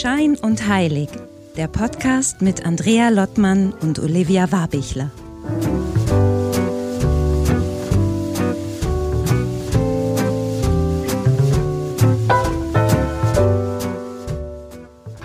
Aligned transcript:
Schein 0.00 0.34
und 0.40 0.66
Heilig, 0.66 1.10
der 1.58 1.68
Podcast 1.68 2.40
mit 2.40 2.64
Andrea 2.64 3.10
Lottmann 3.10 3.74
und 3.82 3.98
Olivia 3.98 4.50
Warbichler. 4.50 5.10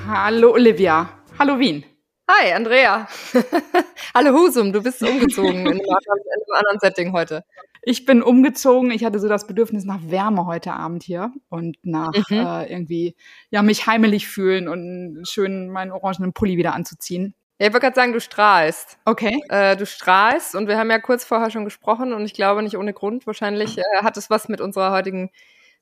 Hallo 0.06 0.52
Olivia. 0.52 1.10
Hallo 1.40 1.58
Wien. 1.58 1.86
Hi 2.30 2.52
Andrea. 2.52 3.08
Hallo 4.14 4.34
Husum, 4.34 4.74
du 4.74 4.84
bist 4.84 5.02
umgezogen 5.02 5.62
in 5.62 5.68
einem, 5.68 5.80
anderen, 5.80 6.20
in 6.20 6.54
einem 6.54 6.58
anderen 6.58 6.80
Setting 6.82 7.14
heute. 7.14 7.46
Ich 7.88 8.06
bin 8.06 8.24
umgezogen. 8.24 8.90
Ich 8.90 9.06
hatte 9.06 9.20
so 9.20 9.30
das 9.30 9.46
Bedürfnis 9.46 9.86
nach 9.86 10.00
Wärme 10.08 10.48
heute 10.48 10.74
Abend 10.74 11.04
hier 11.04 11.32
und 11.50 11.78
nach 11.84 12.14
mhm. 12.30 12.38
äh, 12.38 12.66
irgendwie, 12.66 13.16
ja, 13.52 13.62
mich 13.62 13.86
heimelig 13.86 14.28
fühlen 14.28 14.68
und 14.68 15.24
schön 15.30 15.70
meinen 15.70 15.92
orangenen 15.92 16.34
Pulli 16.34 16.58
wieder 16.58 16.74
anzuziehen. 16.74 17.36
Ja, 17.60 17.68
ich 17.68 17.74
wollte 17.74 17.86
gerade 17.86 17.96
sagen, 17.96 18.12
du 18.12 18.20
strahlst. 18.20 18.98
Okay. 19.06 19.40
Äh, 19.50 19.78
du 19.78 19.86
strahlst 19.86 20.56
und 20.56 20.68
wir 20.68 20.80
haben 20.80 20.90
ja 20.90 20.98
kurz 20.98 21.26
vorher 21.26 21.52
schon 21.52 21.64
gesprochen 21.64 22.12
und 22.12 22.26
ich 22.26 22.34
glaube 22.34 22.64
nicht 22.64 22.76
ohne 22.76 22.92
Grund. 22.92 23.28
Wahrscheinlich 23.28 23.78
äh, 23.78 23.84
hat 24.02 24.18
es 24.18 24.32
was 24.32 24.50
mit 24.50 24.62
unserer 24.62 24.92
heutigen 24.92 25.30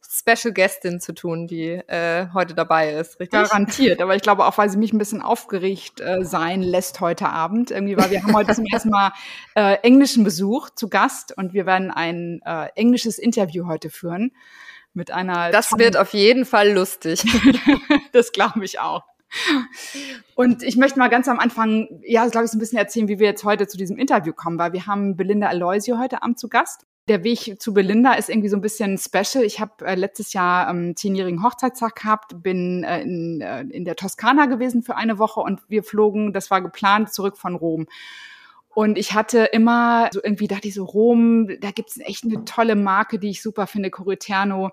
Special 0.09 0.53
Guestin 0.53 0.99
zu 0.99 1.13
tun, 1.13 1.47
die 1.47 1.69
äh, 1.69 2.27
heute 2.33 2.53
dabei 2.53 2.93
ist, 2.93 3.19
richtig? 3.19 3.41
Garantiert, 3.41 4.01
aber 4.01 4.15
ich 4.15 4.21
glaube 4.21 4.45
auch, 4.45 4.57
weil 4.57 4.69
sie 4.69 4.77
mich 4.77 4.93
ein 4.93 4.97
bisschen 4.97 5.21
aufgeregt 5.21 6.01
äh, 6.01 6.23
sein 6.23 6.61
lässt 6.61 6.99
heute 6.99 7.29
Abend. 7.29 7.71
Irgendwie, 7.71 7.97
weil 7.97 8.11
wir 8.11 8.21
haben 8.21 8.33
heute 8.33 8.53
zum 8.53 8.65
ersten 8.65 8.89
Mal 8.89 9.13
äh, 9.55 9.75
englischen 9.83 10.23
Besuch 10.23 10.69
zu 10.71 10.89
Gast 10.89 11.35
und 11.37 11.53
wir 11.53 11.65
werden 11.65 11.91
ein 11.91 12.41
äh, 12.45 12.67
englisches 12.75 13.17
Interview 13.17 13.67
heute 13.67 13.89
führen 13.89 14.31
mit 14.93 15.11
einer. 15.11 15.51
Das 15.51 15.71
wird 15.77 15.97
auf 15.97 16.13
jeden 16.13 16.45
Fall 16.45 16.71
lustig. 16.71 17.23
das 18.11 18.31
glaube 18.31 18.65
ich 18.65 18.79
auch. 18.79 19.03
Und 20.35 20.61
ich 20.63 20.77
möchte 20.77 20.99
mal 20.99 21.09
ganz 21.09 21.27
am 21.27 21.39
Anfang, 21.39 21.87
ja, 22.05 22.27
glaube 22.27 22.45
ich, 22.45 22.51
so 22.51 22.57
ein 22.57 22.59
bisschen 22.59 22.77
erzählen, 22.77 23.07
wie 23.07 23.19
wir 23.19 23.27
jetzt 23.27 23.43
heute 23.43 23.67
zu 23.67 23.77
diesem 23.77 23.97
Interview 23.97 24.33
kommen, 24.33 24.59
weil 24.59 24.73
wir 24.73 24.85
haben 24.85 25.15
Belinda 25.15 25.47
Aloisio 25.47 25.97
heute 25.97 26.21
Abend 26.21 26.39
zu 26.39 26.49
Gast. 26.49 26.85
Der 27.09 27.23
Weg 27.25 27.61
zu 27.61 27.73
Belinda 27.73 28.13
ist 28.13 28.29
irgendwie 28.29 28.47
so 28.47 28.55
ein 28.55 28.61
bisschen 28.61 28.97
special. 28.97 29.43
Ich 29.43 29.59
habe 29.59 29.85
äh, 29.85 29.95
letztes 29.95 30.31
Jahr 30.31 30.69
ähm, 30.69 30.95
zehnjährigen 30.95 31.43
Hochzeitstag 31.43 31.95
gehabt, 31.95 32.41
bin 32.41 32.85
äh, 32.85 33.01
in, 33.01 33.41
äh, 33.41 33.61
in 33.61 33.83
der 33.83 33.97
Toskana 33.97 34.45
gewesen 34.45 34.83
für 34.83 34.95
eine 34.95 35.19
Woche 35.19 35.41
und 35.41 35.59
wir 35.67 35.83
flogen, 35.83 36.31
das 36.31 36.49
war 36.49 36.61
geplant, 36.61 37.13
zurück 37.13 37.37
von 37.37 37.55
Rom. 37.55 37.87
Und 38.69 38.97
ich 38.97 39.13
hatte 39.13 39.49
immer 39.51 40.09
so 40.13 40.21
irgendwie 40.23 40.47
dachte 40.47 40.67
ich 40.67 40.73
so 40.73 40.85
Rom, 40.85 41.49
da 41.59 41.71
gibt's 41.71 41.99
echt 41.99 42.23
eine 42.23 42.45
tolle 42.45 42.75
Marke, 42.75 43.19
die 43.19 43.29
ich 43.29 43.41
super 43.41 43.67
finde, 43.67 43.91
Corriterno 43.91 44.71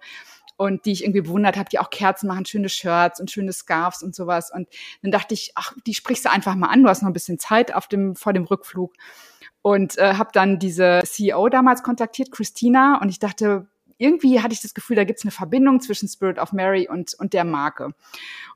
und 0.57 0.85
die 0.85 0.93
ich 0.93 1.03
irgendwie 1.05 1.23
bewundert 1.23 1.57
habe, 1.57 1.69
die 1.71 1.79
auch 1.79 1.91
Kerzen 1.91 2.29
machen, 2.29 2.47
schöne 2.47 2.69
Shirts 2.69 3.21
und 3.21 3.31
schöne 3.31 3.53
Scarves 3.53 4.03
und 4.03 4.15
sowas. 4.15 4.53
Und 4.53 4.69
dann 5.03 5.11
dachte 5.11 5.35
ich, 5.35 5.53
ach, 5.55 5.73
die 5.87 5.95
sprichst 5.95 6.27
du 6.27 6.31
einfach 6.31 6.55
mal 6.55 6.69
an, 6.69 6.83
du 6.83 6.89
hast 6.89 7.03
noch 7.03 7.09
ein 7.09 7.15
bisschen 7.15 7.39
Zeit 7.39 7.75
auf 7.75 7.89
dem 7.89 8.15
vor 8.15 8.33
dem 8.33 8.45
Rückflug 8.45 8.93
und 9.63 9.99
äh, 9.99 10.15
habe 10.15 10.31
dann 10.33 10.59
diese 10.59 11.03
CEO 11.05 11.49
damals 11.49 11.83
kontaktiert, 11.83 12.31
Christina, 12.31 13.01
und 13.01 13.09
ich 13.09 13.19
dachte, 13.19 13.67
irgendwie 13.99 14.41
hatte 14.41 14.55
ich 14.55 14.63
das 14.63 14.73
Gefühl, 14.73 14.97
da 14.97 15.05
gibt 15.05 15.19
es 15.19 15.25
eine 15.25 15.31
Verbindung 15.31 15.81
zwischen 15.81 16.09
Spirit 16.09 16.39
of 16.39 16.53
Mary 16.53 16.89
und, 16.89 17.15
und 17.19 17.35
der 17.35 17.45
Marke. 17.45 17.93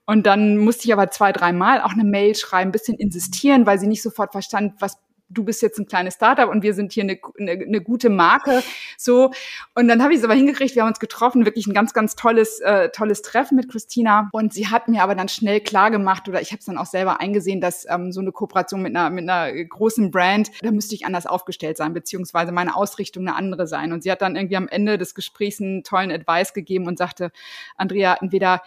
Und 0.06 0.26
dann 0.26 0.56
musste 0.56 0.86
ich 0.86 0.92
aber 0.92 1.10
zwei, 1.10 1.32
dreimal 1.32 1.82
auch 1.82 1.92
eine 1.92 2.04
Mail 2.04 2.34
schreiben, 2.34 2.70
ein 2.70 2.72
bisschen 2.72 2.96
insistieren, 2.96 3.66
weil 3.66 3.78
sie 3.78 3.86
nicht 3.86 4.02
sofort 4.02 4.32
verstand, 4.32 4.74
was 4.80 4.98
du 5.28 5.44
bist 5.44 5.62
jetzt 5.62 5.78
ein 5.78 5.86
kleines 5.86 6.14
Startup 6.14 6.48
und 6.48 6.62
wir 6.62 6.74
sind 6.74 6.92
hier 6.92 7.04
eine, 7.04 7.18
eine, 7.38 7.52
eine 7.52 7.80
gute 7.80 8.10
Marke. 8.10 8.62
So. 8.96 9.30
Und 9.74 9.88
dann 9.88 10.02
habe 10.02 10.12
ich 10.12 10.20
es 10.20 10.24
aber 10.24 10.34
hingekriegt, 10.34 10.74
wir 10.74 10.82
haben 10.82 10.90
uns 10.90 11.00
getroffen, 11.00 11.44
wirklich 11.44 11.66
ein 11.66 11.74
ganz, 11.74 11.92
ganz 11.92 12.16
tolles, 12.16 12.60
äh, 12.60 12.90
tolles 12.90 13.22
Treffen 13.22 13.56
mit 13.56 13.70
Christina. 13.70 14.28
Und 14.32 14.52
sie 14.52 14.68
hat 14.68 14.88
mir 14.88 15.02
aber 15.02 15.14
dann 15.14 15.28
schnell 15.28 15.60
klar 15.60 15.90
gemacht, 15.90 16.28
oder 16.28 16.40
ich 16.40 16.50
habe 16.52 16.60
es 16.60 16.66
dann 16.66 16.78
auch 16.78 16.86
selber 16.86 17.20
eingesehen, 17.20 17.60
dass 17.60 17.86
ähm, 17.88 18.12
so 18.12 18.20
eine 18.20 18.32
Kooperation 18.32 18.82
mit 18.82 18.94
einer, 18.94 19.10
mit 19.10 19.28
einer 19.28 19.52
großen 19.64 20.10
Brand, 20.10 20.50
da 20.62 20.70
müsste 20.70 20.94
ich 20.94 21.06
anders 21.06 21.26
aufgestellt 21.26 21.76
sein, 21.76 21.94
beziehungsweise 21.94 22.52
meine 22.52 22.76
Ausrichtung 22.76 23.26
eine 23.26 23.36
andere 23.36 23.66
sein. 23.66 23.92
Und 23.92 24.02
sie 24.02 24.10
hat 24.10 24.22
dann 24.22 24.36
irgendwie 24.36 24.56
am 24.56 24.68
Ende 24.68 24.98
des 24.98 25.14
Gesprächs 25.14 25.60
einen 25.60 25.82
tollen 25.82 26.10
Advice 26.10 26.52
gegeben 26.52 26.86
und 26.86 26.98
sagte, 26.98 27.30
Andrea, 27.76 28.16
entweder 28.20 28.62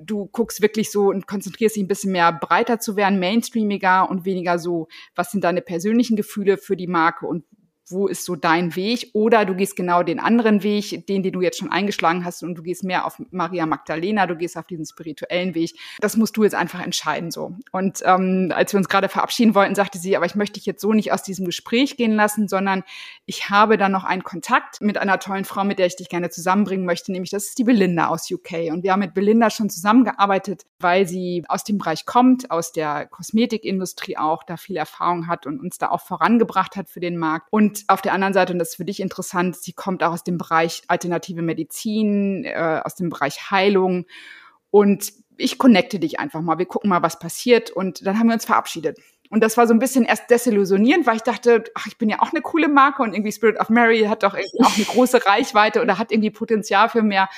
du 0.00 0.26
guckst 0.26 0.62
wirklich 0.62 0.90
so 0.90 1.08
und 1.08 1.26
konzentrierst 1.26 1.76
dich 1.76 1.82
ein 1.82 1.88
bisschen 1.88 2.12
mehr 2.12 2.32
breiter 2.32 2.78
zu 2.78 2.96
werden, 2.96 3.18
mainstreamiger 3.18 4.08
und 4.08 4.24
weniger 4.24 4.58
so, 4.58 4.88
was 5.14 5.30
sind 5.30 5.44
deine 5.44 5.62
persönlichen 5.62 6.16
Gefühle 6.16 6.58
für 6.58 6.76
die 6.76 6.86
Marke 6.86 7.26
und 7.26 7.44
wo 7.90 8.08
ist 8.08 8.24
so 8.24 8.36
dein 8.36 8.76
Weg? 8.76 9.10
Oder 9.12 9.44
du 9.44 9.54
gehst 9.54 9.76
genau 9.76 10.02
den 10.02 10.20
anderen 10.20 10.62
Weg, 10.62 11.06
den, 11.06 11.22
den 11.22 11.32
du 11.32 11.40
jetzt 11.40 11.58
schon 11.58 11.70
eingeschlagen 11.70 12.24
hast 12.24 12.42
und 12.42 12.54
du 12.54 12.62
gehst 12.62 12.84
mehr 12.84 13.06
auf 13.06 13.20
Maria 13.30 13.66
Magdalena, 13.66 14.26
du 14.26 14.36
gehst 14.36 14.56
auf 14.56 14.66
diesen 14.66 14.86
spirituellen 14.86 15.54
Weg. 15.54 15.74
Das 16.00 16.16
musst 16.16 16.36
du 16.36 16.44
jetzt 16.44 16.54
einfach 16.54 16.80
entscheiden 16.80 17.30
so. 17.30 17.56
Und 17.72 18.00
ähm, 18.04 18.52
als 18.54 18.72
wir 18.72 18.78
uns 18.78 18.88
gerade 18.88 19.08
verabschieden 19.08 19.54
wollten, 19.54 19.74
sagte 19.74 19.98
sie, 19.98 20.16
aber 20.16 20.26
ich 20.26 20.34
möchte 20.34 20.54
dich 20.54 20.66
jetzt 20.66 20.80
so 20.80 20.92
nicht 20.92 21.12
aus 21.12 21.22
diesem 21.22 21.46
Gespräch 21.46 21.96
gehen 21.96 22.12
lassen, 22.12 22.48
sondern 22.48 22.84
ich 23.26 23.50
habe 23.50 23.76
da 23.76 23.88
noch 23.88 24.04
einen 24.04 24.24
Kontakt 24.24 24.80
mit 24.80 24.98
einer 24.98 25.18
tollen 25.18 25.44
Frau, 25.44 25.64
mit 25.64 25.78
der 25.78 25.86
ich 25.86 25.96
dich 25.96 26.08
gerne 26.08 26.30
zusammenbringen 26.30 26.86
möchte, 26.86 27.12
nämlich 27.12 27.30
das 27.30 27.46
ist 27.46 27.58
die 27.58 27.64
Belinda 27.64 28.08
aus 28.08 28.30
UK. 28.30 28.72
Und 28.72 28.82
wir 28.82 28.92
haben 28.92 29.00
mit 29.00 29.14
Belinda 29.14 29.50
schon 29.50 29.70
zusammengearbeitet, 29.70 30.64
weil 30.78 31.06
sie 31.06 31.44
aus 31.48 31.64
dem 31.64 31.78
Bereich 31.78 32.06
kommt, 32.06 32.50
aus 32.50 32.72
der 32.72 33.06
Kosmetikindustrie 33.06 34.16
auch, 34.16 34.42
da 34.42 34.56
viel 34.56 34.76
Erfahrung 34.76 35.26
hat 35.26 35.46
und 35.46 35.60
uns 35.60 35.78
da 35.78 35.90
auch 35.90 36.00
vorangebracht 36.00 36.76
hat 36.76 36.88
für 36.88 37.00
den 37.00 37.16
Markt. 37.16 37.48
Und 37.50 37.79
auf 37.88 38.02
der 38.02 38.12
anderen 38.12 38.34
Seite, 38.34 38.52
und 38.52 38.58
das 38.58 38.70
ist 38.70 38.76
für 38.76 38.84
dich 38.84 39.00
interessant, 39.00 39.56
sie 39.56 39.72
kommt 39.72 40.02
auch 40.02 40.12
aus 40.12 40.24
dem 40.24 40.38
Bereich 40.38 40.82
alternative 40.88 41.42
Medizin, 41.42 42.44
äh, 42.44 42.80
aus 42.84 42.94
dem 42.94 43.10
Bereich 43.10 43.50
Heilung. 43.50 44.06
Und 44.70 45.12
ich 45.36 45.58
connecte 45.58 45.98
dich 45.98 46.20
einfach 46.20 46.40
mal. 46.40 46.58
Wir 46.58 46.66
gucken 46.66 46.90
mal, 46.90 47.02
was 47.02 47.18
passiert. 47.18 47.70
Und 47.70 48.06
dann 48.06 48.18
haben 48.18 48.28
wir 48.28 48.34
uns 48.34 48.44
verabschiedet. 48.44 48.98
Und 49.30 49.42
das 49.42 49.56
war 49.56 49.66
so 49.68 49.72
ein 49.72 49.78
bisschen 49.78 50.04
erst 50.04 50.28
desillusionierend, 50.28 51.06
weil 51.06 51.16
ich 51.16 51.22
dachte, 51.22 51.64
ach, 51.74 51.86
ich 51.86 51.96
bin 51.96 52.08
ja 52.08 52.20
auch 52.20 52.32
eine 52.32 52.42
coole 52.42 52.68
Marke 52.68 53.02
und 53.02 53.14
irgendwie 53.14 53.30
Spirit 53.30 53.60
of 53.60 53.68
Mary 53.68 54.00
hat 54.02 54.24
doch 54.24 54.34
irgendwie 54.34 54.64
auch 54.64 54.76
eine 54.76 54.84
große 54.84 55.24
Reichweite 55.26 55.80
oder 55.80 55.98
hat 55.98 56.10
irgendwie 56.10 56.30
Potenzial 56.30 56.88
für 56.88 57.02
mehr. 57.02 57.28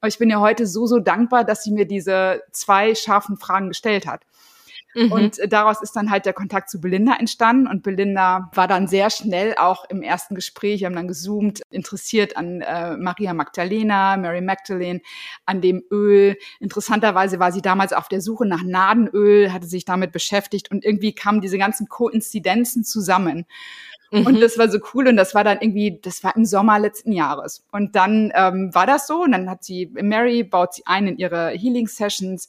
Aber 0.00 0.08
ich 0.08 0.18
bin 0.18 0.30
ja 0.30 0.40
heute 0.40 0.66
so, 0.66 0.86
so 0.86 0.98
dankbar, 0.98 1.44
dass 1.44 1.62
sie 1.62 1.70
mir 1.70 1.84
diese 1.84 2.42
zwei 2.52 2.94
scharfen 2.94 3.36
Fragen 3.36 3.68
gestellt 3.68 4.06
hat. 4.06 4.24
Mhm. 4.94 5.12
Und 5.12 5.40
daraus 5.48 5.82
ist 5.82 5.96
dann 5.96 6.10
halt 6.10 6.26
der 6.26 6.32
Kontakt 6.32 6.68
zu 6.70 6.80
Belinda 6.80 7.16
entstanden. 7.18 7.66
Und 7.66 7.82
Belinda 7.82 8.50
war 8.54 8.68
dann 8.68 8.86
sehr 8.88 9.10
schnell 9.10 9.54
auch 9.56 9.88
im 9.88 10.02
ersten 10.02 10.34
Gespräch, 10.34 10.80
wir 10.80 10.86
haben 10.86 10.96
dann 10.96 11.08
gezoomt, 11.08 11.62
interessiert 11.70 12.36
an 12.36 12.60
äh, 12.60 12.96
Maria 12.96 13.34
Magdalena, 13.34 14.16
Mary 14.16 14.40
Magdalene, 14.40 15.00
an 15.46 15.60
dem 15.60 15.82
Öl. 15.90 16.36
Interessanterweise 16.60 17.38
war 17.38 17.52
sie 17.52 17.62
damals 17.62 17.92
auf 17.92 18.08
der 18.08 18.20
Suche 18.20 18.46
nach 18.46 18.62
Nadenöl, 18.62 19.52
hatte 19.52 19.66
sich 19.66 19.84
damit 19.84 20.12
beschäftigt 20.12 20.70
und 20.70 20.84
irgendwie 20.84 21.14
kamen 21.14 21.40
diese 21.40 21.58
ganzen 21.58 21.88
Koinzidenzen 21.88 22.84
zusammen. 22.84 23.46
Mhm. 24.12 24.26
Und 24.26 24.40
das 24.40 24.58
war 24.58 24.70
so 24.70 24.78
cool 24.92 25.08
und 25.08 25.16
das 25.16 25.34
war 25.34 25.42
dann 25.42 25.58
irgendwie, 25.62 25.98
das 26.02 26.22
war 26.22 26.36
im 26.36 26.44
Sommer 26.44 26.78
letzten 26.78 27.12
Jahres. 27.12 27.64
Und 27.72 27.96
dann 27.96 28.30
ähm, 28.34 28.74
war 28.74 28.86
das 28.86 29.06
so 29.06 29.22
und 29.22 29.32
dann 29.32 29.48
hat 29.48 29.64
sie, 29.64 29.90
Mary 29.94 30.44
baut 30.44 30.74
sie 30.74 30.82
ein 30.84 31.08
in 31.08 31.16
ihre 31.16 31.50
Healing 31.50 31.88
Sessions 31.88 32.48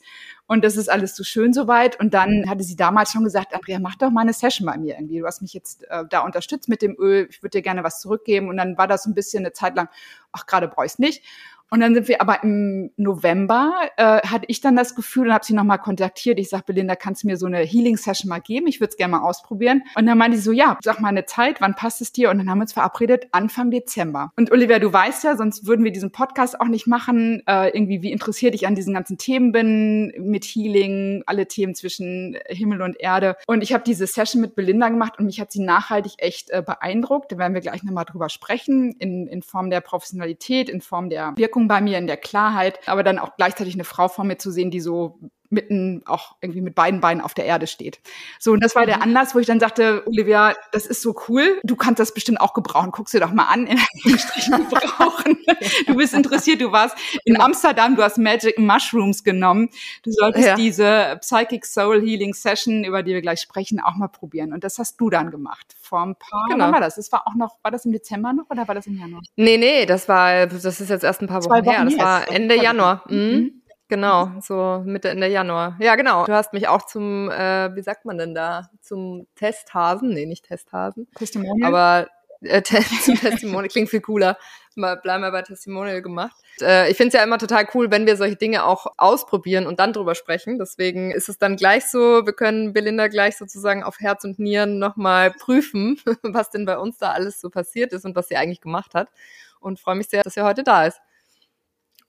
und 0.53 0.63
das 0.63 0.77
ist 0.77 0.89
alles 0.89 1.15
so 1.15 1.23
schön 1.23 1.51
soweit. 1.51 1.99
Und 1.99 2.13
dann 2.13 2.45
hatte 2.47 2.63
sie 2.63 2.75
damals 2.75 3.11
schon 3.11 3.23
gesagt, 3.23 3.53
Andrea, 3.53 3.79
mach 3.79 3.95
doch 3.95 4.11
mal 4.11 4.21
eine 4.21 4.33
Session 4.33 4.67
bei 4.67 4.77
mir 4.77 4.95
irgendwie. 4.95 5.19
Du 5.19 5.25
hast 5.25 5.41
mich 5.41 5.53
jetzt 5.53 5.83
äh, 5.89 6.03
da 6.09 6.19
unterstützt 6.19 6.69
mit 6.69 6.81
dem 6.81 6.95
Öl. 6.97 7.27
Ich 7.29 7.41
würde 7.41 7.57
dir 7.57 7.61
gerne 7.63 7.83
was 7.83 7.99
zurückgeben. 7.99 8.49
Und 8.49 8.57
dann 8.57 8.77
war 8.77 8.87
das 8.87 9.05
ein 9.05 9.15
bisschen 9.15 9.43
eine 9.43 9.53
Zeit 9.53 9.75
lang, 9.75 9.89
ach, 10.31 10.45
gerade 10.45 10.67
brauche 10.67 10.85
ich 10.85 10.99
nicht. 10.99 11.23
Und 11.73 11.79
dann 11.79 11.95
sind 11.95 12.07
wir 12.07 12.21
aber 12.21 12.43
im 12.43 12.91
November, 12.97 13.73
äh, 13.97 14.21
hatte 14.27 14.45
ich 14.47 14.61
dann 14.61 14.75
das 14.75 14.93
Gefühl 14.93 15.29
und 15.29 15.33
habe 15.33 15.43
sie 15.43 15.55
nochmal 15.55 15.79
kontaktiert. 15.79 16.37
Ich 16.37 16.49
sage, 16.49 16.65
Belinda, 16.67 16.95
kannst 16.95 17.23
du 17.23 17.27
mir 17.27 17.35
so 17.35 17.47
eine 17.47 17.61
Healing-Session 17.61 18.29
mal 18.29 18.41
geben? 18.41 18.67
Ich 18.67 18.79
würde 18.79 18.91
es 18.91 18.95
gerne 18.95 19.13
mal 19.13 19.23
ausprobieren. 19.23 19.81
Und 19.95 20.05
dann 20.05 20.19
meinte 20.19 20.37
sie 20.37 20.43
so, 20.43 20.51
ja, 20.51 20.77
sag 20.83 20.99
mal 20.99 21.07
eine 21.07 21.25
Zeit, 21.25 21.61
wann 21.61 21.73
passt 21.73 21.99
es 22.01 22.11
dir? 22.11 22.29
Und 22.29 22.37
dann 22.37 22.47
haben 22.47 22.59
wir 22.59 22.65
uns 22.65 22.73
verabredet, 22.73 23.25
Anfang 23.31 23.71
Dezember. 23.71 24.31
Und 24.35 24.51
Olivia, 24.51 24.77
du 24.77 24.93
weißt 24.93 25.23
ja, 25.23 25.35
sonst 25.35 25.65
würden 25.65 25.83
wir 25.83 25.91
diesen 25.91 26.11
Podcast 26.11 26.61
auch 26.61 26.67
nicht 26.67 26.85
machen. 26.85 27.41
Äh, 27.47 27.69
irgendwie, 27.69 28.03
wie 28.03 28.11
interessiert 28.11 28.53
ich 28.53 28.67
an 28.67 28.75
diesen 28.75 28.93
ganzen 28.93 29.17
Themen 29.17 29.51
bin, 29.51 30.13
mit 30.19 30.45
Healing, 30.45 31.23
alle 31.25 31.47
Themen 31.47 31.73
zwischen 31.73 32.37
Himmel 32.49 32.83
und 32.83 32.99
Erde. 32.99 33.35
Und 33.47 33.63
ich 33.63 33.73
habe 33.73 33.83
diese 33.83 34.05
Session 34.05 34.41
mit 34.41 34.53
Belinda 34.53 34.89
gemacht 34.89 35.17
und 35.17 35.25
mich 35.25 35.41
hat 35.41 35.51
sie 35.51 35.63
nachhaltig 35.63 36.13
echt 36.19 36.51
äh, 36.51 36.61
beeindruckt. 36.63 37.31
Da 37.31 37.39
werden 37.39 37.55
wir 37.55 37.61
gleich 37.61 37.81
nochmal 37.81 38.05
drüber 38.05 38.29
sprechen, 38.29 38.91
in, 38.99 39.25
in 39.25 39.41
Form 39.41 39.71
der 39.71 39.81
Professionalität, 39.81 40.69
in 40.69 40.79
Form 40.79 41.09
der 41.09 41.33
Wirkung 41.35 41.62
Wirkung 41.63 41.67
bei 41.67 41.81
mir, 41.81 41.97
in 41.97 42.07
der 42.07 42.17
Klarheit, 42.17 42.79
aber 42.87 43.03
dann 43.03 43.19
auch 43.19 43.35
gleichzeitig 43.37 43.73
eine 43.75 43.83
Frau 43.83 44.07
vor 44.07 44.25
mir 44.25 44.37
zu 44.37 44.51
sehen, 44.51 44.71
die 44.71 44.79
so 44.79 45.19
mitten 45.53 46.01
auch 46.05 46.35
irgendwie 46.41 46.61
mit 46.61 46.75
beiden 46.75 46.99
Beinen 46.99 47.21
auf 47.21 47.33
der 47.33 47.45
Erde 47.45 47.67
steht. 47.67 47.99
So, 48.39 48.51
und 48.51 48.63
das 48.63 48.75
war 48.75 48.85
der 48.85 48.97
mhm. 48.97 49.03
Anlass, 49.03 49.35
wo 49.35 49.39
ich 49.39 49.47
dann 49.47 49.59
sagte, 49.59 50.03
Olivia, 50.05 50.53
das 50.71 50.85
ist 50.85 51.01
so 51.01 51.15
cool, 51.27 51.59
du 51.63 51.75
kannst 51.75 51.99
das 51.99 52.13
bestimmt 52.13 52.41
auch 52.41 52.53
gebrauchen. 52.53 52.91
Guck's 52.91 53.11
dir 53.11 53.19
doch 53.19 53.31
mal 53.31 53.45
an, 53.45 53.67
in 53.67 53.77
Anführungsstrichen 53.93 54.69
gebrauchen. 54.69 55.37
Du 55.87 55.95
bist 55.95 56.13
interessiert, 56.13 56.61
du 56.61 56.71
warst 56.71 56.97
in 57.25 57.39
Amsterdam, 57.39 57.95
du 57.95 58.03
hast 58.03 58.17
Magic 58.17 58.57
Mushrooms 58.57 59.23
genommen. 59.23 59.69
Du 60.03 60.11
solltest 60.11 60.47
ja. 60.47 60.55
diese 60.55 61.17
Psychic 61.21 61.65
Soul 61.65 62.01
Healing 62.01 62.33
Session, 62.33 62.83
über 62.83 63.03
die 63.03 63.13
wir 63.13 63.21
gleich 63.21 63.39
sprechen, 63.39 63.79
auch 63.79 63.95
mal 63.95 64.07
probieren. 64.07 64.53
Und 64.53 64.63
das 64.63 64.79
hast 64.79 64.99
du 64.99 65.09
dann 65.09 65.31
gemacht. 65.31 65.75
Vor 65.79 66.01
ein 66.01 66.15
paar, 66.15 66.47
genau. 66.49 66.65
wann 66.65 66.73
war 66.73 66.79
das? 66.79 66.95
Das 66.95 67.11
war 67.11 67.27
auch 67.27 67.35
noch, 67.35 67.57
war 67.61 67.71
das 67.71 67.85
im 67.85 67.91
Dezember 67.91 68.33
noch 68.33 68.49
oder 68.49 68.67
war 68.67 68.75
das 68.75 68.87
im 68.87 68.97
Januar? 68.97 69.21
Nee, 69.35 69.57
nee, 69.57 69.85
das 69.85 70.07
war, 70.07 70.47
das 70.47 70.65
ist 70.65 70.89
jetzt 70.89 71.03
erst 71.03 71.21
ein 71.21 71.27
paar 71.27 71.43
Wochen, 71.43 71.65
Wochen 71.65 71.69
her. 71.69 71.85
Das 71.85 71.97
war 71.97 72.31
Ende 72.31 72.55
Januar. 72.55 73.03
Mhm. 73.09 73.62
Mhm. 73.97 74.01
Genau, 74.01 74.31
so 74.41 74.81
Mitte, 74.85 75.09
Ende 75.09 75.27
Januar. 75.27 75.77
Ja, 75.79 75.95
genau. 75.95 76.25
Du 76.25 76.33
hast 76.33 76.51
mich 76.53 76.67
auch 76.67 76.85
zum, 76.85 77.29
äh, 77.29 77.75
wie 77.75 77.81
sagt 77.81 78.05
man 78.05 78.17
denn 78.17 78.33
da, 78.33 78.69
zum 78.81 79.27
Testhasen, 79.35 80.09
nee, 80.09 80.25
nicht 80.25 80.45
Testhasen. 80.45 81.07
Testimonial. 81.15 81.67
Aber 81.67 82.07
äh, 82.41 82.61
zum 83.03 83.15
Testimonial 83.15 83.69
klingt 83.69 83.89
viel 83.89 84.01
cooler. 84.01 84.37
Mal, 84.75 84.97
bleiben 84.97 85.21
wir 85.21 85.31
bei 85.31 85.43
Testimonial 85.43 86.01
gemacht. 86.01 86.35
Äh, 86.59 86.89
ich 86.89 86.97
finde 86.97 87.09
es 87.09 87.13
ja 87.13 87.23
immer 87.23 87.37
total 87.37 87.67
cool, 87.75 87.91
wenn 87.91 88.07
wir 88.07 88.17
solche 88.17 88.35
Dinge 88.35 88.65
auch 88.65 88.87
ausprobieren 88.97 89.67
und 89.67 89.79
dann 89.79 89.93
drüber 89.93 90.15
sprechen. 90.15 90.57
Deswegen 90.57 91.11
ist 91.11 91.29
es 91.29 91.37
dann 91.37 91.55
gleich 91.55 91.85
so, 91.85 92.25
wir 92.25 92.33
können 92.33 92.73
Belinda 92.73 93.07
gleich 93.07 93.37
sozusagen 93.37 93.83
auf 93.83 93.99
Herz 93.99 94.23
und 94.23 94.39
Nieren 94.39 94.79
nochmal 94.79 95.31
prüfen, 95.31 95.99
was 96.23 96.49
denn 96.49 96.65
bei 96.65 96.77
uns 96.77 96.97
da 96.97 97.11
alles 97.11 97.39
so 97.39 97.49
passiert 97.49 97.93
ist 97.93 98.05
und 98.05 98.15
was 98.15 98.27
sie 98.27 98.37
eigentlich 98.37 98.61
gemacht 98.61 98.95
hat. 98.95 99.09
Und 99.59 99.79
freue 99.79 99.95
mich 99.95 100.09
sehr, 100.09 100.23
dass 100.23 100.33
sie 100.33 100.41
heute 100.41 100.63
da 100.63 100.87
ist. 100.87 100.99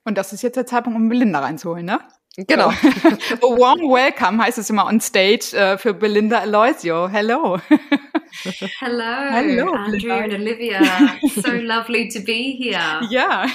Und 0.04 0.18
das 0.18 0.32
ist 0.32 0.42
jetzt 0.42 0.56
der 0.56 0.66
Zeitpunkt, 0.66 0.98
um 0.98 1.08
Belinda 1.08 1.40
reinzuholen, 1.40 1.86
ne? 1.86 2.00
Genau. 2.36 2.68
A 2.70 3.42
warm 3.42 3.80
welcome 3.90 4.42
heißt 4.42 4.58
es 4.58 4.68
immer 4.68 4.86
on 4.86 5.00
stage 5.00 5.54
uh, 5.54 5.78
für 5.78 5.94
Belinda 5.94 6.40
Aloisio. 6.40 7.08
Hello. 7.08 7.60
Hello, 8.80 9.30
Hello, 9.30 9.72
Andrea 9.74 10.22
Belinda. 10.22 10.24
and 10.24 10.34
Olivia. 10.34 11.16
so 11.40 11.52
lovely 11.62 12.08
to 12.08 12.18
be 12.18 12.56
here. 12.58 13.00
Yeah. 13.08 13.48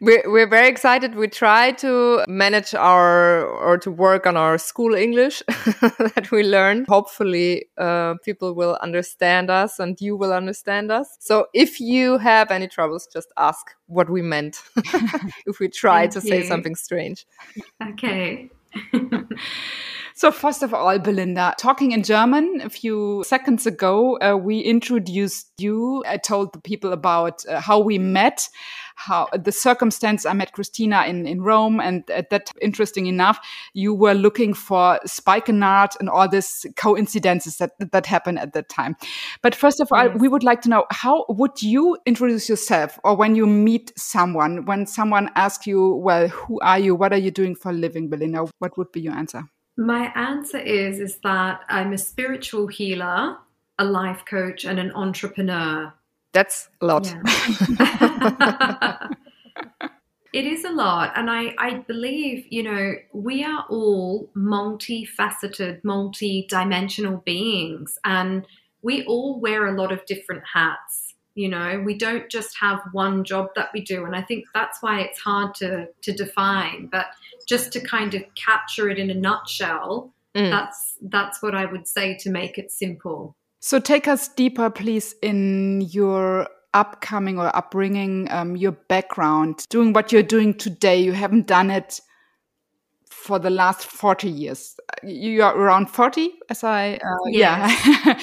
We're, 0.00 0.22
we're 0.30 0.48
very 0.48 0.68
excited. 0.68 1.16
We 1.16 1.26
try 1.26 1.72
to 1.72 2.22
manage 2.28 2.74
our 2.74 3.44
or 3.44 3.78
to 3.78 3.90
work 3.90 4.26
on 4.26 4.36
our 4.36 4.58
school 4.58 4.94
English 4.94 5.42
that 5.48 6.28
we 6.30 6.44
learned. 6.44 6.86
Hopefully, 6.88 7.66
uh, 7.76 8.14
people 8.24 8.54
will 8.54 8.78
understand 8.80 9.50
us 9.50 9.80
and 9.80 10.00
you 10.00 10.16
will 10.16 10.32
understand 10.32 10.92
us. 10.92 11.16
So 11.18 11.46
if 11.52 11.80
you 11.80 12.18
have 12.18 12.52
any 12.52 12.68
troubles, 12.68 13.08
just 13.12 13.32
ask 13.36 13.74
what 13.86 14.08
we 14.08 14.22
meant 14.22 14.62
if 15.46 15.58
we 15.58 15.68
try 15.68 16.02
Thank 16.02 16.12
to 16.12 16.20
say 16.20 16.42
you. 16.42 16.48
Something 16.68 16.74
strange. 16.76 17.26
Okay. 17.92 18.50
So 20.18 20.32
first 20.32 20.64
of 20.64 20.74
all, 20.74 20.98
Belinda, 20.98 21.54
talking 21.58 21.92
in 21.92 22.02
German, 22.02 22.60
a 22.64 22.68
few 22.68 23.22
seconds 23.24 23.68
ago, 23.68 24.18
uh, 24.18 24.36
we 24.36 24.58
introduced 24.58 25.52
you. 25.58 26.02
I 26.08 26.16
told 26.16 26.52
the 26.52 26.60
people 26.60 26.92
about 26.92 27.46
uh, 27.46 27.60
how 27.60 27.78
we 27.78 27.98
met, 27.98 28.48
how 28.96 29.28
the 29.32 29.52
circumstance 29.52 30.26
I 30.26 30.32
met 30.32 30.52
Christina 30.54 31.04
in, 31.04 31.24
in 31.24 31.40
Rome. 31.42 31.78
And 31.78 32.10
at 32.10 32.30
that, 32.30 32.50
interesting 32.60 33.06
enough, 33.06 33.38
you 33.74 33.94
were 33.94 34.12
looking 34.12 34.54
for 34.54 34.98
spikenard 35.06 35.90
and 36.00 36.10
all 36.10 36.28
these 36.28 36.66
coincidences 36.74 37.58
that, 37.58 37.74
that 37.78 38.06
happened 38.06 38.40
at 38.40 38.54
that 38.54 38.68
time. 38.68 38.96
But 39.40 39.54
first 39.54 39.78
of 39.78 39.86
all, 39.92 40.06
Yes. 40.06 40.18
we 40.18 40.26
would 40.26 40.42
like 40.42 40.62
to 40.62 40.68
know, 40.68 40.84
how 40.90 41.26
would 41.28 41.62
you 41.62 41.96
introduce 42.06 42.48
yourself 42.48 42.98
or 43.04 43.14
when 43.14 43.36
you 43.36 43.46
meet 43.46 43.92
someone, 43.96 44.64
when 44.64 44.84
someone 44.84 45.30
asks 45.36 45.68
you, 45.68 45.94
well, 45.94 46.26
who 46.26 46.58
are 46.58 46.80
you? 46.80 46.96
What 46.96 47.12
are 47.12 47.18
you 47.18 47.30
doing 47.30 47.54
for 47.54 47.70
a 47.70 47.72
living, 47.72 48.10
Belinda? 48.10 48.46
What 48.58 48.76
would 48.76 48.90
be 48.90 49.00
your 49.00 49.14
answer? 49.14 49.44
My 49.78 50.12
answer 50.16 50.58
is 50.58 50.98
is 50.98 51.18
that 51.22 51.60
I'm 51.68 51.92
a 51.92 51.98
spiritual 51.98 52.66
healer, 52.66 53.36
a 53.78 53.84
life 53.84 54.24
coach, 54.28 54.64
and 54.64 54.80
an 54.80 54.90
entrepreneur. 54.90 55.94
That's 56.32 56.68
a 56.80 56.86
lot. 56.86 57.06
Yeah. 57.06 57.22
it 60.32 60.46
is 60.46 60.64
a 60.64 60.72
lot. 60.72 61.12
And 61.14 61.30
I, 61.30 61.54
I 61.58 61.74
believe, 61.86 62.46
you 62.50 62.64
know, 62.64 62.94
we 63.12 63.44
are 63.44 63.64
all 63.70 64.28
multifaceted, 64.36 65.84
multi 65.84 66.48
dimensional 66.50 67.18
beings, 67.18 68.00
and 68.04 68.44
we 68.82 69.04
all 69.04 69.38
wear 69.38 69.66
a 69.66 69.80
lot 69.80 69.92
of 69.92 70.04
different 70.06 70.42
hats. 70.52 71.14
You 71.36 71.50
know, 71.50 71.80
we 71.86 71.96
don't 71.96 72.28
just 72.28 72.58
have 72.58 72.80
one 72.90 73.22
job 73.22 73.50
that 73.54 73.68
we 73.72 73.80
do. 73.80 74.04
And 74.06 74.16
I 74.16 74.22
think 74.22 74.46
that's 74.54 74.82
why 74.82 75.02
it's 75.02 75.20
hard 75.20 75.54
to, 75.56 75.86
to 76.02 76.12
define. 76.12 76.88
But 76.90 77.06
just 77.48 77.72
to 77.72 77.80
kind 77.80 78.14
of 78.14 78.22
capture 78.34 78.88
it 78.90 78.98
in 78.98 79.10
a 79.10 79.14
nutshell, 79.14 80.12
Mm. 80.36 80.50
that's 80.50 80.94
that's 81.00 81.42
what 81.42 81.54
I 81.54 81.64
would 81.64 81.88
say 81.88 82.14
to 82.18 82.30
make 82.30 82.58
it 82.58 82.70
simple. 82.70 83.34
So 83.60 83.80
take 83.80 84.06
us 84.06 84.28
deeper, 84.28 84.68
please, 84.70 85.14
in 85.22 85.80
your 85.80 86.48
upcoming 86.74 87.38
or 87.38 87.50
upbringing, 87.56 88.30
um, 88.30 88.54
your 88.54 88.72
background, 88.72 89.64
doing 89.70 89.94
what 89.94 90.12
you're 90.12 90.22
doing 90.22 90.52
today. 90.54 91.00
You 91.00 91.12
haven't 91.12 91.46
done 91.46 91.70
it 91.70 91.98
for 93.10 93.38
the 93.38 93.50
last 93.50 93.86
40 93.86 94.28
years. 94.28 94.76
You 95.02 95.42
are 95.42 95.56
around 95.56 95.88
40, 95.90 96.30
as 96.50 96.62
I, 96.62 96.96
uh, 97.02 97.16
yeah, 97.30 97.68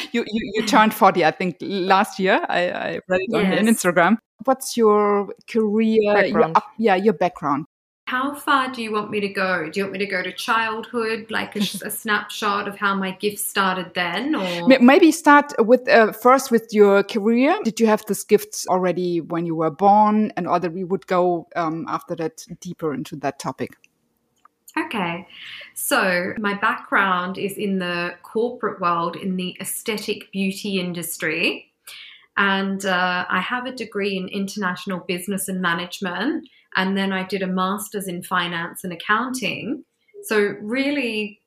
you, 0.12 0.24
you, 0.27 0.51
you 0.56 0.66
turned 0.68 0.94
40, 0.94 1.25
I 1.25 1.31
think, 1.31 1.57
last 1.60 2.19
year. 2.19 2.39
I, 2.48 2.69
I 2.72 3.00
read 3.10 3.22
it 3.22 3.33
on, 3.36 3.45
on 3.45 3.66
Yes. 3.66 3.66
Instagram. 3.83 4.18
What's 4.45 4.77
your 4.77 5.33
career, 5.50 6.25
your 6.27 6.44
up, 6.56 6.63
yeah, 6.77 6.95
your 6.95 7.13
background? 7.13 7.66
How 8.07 8.35
far 8.35 8.71
do 8.71 8.83
you 8.83 8.91
want 8.91 9.09
me 9.09 9.19
to 9.19 9.27
go? 9.27 9.67
Do 9.67 9.79
you 9.79 9.85
want 9.85 9.93
me 9.93 9.99
to 9.99 10.05
go 10.05 10.21
to 10.21 10.31
childhood, 10.31 11.25
like 11.31 11.55
a, 11.55 11.59
a 11.59 11.89
snapshot 11.89 12.67
of 12.67 12.77
how 12.77 12.93
my 12.93 13.11
gifts 13.11 13.43
started 13.43 13.95
then, 13.95 14.35
or 14.35 14.67
Maybe 14.79 15.11
start 15.11 15.53
with 15.57 15.89
uh, 15.89 16.11
first 16.11 16.51
with 16.51 16.67
your 16.71 17.01
career. 17.01 17.57
Did 17.63 17.79
you 17.79 17.87
have 17.87 18.05
these 18.05 18.23
gifts 18.23 18.67
already 18.67 19.21
when 19.21 19.47
you 19.47 19.55
were 19.55 19.71
born, 19.71 20.31
and 20.37 20.47
or 20.47 20.59
that 20.59 20.71
we 20.71 20.83
would 20.83 21.07
go 21.07 21.47
um, 21.55 21.85
after 21.87 22.15
that 22.17 22.45
deeper 22.59 22.93
into 22.93 23.15
that 23.17 23.39
topic? 23.39 23.71
Okay. 24.77 25.27
So, 25.73 26.33
my 26.37 26.53
background 26.53 27.39
is 27.39 27.57
in 27.57 27.79
the 27.79 28.13
corporate 28.21 28.79
world, 28.79 29.15
in 29.15 29.35
the 29.35 29.57
aesthetic 29.59 30.31
beauty 30.31 30.79
industry. 30.79 31.71
And 32.37 32.85
uh, 32.85 33.25
I 33.29 33.39
have 33.39 33.65
a 33.65 33.71
degree 33.71 34.17
in 34.17 34.27
international 34.27 34.99
business 34.99 35.47
and 35.47 35.61
management. 35.61 36.47
And 36.75 36.98
then 36.98 37.12
I 37.13 37.24
did 37.24 37.42
a 37.42 37.48
master's 37.48 38.07
in 38.07 38.24
finance 38.24 38.83
and 38.83 38.94
accounting. 38.94 39.83
So, 40.24 40.56
really 40.62 41.39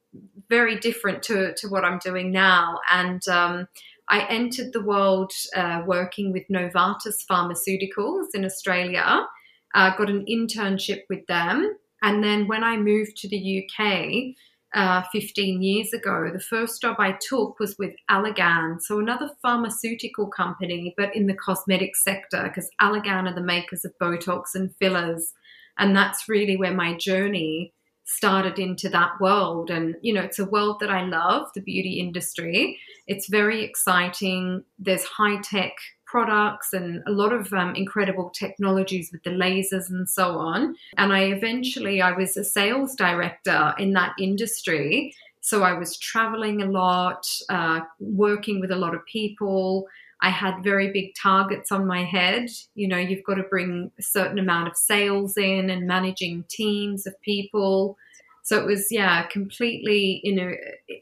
very 0.48 0.78
different 0.78 1.22
to, 1.24 1.54
to 1.54 1.68
what 1.68 1.84
I'm 1.84 1.98
doing 1.98 2.32
now. 2.32 2.78
And 2.90 3.26
um, 3.28 3.68
I 4.08 4.26
entered 4.28 4.72
the 4.72 4.82
world 4.82 5.32
uh, 5.54 5.82
working 5.86 6.32
with 6.32 6.44
Novartis 6.50 7.24
Pharmaceuticals 7.30 8.28
in 8.34 8.44
Australia, 8.44 9.26
uh, 9.74 9.96
got 9.96 10.08
an 10.08 10.24
internship 10.26 11.02
with 11.10 11.26
them. 11.26 11.76
And 12.02 12.24
then 12.24 12.46
when 12.46 12.64
I 12.64 12.76
moved 12.76 13.16
to 13.18 13.28
the 13.28 13.62
UK 13.64 14.34
uh, 14.74 15.02
15 15.12 15.62
years 15.62 15.92
ago, 15.92 16.30
the 16.32 16.40
first 16.40 16.82
job 16.82 16.96
I 16.98 17.16
took 17.20 17.58
was 17.58 17.76
with 17.78 17.94
Allergan, 18.10 18.80
so 18.80 18.98
another 18.98 19.30
pharmaceutical 19.40 20.26
company, 20.26 20.94
but 20.96 21.14
in 21.16 21.26
the 21.26 21.34
cosmetic 21.34 21.96
sector, 21.96 22.44
because 22.44 22.68
Allergan 22.80 23.30
are 23.30 23.34
the 23.34 23.40
makers 23.40 23.84
of 23.84 23.92
Botox 24.00 24.54
and 24.54 24.74
fillers. 24.76 25.32
And 25.78 25.96
that's 25.96 26.28
really 26.28 26.56
where 26.56 26.74
my 26.74 26.96
journey 26.96 27.72
started 28.04 28.58
into 28.58 28.88
that 28.88 29.12
world. 29.20 29.70
And, 29.70 29.94
you 30.02 30.12
know, 30.12 30.22
it's 30.22 30.38
a 30.38 30.44
world 30.44 30.80
that 30.80 30.90
I 30.90 31.04
love, 31.04 31.48
the 31.54 31.60
beauty 31.60 32.00
industry. 32.00 32.78
It's 33.06 33.28
very 33.28 33.64
exciting. 33.64 34.64
There's 34.78 35.04
high 35.04 35.40
tech 35.42 35.72
products 36.08 36.72
and 36.72 37.02
a 37.06 37.12
lot 37.12 37.32
of 37.32 37.52
um, 37.52 37.74
incredible 37.74 38.30
technologies 38.30 39.10
with 39.12 39.22
the 39.22 39.30
lasers 39.30 39.90
and 39.90 40.08
so 40.08 40.38
on. 40.38 40.74
And 40.96 41.12
I 41.12 41.24
eventually 41.24 42.00
I 42.00 42.12
was 42.12 42.36
a 42.36 42.44
sales 42.44 42.94
director 42.96 43.74
in 43.78 43.92
that 43.92 44.14
industry. 44.18 45.14
So 45.40 45.62
I 45.62 45.74
was 45.74 45.98
traveling 45.98 46.62
a 46.62 46.66
lot, 46.66 47.26
uh, 47.48 47.80
working 48.00 48.60
with 48.60 48.70
a 48.70 48.76
lot 48.76 48.94
of 48.94 49.04
people. 49.06 49.86
I 50.20 50.30
had 50.30 50.64
very 50.64 50.90
big 50.92 51.14
targets 51.14 51.70
on 51.70 51.86
my 51.86 52.04
head. 52.04 52.48
You 52.74 52.88
know, 52.88 52.96
you've 52.96 53.24
got 53.24 53.34
to 53.34 53.44
bring 53.44 53.92
a 53.98 54.02
certain 54.02 54.38
amount 54.38 54.68
of 54.68 54.76
sales 54.76 55.36
in 55.36 55.70
and 55.70 55.86
managing 55.86 56.44
teams 56.48 57.06
of 57.06 57.20
people. 57.20 57.96
So 58.42 58.58
it 58.58 58.66
was, 58.66 58.88
yeah, 58.90 59.26
completely 59.26 60.20
you 60.24 60.34
know, 60.34 60.52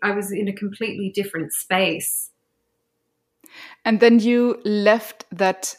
I 0.02 0.10
was 0.10 0.32
in 0.32 0.48
a 0.48 0.52
completely 0.52 1.10
different 1.14 1.52
space. 1.52 2.30
And 3.84 4.00
then 4.00 4.20
you 4.20 4.60
left 4.64 5.25
that 5.30 5.76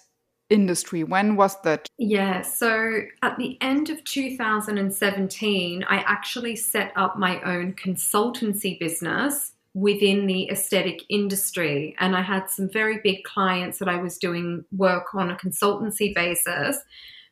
industry. 0.50 1.03
When 1.03 1.36
was 1.36 1.60
that? 1.62 1.88
Yeah, 1.98 2.41
so 2.41 3.01
at 3.22 3.38
the 3.38 3.57
end 3.62 3.89
of 3.89 4.03
2017, 4.03 5.84
I 5.84 5.98
actually 5.98 6.55
set 6.55 6.91
up 6.96 7.17
my 7.17 7.41
own 7.41 7.74
consultancy 7.74 8.79
business 8.79 9.53
within 9.74 10.25
the 10.25 10.50
aesthetic 10.50 11.03
industry. 11.10 11.96
And 12.00 12.15
I 12.15 12.22
had 12.22 12.50
some 12.50 12.69
very 12.69 13.00
big 13.03 13.24
clients 13.24 13.77
that 13.79 13.88
I 13.88 13.98
was 13.98 14.17
doing 14.17 14.65
work 14.75 15.13
on 15.13 15.29
a 15.29 15.36
consultancy 15.36 16.15
basis. 16.15 16.81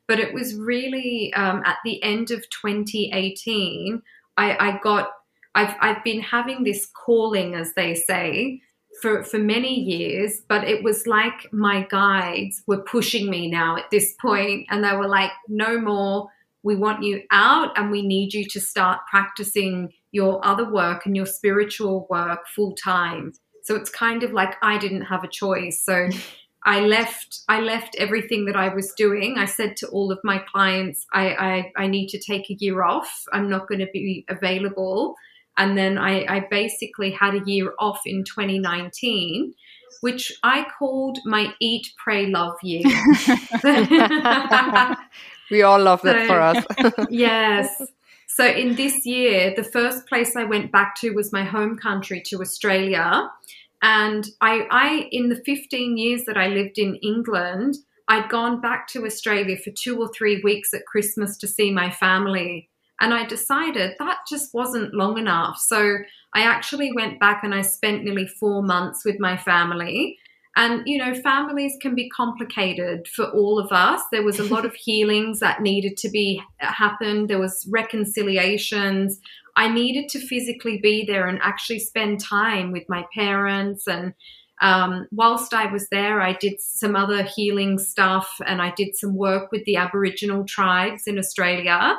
But 0.08 0.20
it 0.20 0.34
was 0.34 0.56
really 0.56 1.34
um, 1.34 1.64
at 1.66 1.78
the 1.84 2.02
end 2.04 2.30
of 2.30 2.48
2018, 2.50 4.02
I, 4.38 4.58
I 4.60 4.80
got, 4.84 5.10
I've, 5.56 5.76
I've 5.82 6.04
been 6.04 6.22
having 6.22 6.64
this 6.64 6.86
calling, 6.86 7.56
as 7.56 7.74
they 7.74 7.96
say, 7.96 8.62
for, 9.02 9.24
for 9.24 9.38
many 9.38 9.80
years, 9.80 10.42
but 10.48 10.64
it 10.64 10.84
was 10.84 11.08
like 11.08 11.52
my 11.52 11.86
guides 11.90 12.64
were 12.68 12.82
pushing 12.82 13.30
me 13.30 13.50
now 13.50 13.78
at 13.78 13.90
this 13.92 14.14
point, 14.22 14.68
and 14.70 14.84
they 14.84 14.96
were 14.96 15.08
like, 15.08 15.32
no 15.48 15.80
more. 15.80 16.30
We 16.64 16.76
want 16.76 17.04
you 17.04 17.22
out, 17.32 17.78
and 17.78 17.92
we 17.92 18.02
need 18.02 18.34
you 18.34 18.46
to 18.50 18.60
start 18.60 19.00
practicing 19.10 19.94
your 20.12 20.44
other 20.44 20.68
work 20.68 21.06
and 21.06 21.16
your 21.16 21.28
spiritual 21.28 22.08
work 22.10 22.48
full 22.48 22.74
time. 22.74 23.34
So 23.64 23.76
it's 23.76 23.90
kind 23.90 24.24
of 24.24 24.32
like 24.32 24.56
I 24.62 24.78
didn't 24.78 25.04
have 25.04 25.24
a 25.24 25.28
choice. 25.28 25.84
So 25.84 26.10
I 26.66 26.80
left 26.80 27.42
I 27.48 27.60
left 27.60 27.96
everything 28.00 28.46
that 28.46 28.56
I 28.56 28.74
was 28.74 28.92
doing. 28.98 29.38
I 29.38 29.46
said 29.46 29.78
to 29.78 29.88
all 29.88 30.12
of 30.12 30.20
my 30.24 30.40
clients, 30.40 31.06
I, 31.14 31.72
I, 31.78 31.84
I 31.84 31.88
need 31.88 32.08
to 32.10 32.20
take 32.20 32.50
a 32.50 32.56
year 32.56 32.84
off. 32.84 33.24
I'm 33.32 33.50
not 33.50 33.68
going 33.68 33.80
to 33.80 33.90
be 33.94 34.26
available. 34.30 35.16
And 35.58 35.78
then 35.78 35.98
I, 35.98 36.26
I 36.28 36.48
basically 36.50 37.12
had 37.12 37.36
a 37.36 37.42
year 37.46 37.74
off 37.80 38.02
in 38.06 38.24
2019, 38.24 39.54
which 40.02 40.32
I 40.44 40.66
called 40.78 41.20
my 41.26 41.54
Eat, 41.60 41.88
Pray, 41.98 42.28
Love 42.28 42.58
year. 42.62 42.84
we 45.52 45.62
all 45.62 45.82
love 45.82 46.02
that 46.02 46.28
for 46.28 46.40
us. 46.42 46.64
yes. 47.10 47.82
So 48.28 48.46
in 48.46 48.76
this 48.76 49.06
year, 49.06 49.54
the 49.56 49.64
first 49.64 50.08
place 50.08 50.36
I 50.36 50.44
went 50.44 50.72
back 50.72 50.96
to 50.98 51.12
was 51.12 51.32
my 51.32 51.46
home 51.46 51.78
country, 51.78 52.22
to 52.26 52.42
Australia. 52.42 53.30
And 53.82 54.28
I, 54.42 54.68
I, 54.70 55.08
in 55.12 55.30
the 55.30 55.42
15 55.46 55.98
years 55.98 56.26
that 56.26 56.38
I 56.38 56.48
lived 56.48 56.78
in 56.78 56.96
England, 56.96 57.78
I'd 58.08 58.30
gone 58.30 58.60
back 58.62 58.88
to 58.90 59.06
Australia 59.06 59.58
for 59.58 59.72
two 59.72 60.00
or 60.00 60.10
three 60.10 60.42
weeks 60.42 60.74
at 60.74 60.86
Christmas 60.86 61.38
to 61.38 61.48
see 61.48 61.72
my 61.72 61.90
family. 61.90 62.70
And 63.02 63.14
I 63.14 63.26
decided 63.26 63.96
that 64.00 64.20
just 64.30 64.54
wasn't 64.54 64.94
long 64.94 65.18
enough. 65.18 65.58
So 65.60 65.98
I 66.34 66.42
actually 66.42 66.92
went 66.94 67.20
back 67.20 67.44
and 67.44 67.54
I 67.54 67.62
spent 67.62 68.04
nearly 68.04 68.28
four 68.28 68.64
months 68.64 69.04
with 69.04 69.20
my 69.20 69.36
family. 69.36 70.18
And, 70.58 70.84
you 70.86 70.98
know, 70.98 71.14
families 71.14 71.76
can 71.82 71.96
be 71.96 72.10
complicated 72.10 73.08
for 73.10 73.26
all 73.26 73.60
of 73.60 73.72
us. 73.74 74.02
There 74.12 74.24
was 74.24 74.40
a 74.40 74.46
lot 74.46 74.66
of 74.66 74.74
healings 74.76 75.40
that 75.42 75.62
needed 75.62 75.98
to 75.98 76.10
be 76.10 76.42
happened, 76.60 77.30
There 77.30 77.40
was 77.40 77.68
reconciliations. 77.70 79.20
I 79.58 79.70
needed 79.70 80.10
to 80.10 80.20
physically 80.20 80.78
be 80.78 81.06
there 81.06 81.28
and 81.28 81.40
actually 81.42 81.80
spend 81.80 82.22
time 82.22 82.72
with 82.72 82.84
my 82.88 83.06
parents. 83.14 83.88
And 83.88 84.14
um, 84.62 85.08
whilst 85.12 85.54
I 85.54 85.72
was 85.72 85.88
there, 85.90 86.22
I 86.22 86.34
did 86.34 86.62
some 86.62 86.96
other 86.96 87.24
healing 87.24 87.78
stuff 87.78 88.30
and 88.46 88.62
I 88.62 88.74
did 88.76 88.96
some 88.96 89.16
work 89.16 89.52
with 89.52 89.64
the 89.66 89.78
Aboriginal 89.78 90.46
tribes 90.46 91.04
in 91.08 91.18
Australia, 91.18 91.98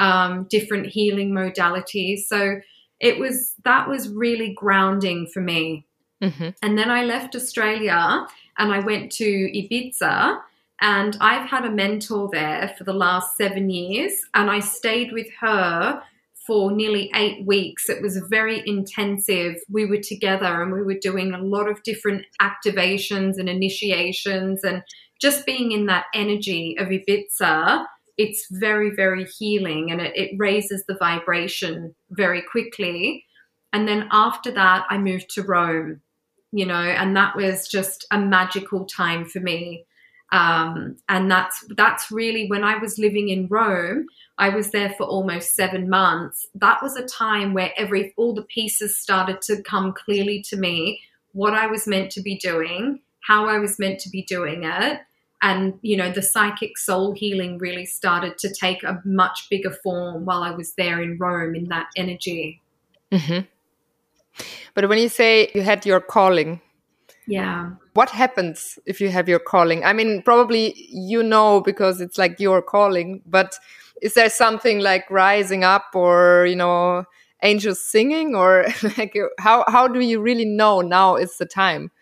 um, 0.00 0.46
different 0.50 0.86
healing 0.86 1.30
modalities. 1.30 2.20
So 2.26 2.60
it 2.98 3.18
was 3.18 3.54
that 3.64 3.88
was 3.88 4.08
really 4.08 4.52
grounding 4.54 5.28
for 5.32 5.40
me. 5.40 5.86
Mm-hmm. 6.22 6.50
And 6.62 6.76
then 6.76 6.90
I 6.90 7.04
left 7.04 7.36
Australia 7.36 8.26
and 8.58 8.72
I 8.72 8.80
went 8.80 9.12
to 9.12 9.24
Ibiza. 9.24 10.40
And 10.82 11.16
I've 11.20 11.48
had 11.48 11.66
a 11.66 11.70
mentor 11.70 12.30
there 12.32 12.74
for 12.78 12.84
the 12.84 12.94
last 12.94 13.36
seven 13.36 13.68
years, 13.68 14.14
and 14.32 14.50
I 14.50 14.60
stayed 14.60 15.12
with 15.12 15.26
her 15.40 16.02
for 16.46 16.72
nearly 16.72 17.10
eight 17.14 17.46
weeks. 17.46 17.90
It 17.90 18.00
was 18.00 18.16
very 18.30 18.62
intensive. 18.66 19.56
We 19.68 19.84
were 19.84 20.00
together 20.00 20.62
and 20.62 20.72
we 20.72 20.82
were 20.82 20.98
doing 20.98 21.34
a 21.34 21.38
lot 21.38 21.68
of 21.68 21.82
different 21.82 22.24
activations 22.40 23.38
and 23.38 23.48
initiations 23.48 24.64
and 24.64 24.82
just 25.20 25.44
being 25.44 25.72
in 25.72 25.84
that 25.86 26.06
energy 26.14 26.76
of 26.78 26.88
Ibiza. 26.88 27.84
It's 28.16 28.46
very, 28.50 28.90
very 28.90 29.24
healing 29.24 29.90
and 29.90 30.00
it, 30.00 30.16
it 30.16 30.30
raises 30.38 30.84
the 30.86 30.96
vibration 30.96 31.94
very 32.10 32.42
quickly. 32.42 33.24
And 33.72 33.86
then 33.86 34.08
after 34.10 34.50
that, 34.52 34.86
I 34.90 34.98
moved 34.98 35.30
to 35.30 35.42
Rome, 35.42 36.00
you 36.52 36.66
know, 36.66 36.74
and 36.74 37.16
that 37.16 37.36
was 37.36 37.68
just 37.68 38.04
a 38.10 38.18
magical 38.18 38.84
time 38.84 39.24
for 39.24 39.40
me. 39.40 39.84
Um, 40.32 40.96
and 41.08 41.30
that's 41.30 41.64
that's 41.76 42.10
really 42.10 42.46
when 42.48 42.62
I 42.62 42.78
was 42.78 42.98
living 42.98 43.28
in 43.28 43.48
Rome. 43.48 44.06
I 44.38 44.50
was 44.50 44.70
there 44.70 44.94
for 44.96 45.04
almost 45.04 45.56
seven 45.56 45.88
months. 45.88 46.46
That 46.54 46.82
was 46.82 46.96
a 46.96 47.04
time 47.04 47.52
where 47.52 47.72
every 47.76 48.14
all 48.16 48.34
the 48.34 48.42
pieces 48.42 48.96
started 48.96 49.42
to 49.42 49.62
come 49.62 49.92
clearly 49.92 50.42
to 50.48 50.56
me. 50.56 51.00
What 51.32 51.54
I 51.54 51.66
was 51.66 51.86
meant 51.86 52.10
to 52.12 52.22
be 52.22 52.36
doing, 52.36 53.00
how 53.20 53.46
I 53.46 53.58
was 53.58 53.78
meant 53.78 54.00
to 54.00 54.08
be 54.08 54.22
doing 54.22 54.62
it, 54.64 55.00
and 55.42 55.78
you 55.82 55.96
know 55.96 56.12
the 56.12 56.22
psychic 56.22 56.76
soul 56.76 57.12
healing 57.12 57.58
really 57.58 57.86
started 57.86 58.38
to 58.38 58.52
take 58.52 58.82
a 58.82 59.00
much 59.04 59.48
bigger 59.50 59.70
form 59.70 60.24
while 60.24 60.42
I 60.42 60.50
was 60.50 60.74
there 60.74 61.00
in 61.00 61.18
Rome 61.18 61.54
in 61.54 61.68
that 61.68 61.86
energy. 61.96 62.60
Mm-hmm. 63.10 63.46
But 64.74 64.88
when 64.88 64.98
you 64.98 65.08
say 65.08 65.50
you 65.54 65.62
had 65.62 65.84
your 65.84 66.00
calling, 66.00 66.60
yeah. 67.30 67.70
What 67.94 68.10
happens 68.10 68.78
if 68.86 69.00
you 69.00 69.10
have 69.10 69.28
your 69.28 69.38
calling? 69.38 69.84
I 69.84 69.92
mean, 69.92 70.22
probably 70.22 70.74
you 70.90 71.22
know 71.22 71.60
because 71.60 72.00
it's 72.00 72.18
like 72.18 72.40
your 72.40 72.60
calling, 72.60 73.22
but 73.24 73.56
is 74.02 74.14
there 74.14 74.30
something 74.30 74.80
like 74.80 75.08
rising 75.10 75.62
up 75.62 75.86
or, 75.94 76.46
you 76.48 76.56
know, 76.56 77.04
angels 77.42 77.80
singing 77.80 78.34
or 78.34 78.66
like 78.98 79.16
how 79.38 79.64
how 79.68 79.86
do 79.86 80.00
you 80.00 80.20
really 80.20 80.44
know 80.44 80.80
now 80.80 81.14
is 81.14 81.36
the 81.38 81.46
time? 81.46 81.92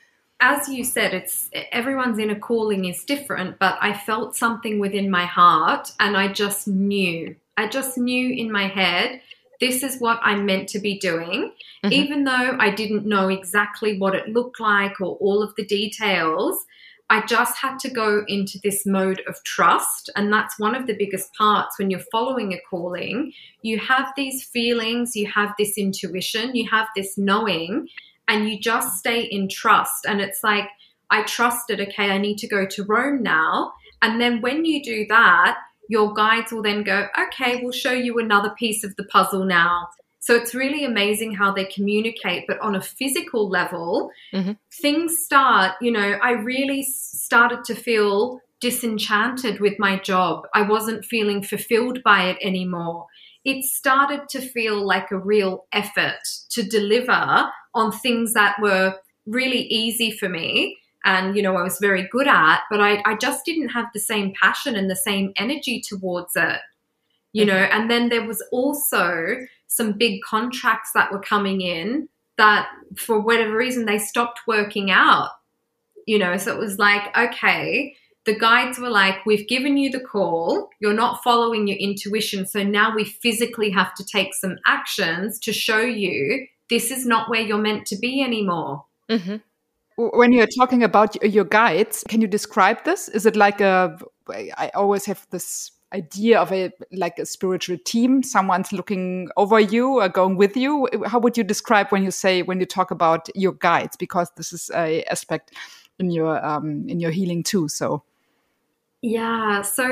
As 0.41 0.69
you 0.69 0.85
said, 0.85 1.15
it's 1.15 1.51
everyone's 1.73 2.19
inner 2.19 2.39
calling 2.39 2.85
is 2.85 3.05
different, 3.05 3.59
but 3.59 3.77
I 3.81 3.93
felt 3.93 4.37
something 4.37 4.79
within 4.79 5.11
my 5.11 5.27
heart 5.27 5.91
and 5.99 6.17
I 6.17 6.29
just 6.29 6.69
knew. 6.69 7.35
I 7.57 7.67
just 7.67 7.99
knew 7.99 8.33
in 8.33 8.53
my 8.53 8.69
head 8.69 9.21
this 9.61 9.83
is 9.83 9.99
what 9.99 10.21
I'm 10.23 10.47
meant 10.47 10.69
to 10.71 10.79
be 10.79 10.99
doing. 10.99 11.53
Mm-hmm. 11.85 11.93
Even 11.93 12.25
though 12.25 12.57
I 12.61 12.71
didn't 12.71 13.05
know 13.07 13.29
exactly 13.29 13.99
what 13.99 14.15
it 14.15 14.29
looked 14.29 14.61
like 14.61 15.01
or 15.01 15.17
all 15.17 15.43
of 15.43 15.55
the 15.57 15.65
details, 15.65 16.65
I 17.11 17.25
just 17.27 17.57
had 17.57 17.79
to 17.81 17.91
go 17.91 18.23
into 18.29 18.61
this 18.63 18.85
mode 18.85 19.23
of 19.27 19.43
trust. 19.43 20.11
And 20.15 20.33
that's 20.33 20.59
one 20.59 20.75
of 20.75 20.87
the 20.87 20.97
biggest 20.97 21.33
parts 21.35 21.79
when 21.79 21.91
you're 21.91 22.01
following 22.13 22.53
a 22.53 22.61
calling. 22.71 23.33
You 23.63 23.79
have 23.79 24.13
these 24.17 24.45
feelings, 24.45 25.17
you 25.17 25.27
have 25.27 25.55
this 25.59 25.79
intuition, 25.79 26.55
you 26.55 26.69
have 26.71 26.87
this 26.95 27.17
knowing, 27.17 27.89
and 28.29 28.49
you 28.49 28.61
just 28.61 28.99
stay 28.99 29.23
in 29.23 29.49
trust. 29.49 30.05
And 30.07 30.21
it's 30.21 30.45
like, 30.45 30.69
I 31.11 31.23
trusted, 31.23 31.81
okay, 31.81 32.11
I 32.11 32.19
need 32.19 32.39
to 32.39 32.47
go 32.47 32.67
to 32.67 32.85
Rome 32.85 33.23
now. 33.23 33.73
And 34.03 34.21
then 34.21 34.41
when 34.41 34.65
you 34.65 34.83
do 34.83 35.07
that, 35.09 35.57
your 35.89 36.13
guides 36.13 36.53
will 36.53 36.63
then 36.63 36.85
go, 36.85 37.07
okay, 37.19 37.61
we'll 37.63 37.73
show 37.73 37.93
you 37.93 38.19
another 38.19 38.51
piece 38.51 38.85
of 38.85 38.95
the 38.97 39.05
puzzle 39.05 39.45
now. 39.45 39.89
So 40.21 40.35
it's 40.35 40.55
really 40.55 40.85
amazing 40.85 41.35
how 41.35 41.53
they 41.53 41.65
communicate. 41.65 42.45
But 42.47 42.61
on 42.61 42.75
a 42.75 42.83
physical 42.83 43.49
level, 43.49 44.11
mm-hmm. 44.35 44.53
things 44.83 45.17
start, 45.25 45.77
you 45.81 45.91
know, 45.91 46.19
I 46.23 46.33
really 46.33 46.83
started 46.83 47.65
to 47.65 47.75
feel 47.75 48.41
disenchanted 48.61 49.61
with 49.61 49.79
my 49.79 49.99
job. 49.99 50.47
I 50.53 50.63
wasn't 50.63 51.05
feeling 51.05 51.43
fulfilled 51.43 52.03
by 52.03 52.25
it 52.25 52.37
anymore. 52.43 53.07
It 53.45 53.65
started 53.65 54.29
to 54.31 54.41
feel 54.41 54.85
like 54.85 55.11
a 55.11 55.19
real 55.19 55.67
effort 55.73 56.21
to 56.51 56.63
deliver 56.63 57.51
on 57.75 57.93
things 57.93 58.35
that 58.35 58.57
were 58.61 58.95
really 59.27 59.63
easy 59.63 60.11
for 60.11 60.29
me 60.29 60.79
and 61.05 61.37
you 61.37 61.43
know 61.43 61.57
I 61.57 61.63
was 61.63 61.79
very 61.81 62.09
good 62.11 62.27
at, 62.29 62.61
but 62.71 62.81
I, 62.81 63.03
I 63.07 63.17
just 63.17 63.45
didn't 63.45 63.71
have 63.71 63.87
the 63.95 64.01
same 64.01 64.33
passion 64.41 64.77
and 64.77 64.91
the 64.91 64.97
same 64.97 65.33
energy 65.37 65.83
towards 65.87 66.33
it. 66.37 66.61
You 67.33 67.45
know, 67.45 67.55
mm-hmm. 67.55 67.81
and 67.81 67.91
then 67.91 68.09
there 68.09 68.27
was 68.27 68.43
also 68.53 69.37
some 69.67 69.93
big 69.93 70.23
contracts 70.23 70.91
that 70.95 71.13
were 71.13 71.21
coming 71.21 71.61
in 71.61 72.09
that 72.37 72.69
for 72.97 73.21
whatever 73.21 73.57
reason 73.57 73.85
they 73.85 73.99
stopped 73.99 74.41
working 74.47 74.91
out. 74.91 75.31
You 76.07 76.19
know, 76.19 76.37
so 76.37 76.55
it 76.55 76.59
was 76.59 76.79
like, 76.79 77.17
okay, 77.17 77.95
the 78.29 78.39
guides 78.39 78.79
were 78.79 78.91
like, 78.91 79.25
We've 79.25 79.49
given 79.49 79.79
you 79.79 79.91
the 79.91 80.01
call, 80.01 80.69
you're 80.81 80.93
not 80.93 81.23
following 81.25 81.67
your 81.67 81.79
intuition. 81.79 82.47
So 82.47 82.63
now 82.63 82.95
we 82.95 83.05
physically 83.05 83.71
have 83.71 83.95
to 83.95 84.05
take 84.05 84.35
some 84.35 84.57
actions 84.67 85.39
to 85.41 85.53
show 85.53 85.81
you 85.81 86.47
this 86.69 86.91
is 86.91 87.07
not 87.07 87.31
where 87.31 87.41
you're 87.41 87.57
meant 87.57 87.87
to 87.87 87.97
be 87.97 88.23
anymore. 88.23 88.85
Mm-hmm. 89.11 89.37
When 89.97 90.33
you're 90.33 90.55
talking 90.59 90.85
about 90.85 91.21
your 91.25 91.45
guides, 91.45 92.05
can 92.07 92.21
you 92.21 92.29
describe 92.29 92.85
this? 92.85 93.09
Is 93.09 93.25
it 93.25 93.35
like 93.35 93.63
a? 93.63 93.99
I 94.31 94.71
always 94.75 95.07
have 95.07 95.27
this 95.31 95.73
idea 95.95 96.39
of 96.39 96.53
a 96.53 96.71
like 96.93 97.19
a 97.19 97.25
spiritual 97.25 97.79
team 97.87 98.23
someone's 98.23 98.75
looking 98.75 99.31
over 99.39 99.59
you 99.59 100.03
or 100.03 100.09
going 100.11 100.37
with 100.37 100.55
you 100.55 100.87
how 101.07 101.19
would 101.19 101.35
you 101.35 101.43
describe 101.43 101.89
when 101.89 102.05
you 102.05 102.11
say 102.11 102.43
when 102.43 102.61
you 102.61 102.67
talk 102.67 102.91
about 102.91 103.35
your 103.35 103.53
guides 103.53 103.97
because 103.97 104.31
this 104.37 104.53
is 104.53 104.71
a 104.75 105.03
aspect 105.05 105.55
in 105.99 106.11
your 106.11 106.45
um 106.45 106.87
in 106.91 107.01
your 107.01 107.11
healing 107.11 107.43
too 107.43 107.69
so 107.69 108.03
yeah 109.03 109.63
so 109.63 109.89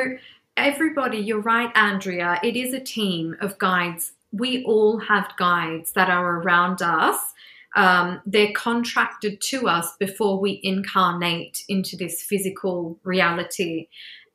everybody 0.56 1.18
you're 1.18 1.40
right 1.40 1.70
andrea 1.74 2.38
it 2.42 2.56
is 2.56 2.72
a 2.72 2.80
team 2.80 3.36
of 3.40 3.58
guides 3.58 4.12
we 4.32 4.64
all 4.64 4.98
have 4.98 5.30
guides 5.38 5.92
that 5.92 6.10
are 6.10 6.40
around 6.40 6.82
us 6.82 7.34
um, 7.76 8.22
they're 8.24 8.52
contracted 8.52 9.40
to 9.42 9.68
us 9.68 9.94
before 10.00 10.40
we 10.40 10.60
incarnate 10.62 11.62
into 11.68 11.94
this 11.94 12.22
physical 12.22 12.98
reality. 13.04 13.88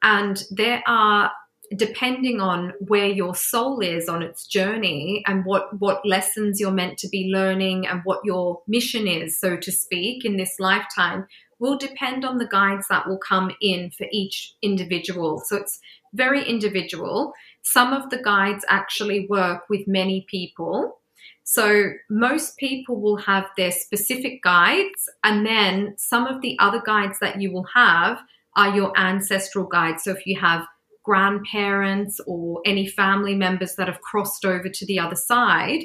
And 0.04 0.44
there 0.52 0.84
are 0.88 1.32
depending 1.76 2.40
on 2.40 2.74
where 2.80 3.08
your 3.08 3.34
soul 3.34 3.80
is 3.80 4.08
on 4.08 4.22
its 4.22 4.46
journey 4.46 5.24
and 5.26 5.46
what 5.46 5.80
what 5.80 6.06
lessons 6.06 6.60
you're 6.60 6.70
meant 6.70 6.98
to 6.98 7.08
be 7.08 7.32
learning 7.34 7.88
and 7.88 8.02
what 8.04 8.20
your 8.26 8.62
mission 8.68 9.08
is 9.08 9.40
so 9.40 9.56
to 9.56 9.72
speak 9.72 10.26
in 10.26 10.36
this 10.36 10.54
lifetime 10.60 11.26
will 11.62 11.78
depend 11.78 12.26
on 12.26 12.40
the 12.40 12.48
guides 12.48 12.88
that 12.90 13.08
will 13.08 13.20
come 13.20 13.52
in 13.62 13.92
for 13.92 14.08
each 14.12 14.56
individual. 14.64 15.42
So 15.46 15.58
it's 15.58 15.80
very 16.12 16.44
individual. 16.44 17.34
Some 17.62 17.94
of 17.94 18.10
the 18.10 18.22
guides 18.22 18.66
actually 18.68 19.28
work 19.30 19.70
with 19.70 19.88
many 19.88 20.26
people. 20.28 21.00
So 21.44 21.92
most 22.10 22.58
people 22.58 23.00
will 23.00 23.18
have 23.18 23.46
their 23.58 23.72
specific 23.72 24.42
guides, 24.44 25.08
and 25.24 25.46
then 25.46 25.94
some 25.98 26.26
of 26.26 26.42
the 26.42 26.58
other 26.60 26.82
guides 26.84 27.20
that 27.20 27.40
you 27.40 27.52
will 27.54 27.68
have 27.76 28.20
are 28.56 28.76
your 28.76 28.92
ancestral 28.98 29.66
guides. 29.66 30.04
So 30.04 30.12
if 30.12 30.26
you 30.26 30.40
have 30.40 30.66
grandparents 31.04 32.20
or 32.26 32.62
any 32.66 32.88
family 32.88 33.36
members 33.36 33.76
that 33.76 33.88
have 33.88 34.02
crossed 34.02 34.46
over 34.46 34.70
to 34.70 34.86
the 34.86 35.00
other 35.00 35.16
side, 35.16 35.84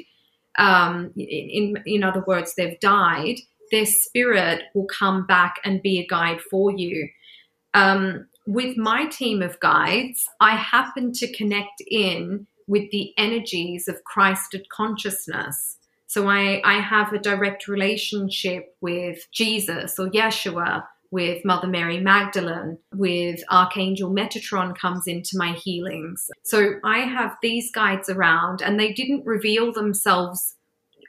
um, 0.57 1.11
in, 1.15 1.75
in 1.85 2.03
other 2.03 2.23
words, 2.25 2.53
they've 2.55 2.79
died, 2.79 3.37
their 3.71 3.85
spirit 3.85 4.63
will 4.73 4.87
come 4.87 5.25
back 5.25 5.55
and 5.63 5.81
be 5.81 5.99
a 5.99 6.07
guide 6.07 6.41
for 6.41 6.71
you. 6.71 7.09
Um, 7.73 8.27
with 8.45 8.77
my 8.77 9.05
team 9.07 9.41
of 9.41 9.59
guides, 9.59 10.25
I 10.39 10.55
happen 10.55 11.11
to 11.13 11.31
connect 11.33 11.81
in 11.85 12.47
with 12.67 12.89
the 12.91 13.13
energies 13.17 13.87
of 13.87 14.03
Christed 14.03 14.67
consciousness. 14.69 15.77
So 16.07 16.29
I, 16.29 16.61
I 16.63 16.79
have 16.79 17.11
a 17.11 17.19
direct 17.19 17.67
relationship 17.67 18.75
with 18.79 19.27
Jesus 19.31 19.99
or 19.99 20.09
Yeshua, 20.09 20.83
with 21.11 21.43
Mother 21.45 21.67
Mary 21.67 21.99
Magdalene, 21.99 22.77
with 22.93 23.41
Archangel 23.49 24.11
Metatron 24.11 24.77
comes 24.77 25.07
into 25.07 25.37
my 25.37 25.53
healings. 25.53 26.29
So 26.43 26.79
I 26.83 26.99
have 26.99 27.35
these 27.41 27.71
guides 27.71 28.09
around 28.09 28.61
and 28.61 28.79
they 28.79 28.91
didn't 28.93 29.25
reveal 29.25 29.71
themselves 29.71 30.55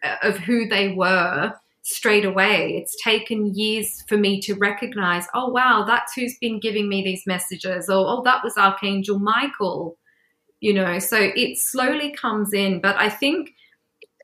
uh, 0.02 0.16
of 0.22 0.38
who 0.38 0.68
they 0.68 0.94
were 0.94 1.54
straight 1.88 2.26
away. 2.26 2.76
It's 2.76 2.94
taken 3.02 3.54
years 3.54 4.04
for 4.08 4.18
me 4.18 4.40
to 4.42 4.54
recognize, 4.54 5.26
oh, 5.34 5.48
wow, 5.48 5.84
that's 5.86 6.12
who's 6.14 6.36
been 6.38 6.60
giving 6.60 6.88
me 6.88 7.02
these 7.02 7.26
messages. 7.26 7.88
Or, 7.88 8.06
oh, 8.06 8.22
that 8.24 8.44
was 8.44 8.58
Archangel 8.58 9.18
Michael. 9.18 9.96
You 10.60 10.74
know, 10.74 10.98
so 10.98 11.16
it 11.34 11.56
slowly 11.56 12.12
comes 12.12 12.52
in. 12.52 12.80
But 12.80 12.96
I 12.96 13.08
think 13.08 13.54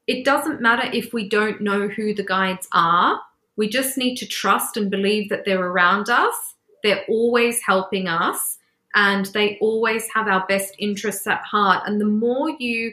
it 0.06 0.24
doesn't 0.24 0.60
matter 0.60 0.90
if 0.92 1.14
we 1.14 1.26
don't 1.28 1.62
know 1.62 1.88
who 1.88 2.12
the 2.12 2.24
guides 2.24 2.68
are. 2.72 3.18
We 3.56 3.68
just 3.68 3.96
need 3.96 4.16
to 4.16 4.26
trust 4.26 4.76
and 4.76 4.90
believe 4.90 5.30
that 5.30 5.46
they're 5.46 5.64
around 5.64 6.10
us. 6.10 6.34
They're 6.82 7.04
always 7.08 7.62
helping 7.62 8.08
us 8.08 8.58
and 8.94 9.26
they 9.26 9.56
always 9.60 10.06
have 10.12 10.28
our 10.28 10.44
best 10.46 10.74
interests 10.78 11.26
at 11.26 11.40
heart. 11.44 11.84
And 11.86 11.98
the 11.98 12.04
more 12.04 12.50
you 12.58 12.92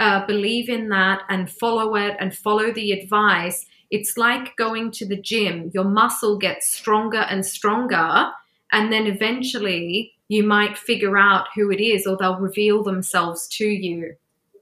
uh, 0.00 0.26
believe 0.26 0.68
in 0.68 0.88
that 0.88 1.22
and 1.28 1.48
follow 1.48 1.94
it 1.94 2.16
and 2.18 2.36
follow 2.36 2.72
the 2.72 2.92
advice, 2.92 3.66
it's 3.90 4.16
like 4.16 4.56
going 4.56 4.90
to 4.92 5.06
the 5.06 5.16
gym. 5.16 5.70
Your 5.74 5.84
muscle 5.84 6.36
gets 6.38 6.70
stronger 6.70 7.18
and 7.18 7.44
stronger. 7.44 8.30
And 8.72 8.92
then 8.92 9.06
eventually 9.06 10.14
you 10.28 10.42
might 10.42 10.76
figure 10.76 11.16
out 11.16 11.46
who 11.54 11.70
it 11.70 11.80
is 11.80 12.06
or 12.06 12.16
they'll 12.16 12.38
reveal 12.38 12.82
themselves 12.82 13.48
to 13.48 13.66
you. 13.66 14.14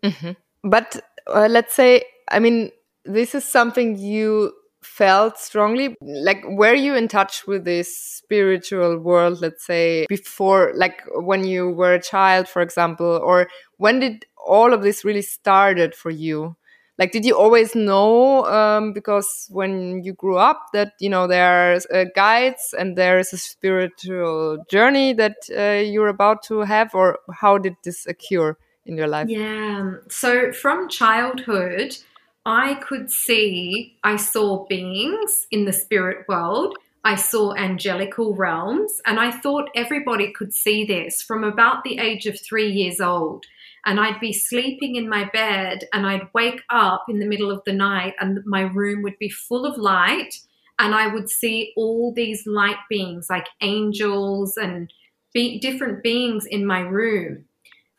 Mm-hmm. 0.02 0.32
But 0.62 1.00
uh, 1.26 1.48
let's 1.50 1.74
say, 1.74 2.04
I 2.28 2.38
mean, 2.38 2.70
this 3.04 3.34
is 3.34 3.44
something 3.44 3.98
you 3.98 4.52
felt 4.82 5.38
strongly. 5.38 5.96
Like, 6.00 6.44
were 6.46 6.74
you 6.74 6.94
in 6.94 7.08
touch 7.08 7.46
with 7.46 7.64
this 7.64 7.96
spiritual 7.98 8.98
world, 8.98 9.40
let's 9.40 9.64
say, 9.64 10.06
before, 10.08 10.72
like 10.74 11.02
when 11.14 11.44
you 11.44 11.70
were 11.70 11.94
a 11.94 12.02
child, 12.02 12.48
for 12.48 12.62
example? 12.62 13.20
Or 13.22 13.48
when 13.78 13.98
did 13.98 14.26
all 14.36 14.72
of 14.72 14.82
this 14.82 15.04
really 15.04 15.22
started 15.22 15.94
for 15.94 16.10
you? 16.10 16.56
Like 16.98 17.12
did 17.12 17.24
you 17.24 17.36
always 17.36 17.74
know 17.74 18.44
um, 18.46 18.92
because 18.92 19.48
when 19.50 20.02
you 20.02 20.12
grew 20.12 20.36
up 20.36 20.66
that 20.72 20.92
you 21.00 21.08
know 21.08 21.26
there's 21.26 21.86
uh, 21.86 22.04
guides 22.14 22.74
and 22.78 22.96
there's 22.96 23.32
a 23.32 23.38
spiritual 23.38 24.64
journey 24.70 25.12
that 25.12 25.36
uh, 25.56 25.82
you're 25.82 26.08
about 26.08 26.42
to 26.44 26.60
have 26.60 26.94
or 26.94 27.18
how 27.32 27.58
did 27.58 27.76
this 27.84 28.06
occur 28.06 28.56
in 28.84 28.96
your 28.96 29.08
life? 29.08 29.28
Yeah 29.28 29.94
so 30.08 30.52
from 30.52 30.88
childhood 30.88 31.96
i 32.44 32.74
could 32.74 33.10
see 33.10 33.96
i 34.04 34.16
saw 34.16 34.64
beings 34.66 35.46
in 35.50 35.64
the 35.64 35.72
spirit 35.72 36.26
world. 36.28 36.76
I 37.06 37.14
saw 37.14 37.54
angelical 37.54 38.34
realms, 38.34 39.00
and 39.06 39.20
I 39.20 39.30
thought 39.30 39.70
everybody 39.76 40.32
could 40.32 40.52
see 40.52 40.84
this 40.84 41.22
from 41.22 41.44
about 41.44 41.84
the 41.84 41.98
age 41.98 42.26
of 42.26 42.36
three 42.40 42.68
years 42.68 43.00
old 43.00 43.46
and 43.84 44.00
I'd 44.00 44.20
be 44.20 44.32
sleeping 44.32 44.96
in 44.96 45.08
my 45.08 45.28
bed 45.32 45.84
and 45.92 46.06
I'd 46.06 46.28
wake 46.34 46.62
up 46.70 47.04
in 47.08 47.18
the 47.18 47.26
middle 47.26 47.50
of 47.50 47.62
the 47.64 47.72
night 47.72 48.14
and 48.20 48.44
my 48.44 48.62
room 48.62 49.02
would 49.02 49.18
be 49.18 49.28
full 49.28 49.64
of 49.64 49.78
light 49.78 50.34
and 50.78 50.94
I 50.94 51.06
would 51.06 51.30
see 51.30 51.72
all 51.76 52.12
these 52.12 52.46
light 52.46 52.78
beings 52.88 53.28
like 53.30 53.46
angels 53.60 54.56
and 54.56 54.92
be- 55.32 55.58
different 55.58 56.02
beings 56.02 56.46
in 56.46 56.66
my 56.66 56.80
room. 56.80 57.44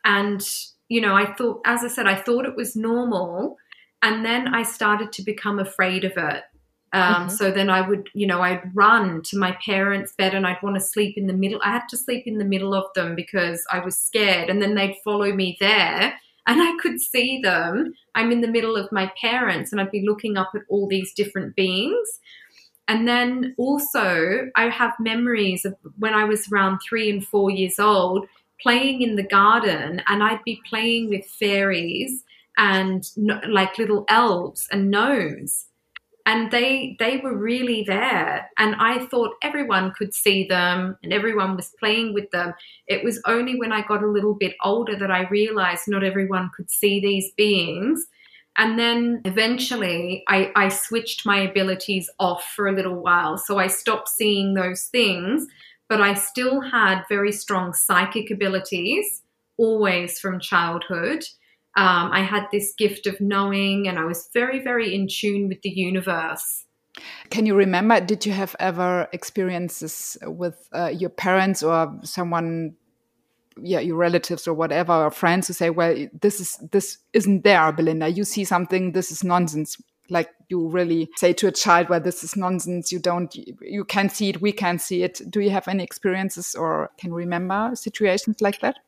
And, 0.04 0.46
you 0.88 1.00
know, 1.00 1.16
I 1.16 1.32
thought, 1.34 1.60
as 1.64 1.82
I 1.82 1.88
said, 1.88 2.06
I 2.06 2.14
thought 2.14 2.46
it 2.46 2.56
was 2.56 2.76
normal. 2.76 3.56
And 4.02 4.24
then 4.24 4.54
I 4.54 4.62
started 4.62 5.12
to 5.12 5.22
become 5.22 5.58
afraid 5.58 6.04
of 6.04 6.12
it. 6.16 6.44
Um, 6.92 7.02
mm-hmm. 7.02 7.28
So 7.28 7.50
then 7.50 7.68
I 7.68 7.86
would, 7.86 8.08
you 8.14 8.26
know, 8.26 8.40
I'd 8.40 8.74
run 8.74 9.22
to 9.22 9.38
my 9.38 9.56
parents' 9.64 10.14
bed 10.16 10.34
and 10.34 10.46
I'd 10.46 10.62
want 10.62 10.76
to 10.76 10.80
sleep 10.80 11.18
in 11.18 11.26
the 11.26 11.34
middle. 11.34 11.60
I 11.62 11.72
had 11.72 11.88
to 11.90 11.96
sleep 11.96 12.26
in 12.26 12.38
the 12.38 12.44
middle 12.44 12.74
of 12.74 12.86
them 12.94 13.14
because 13.14 13.64
I 13.70 13.80
was 13.80 13.96
scared. 13.96 14.48
And 14.48 14.62
then 14.62 14.74
they'd 14.74 14.96
follow 15.04 15.32
me 15.32 15.56
there 15.60 16.14
and 16.46 16.62
I 16.62 16.76
could 16.80 17.00
see 17.00 17.40
them. 17.42 17.92
I'm 18.14 18.32
in 18.32 18.40
the 18.40 18.48
middle 18.48 18.76
of 18.76 18.90
my 18.90 19.12
parents 19.20 19.70
and 19.70 19.80
I'd 19.80 19.90
be 19.90 20.06
looking 20.06 20.38
up 20.38 20.50
at 20.54 20.62
all 20.68 20.88
these 20.88 21.12
different 21.12 21.54
beings. 21.54 22.20
And 22.88 23.06
then 23.06 23.54
also, 23.58 24.50
I 24.56 24.70
have 24.70 24.94
memories 24.98 25.66
of 25.66 25.76
when 25.98 26.14
I 26.14 26.24
was 26.24 26.50
around 26.50 26.78
three 26.78 27.10
and 27.10 27.24
four 27.24 27.50
years 27.50 27.78
old 27.78 28.26
playing 28.62 29.02
in 29.02 29.16
the 29.16 29.22
garden 29.22 30.02
and 30.06 30.22
I'd 30.22 30.42
be 30.44 30.60
playing 30.68 31.10
with 31.10 31.26
fairies 31.26 32.24
and 32.56 33.08
like 33.46 33.78
little 33.78 34.04
elves 34.08 34.66
and 34.72 34.90
gnomes 34.90 35.67
and 36.28 36.50
they 36.50 36.94
they 36.98 37.16
were 37.16 37.34
really 37.34 37.82
there. 37.84 38.50
And 38.58 38.76
i 38.78 39.06
thought 39.06 39.36
everyone 39.42 39.92
could 39.98 40.12
see 40.14 40.46
them 40.46 40.96
and 41.02 41.12
everyone 41.12 41.56
was 41.56 41.74
playing 41.80 42.12
with 42.12 42.30
them. 42.30 42.52
It 42.86 43.02
was 43.02 43.20
only 43.24 43.58
when 43.58 43.72
i 43.72 43.80
got 43.80 44.02
a 44.04 44.14
little 44.16 44.34
bit 44.34 44.54
older 44.62 44.94
that 44.96 45.10
i 45.10 45.28
realized 45.28 45.88
not 45.88 46.04
everyone 46.04 46.50
could 46.54 46.70
see 46.70 47.00
these 47.00 47.32
beings. 47.32 48.06
And 48.58 48.78
then 48.78 49.22
eventually 49.24 50.24
I, 50.28 50.50
I 50.56 50.68
switched 50.68 51.24
my 51.24 51.38
abilities 51.38 52.10
off 52.18 52.42
for 52.56 52.66
a 52.68 52.72
little 52.72 53.00
while. 53.02 53.38
So 53.38 53.58
i 53.58 53.66
stopped 53.66 54.10
seeing 54.10 54.52
those 54.54 54.82
things 54.84 55.46
but 55.88 56.02
i 56.02 56.12
still 56.12 56.60
had 56.60 57.04
very 57.08 57.32
strong 57.32 57.72
psychic 57.72 58.30
abilities 58.30 59.22
always 59.56 60.20
from 60.20 60.38
childhood 60.38 61.24
um, 61.78 62.10
I 62.12 62.22
had 62.22 62.48
this 62.50 62.74
gift 62.76 63.06
of 63.06 63.20
knowing, 63.20 63.86
and 63.86 64.00
I 64.00 64.04
was 64.04 64.28
very, 64.34 64.58
very 64.60 64.92
in 64.92 65.06
tune 65.06 65.46
with 65.46 65.62
the 65.62 65.70
universe. 65.70 66.64
Can 67.30 67.46
you 67.46 67.54
remember? 67.54 68.00
Did 68.00 68.26
you 68.26 68.32
have 68.32 68.56
ever 68.58 69.08
experiences 69.12 70.16
with 70.22 70.68
uh, 70.74 70.88
your 70.88 71.10
parents 71.10 71.62
or 71.62 71.96
someone, 72.02 72.74
yeah, 73.62 73.78
your 73.78 73.94
relatives 73.94 74.48
or 74.48 74.54
whatever, 74.54 74.92
or 74.92 75.12
friends 75.12 75.46
who 75.46 75.52
say, 75.52 75.70
"Well, 75.70 76.08
this 76.20 76.40
is 76.40 76.58
this 76.72 76.98
isn't 77.12 77.44
there, 77.44 77.70
Belinda. 77.70 78.08
You 78.08 78.24
see 78.24 78.44
something. 78.44 78.90
This 78.90 79.12
is 79.12 79.22
nonsense." 79.22 79.76
Like 80.10 80.30
you 80.48 80.66
really 80.66 81.08
say 81.14 81.32
to 81.34 81.46
a 81.46 81.52
child, 81.52 81.90
"Well, 81.90 82.00
this 82.00 82.24
is 82.24 82.34
nonsense. 82.34 82.90
You 82.90 82.98
don't. 82.98 83.32
You 83.60 83.84
can't 83.84 84.10
see 84.10 84.30
it. 84.30 84.42
We 84.42 84.50
can't 84.50 84.80
see 84.80 85.04
it." 85.04 85.20
Do 85.30 85.38
you 85.38 85.50
have 85.50 85.68
any 85.68 85.84
experiences 85.84 86.56
or 86.56 86.90
can 86.98 87.14
remember 87.14 87.70
situations 87.74 88.40
like 88.40 88.58
that? 88.62 88.80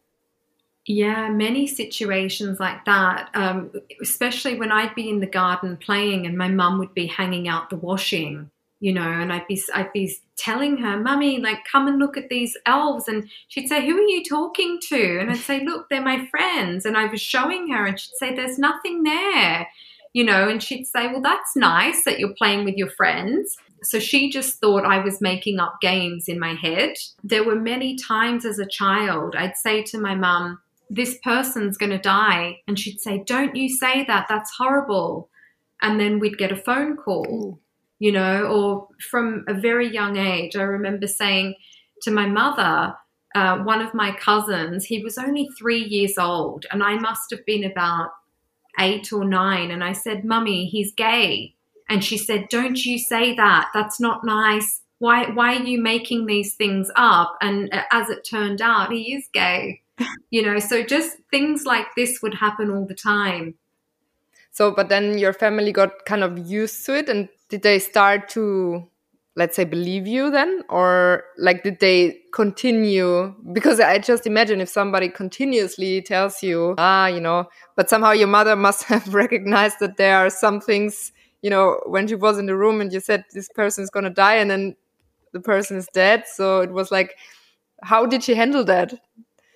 Yeah, 0.92 1.28
many 1.28 1.68
situations 1.68 2.58
like 2.58 2.84
that, 2.84 3.30
um, 3.34 3.70
especially 4.02 4.58
when 4.58 4.72
I'd 4.72 4.96
be 4.96 5.08
in 5.08 5.20
the 5.20 5.26
garden 5.26 5.76
playing 5.76 6.26
and 6.26 6.36
my 6.36 6.48
mum 6.48 6.80
would 6.80 6.94
be 6.94 7.06
hanging 7.06 7.46
out 7.46 7.70
the 7.70 7.76
washing, 7.76 8.50
you 8.80 8.92
know, 8.92 9.08
and 9.08 9.32
I'd 9.32 9.46
be 9.46 9.62
I'd 9.72 9.92
be 9.92 10.12
telling 10.36 10.78
her, 10.78 10.98
"Mummy, 10.98 11.38
like 11.38 11.58
come 11.70 11.86
and 11.86 12.00
look 12.00 12.16
at 12.16 12.28
these 12.28 12.56
elves," 12.66 13.06
and 13.06 13.30
she'd 13.46 13.68
say, 13.68 13.86
"Who 13.86 13.98
are 13.98 14.08
you 14.08 14.24
talking 14.24 14.80
to?" 14.88 15.20
And 15.20 15.30
I'd 15.30 15.36
say, 15.36 15.64
"Look, 15.64 15.88
they're 15.88 16.02
my 16.02 16.26
friends," 16.26 16.84
and 16.84 16.96
I 16.96 17.04
was 17.04 17.20
showing 17.20 17.70
her, 17.70 17.86
and 17.86 18.00
she'd 18.00 18.16
say, 18.18 18.34
"There's 18.34 18.58
nothing 18.58 19.04
there." 19.04 19.68
You 20.12 20.24
know, 20.24 20.48
and 20.48 20.60
she'd 20.60 20.88
say, 20.88 21.06
Well, 21.06 21.20
that's 21.20 21.54
nice 21.54 22.02
that 22.02 22.18
you're 22.18 22.34
playing 22.34 22.64
with 22.64 22.74
your 22.74 22.90
friends. 22.90 23.56
So 23.84 24.00
she 24.00 24.28
just 24.28 24.58
thought 24.58 24.84
I 24.84 24.98
was 24.98 25.20
making 25.20 25.60
up 25.60 25.80
games 25.80 26.26
in 26.26 26.40
my 26.40 26.54
head. 26.54 26.96
There 27.22 27.44
were 27.44 27.54
many 27.54 27.94
times 27.94 28.44
as 28.44 28.58
a 28.58 28.66
child 28.66 29.36
I'd 29.36 29.56
say 29.56 29.84
to 29.84 30.00
my 30.00 30.16
mum, 30.16 30.58
this 30.90 31.16
person's 31.22 31.78
going 31.78 31.90
to 31.90 31.98
die. 31.98 32.58
And 32.66 32.78
she'd 32.78 33.00
say, 33.00 33.22
Don't 33.24 33.54
you 33.54 33.68
say 33.68 34.04
that. 34.06 34.26
That's 34.28 34.50
horrible. 34.58 35.30
And 35.80 35.98
then 35.98 36.18
we'd 36.18 36.36
get 36.36 36.52
a 36.52 36.56
phone 36.56 36.96
call, 36.96 37.26
Ooh. 37.30 37.58
you 38.00 38.12
know, 38.12 38.44
or 38.44 38.88
from 39.08 39.44
a 39.48 39.54
very 39.54 39.88
young 39.90 40.16
age. 40.18 40.56
I 40.56 40.62
remember 40.62 41.06
saying 41.06 41.54
to 42.02 42.10
my 42.10 42.26
mother, 42.26 42.94
uh, 43.34 43.58
one 43.58 43.80
of 43.80 43.94
my 43.94 44.10
cousins, 44.10 44.84
he 44.84 45.02
was 45.02 45.16
only 45.16 45.48
three 45.56 45.84
years 45.84 46.18
old, 46.18 46.66
and 46.72 46.82
I 46.82 46.96
must 46.96 47.30
have 47.30 47.46
been 47.46 47.64
about 47.64 48.10
eight 48.78 49.12
or 49.12 49.24
nine. 49.24 49.70
And 49.70 49.84
I 49.84 49.92
said, 49.92 50.24
Mummy, 50.24 50.66
he's 50.66 50.92
gay. 50.92 51.54
And 51.88 52.04
she 52.04 52.18
said, 52.18 52.48
Don't 52.50 52.84
you 52.84 52.98
say 52.98 53.34
that. 53.36 53.68
That's 53.72 54.00
not 54.00 54.24
nice. 54.24 54.82
Why, 54.98 55.30
why 55.30 55.56
are 55.56 55.62
you 55.62 55.80
making 55.80 56.26
these 56.26 56.54
things 56.56 56.90
up? 56.94 57.36
And 57.40 57.72
uh, 57.72 57.84
as 57.90 58.10
it 58.10 58.26
turned 58.28 58.60
out, 58.60 58.92
he 58.92 59.14
is 59.14 59.28
gay 59.32 59.80
you 60.30 60.42
know, 60.42 60.58
so 60.58 60.82
just 60.82 61.16
things 61.30 61.64
like 61.64 61.86
this 61.96 62.20
would 62.22 62.34
happen 62.34 62.70
all 62.70 62.86
the 62.86 62.94
time. 62.94 63.54
So, 64.52 64.70
but 64.72 64.88
then 64.88 65.18
your 65.18 65.32
family 65.32 65.72
got 65.72 66.04
kind 66.06 66.24
of 66.24 66.38
used 66.38 66.84
to 66.86 66.96
it, 66.96 67.08
and 67.08 67.28
did 67.48 67.62
they 67.62 67.78
start 67.78 68.28
to, 68.30 68.88
let's 69.36 69.54
say, 69.54 69.64
believe 69.64 70.06
you 70.06 70.30
then, 70.30 70.62
or 70.68 71.24
like 71.38 71.62
did 71.62 71.78
they 71.78 72.20
continue? 72.32 73.34
Because 73.52 73.78
I 73.78 73.98
just 73.98 74.26
imagine 74.26 74.60
if 74.60 74.68
somebody 74.68 75.08
continuously 75.08 76.02
tells 76.02 76.42
you, 76.42 76.74
ah, 76.78 77.06
you 77.06 77.20
know, 77.20 77.48
but 77.76 77.88
somehow 77.88 78.10
your 78.10 78.28
mother 78.28 78.56
must 78.56 78.82
have 78.92 79.14
recognized 79.14 79.76
that 79.80 79.96
there 79.96 80.16
are 80.16 80.30
some 80.30 80.60
things, 80.60 81.12
you 81.42 81.50
know, 81.50 81.80
when 81.86 82.08
she 82.08 82.16
was 82.16 82.38
in 82.38 82.46
the 82.46 82.56
room 82.56 82.80
and 82.80 82.92
you 82.92 83.00
said 83.00 83.24
this 83.32 83.48
person 83.48 83.84
is 83.84 83.90
gonna 83.90 84.10
die, 84.10 84.34
and 84.34 84.50
then 84.50 84.74
the 85.32 85.40
person 85.40 85.76
is 85.76 85.86
dead. 85.92 86.24
So 86.26 86.60
it 86.60 86.72
was 86.72 86.90
like, 86.90 87.16
how 87.82 88.04
did 88.04 88.24
she 88.24 88.34
handle 88.34 88.64
that? 88.64 88.94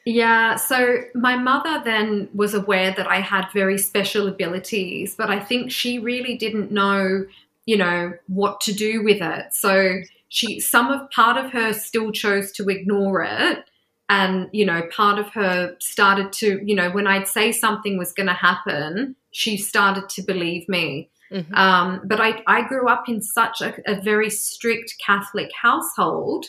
Yeah, 0.05 0.57
so 0.57 0.99
my 1.14 1.37
mother 1.37 1.81
then 1.83 2.29
was 2.35 2.53
aware 2.53 2.93
that 2.93 3.07
I 3.07 3.21
had 3.21 3.47
very 3.55 3.79
special 3.79 4.29
abilities, 4.29 5.14
but 5.14 5.31
I 5.31 5.40
think 5.40 5.71
she 5.71 5.99
really 5.99 6.37
didn't 6.37 6.71
know, 6.71 7.25
you 7.64 7.77
know, 7.79 8.12
what 8.27 8.61
to 8.62 8.75
do 8.75 9.03
with 9.03 9.23
it. 9.23 9.47
So 9.53 10.01
she 10.29 10.61
some 10.61 10.90
of 10.90 11.09
part 11.11 11.43
of 11.43 11.53
her 11.53 11.73
still 11.73 12.11
chose 12.11 12.53
to 12.53 12.69
ignore 12.69 13.23
it 13.23 13.64
and 14.09 14.49
you 14.53 14.67
know 14.67 14.83
part 14.90 15.19
of 15.19 15.29
her 15.29 15.77
started 15.81 16.33
to 16.33 16.61
you 16.64 16.75
know 16.75 16.90
when 16.90 17.07
i'd 17.07 17.29
say 17.29 17.53
something 17.53 17.97
was 17.97 18.12
going 18.12 18.27
to 18.27 18.35
happen 18.35 19.14
she 19.31 19.57
started 19.57 20.09
to 20.09 20.23
believe 20.23 20.69
me 20.69 21.09
mm-hmm. 21.33 21.55
um, 21.55 22.01
but 22.05 22.21
I, 22.21 22.43
I 22.47 22.67
grew 22.67 22.88
up 22.88 23.09
in 23.09 23.23
such 23.23 23.61
a, 23.61 23.75
a 23.87 24.01
very 24.01 24.29
strict 24.29 24.95
catholic 25.05 25.51
household 25.61 26.47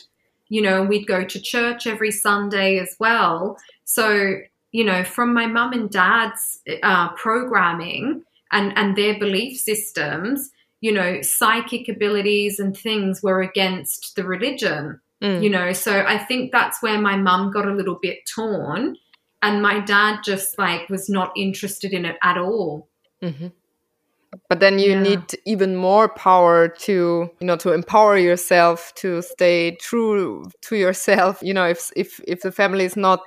you 0.48 0.62
know, 0.62 0.82
we'd 0.82 1.06
go 1.06 1.24
to 1.24 1.40
church 1.40 1.86
every 1.86 2.10
Sunday 2.10 2.78
as 2.78 2.96
well. 2.98 3.56
So, 3.84 4.38
you 4.72 4.84
know, 4.84 5.04
from 5.04 5.34
my 5.34 5.46
mum 5.46 5.72
and 5.72 5.90
dad's 5.90 6.60
uh, 6.82 7.10
programming 7.10 8.22
and, 8.52 8.72
and 8.76 8.96
their 8.96 9.18
belief 9.18 9.58
systems, 9.58 10.50
you 10.80 10.92
know, 10.92 11.20
psychic 11.22 11.88
abilities 11.88 12.58
and 12.58 12.76
things 12.76 13.22
were 13.22 13.40
against 13.42 14.14
the 14.16 14.24
religion, 14.24 15.00
mm. 15.22 15.42
you 15.42 15.50
know. 15.50 15.72
So 15.72 16.04
I 16.06 16.18
think 16.18 16.52
that's 16.52 16.82
where 16.82 17.00
my 17.00 17.16
mum 17.16 17.50
got 17.50 17.66
a 17.66 17.74
little 17.74 17.98
bit 18.00 18.18
torn. 18.32 18.96
And 19.42 19.62
my 19.62 19.80
dad 19.80 20.20
just 20.24 20.58
like 20.58 20.88
was 20.88 21.08
not 21.08 21.32
interested 21.36 21.92
in 21.92 22.04
it 22.04 22.16
at 22.22 22.38
all. 22.38 22.88
Mm-hmm 23.22 23.48
but 24.48 24.60
then 24.60 24.78
you 24.78 24.92
yeah. 24.92 25.02
need 25.02 25.24
even 25.44 25.76
more 25.76 26.08
power 26.08 26.68
to 26.68 27.30
you 27.40 27.46
know 27.46 27.56
to 27.56 27.72
empower 27.72 28.16
yourself 28.18 28.92
to 28.96 29.22
stay 29.22 29.76
true 29.76 30.44
to 30.62 30.76
yourself. 30.76 31.38
You 31.42 31.54
know 31.54 31.66
if 31.66 31.90
if 31.96 32.20
if 32.26 32.42
the 32.42 32.52
family 32.52 32.84
is 32.84 32.96
not 32.96 33.20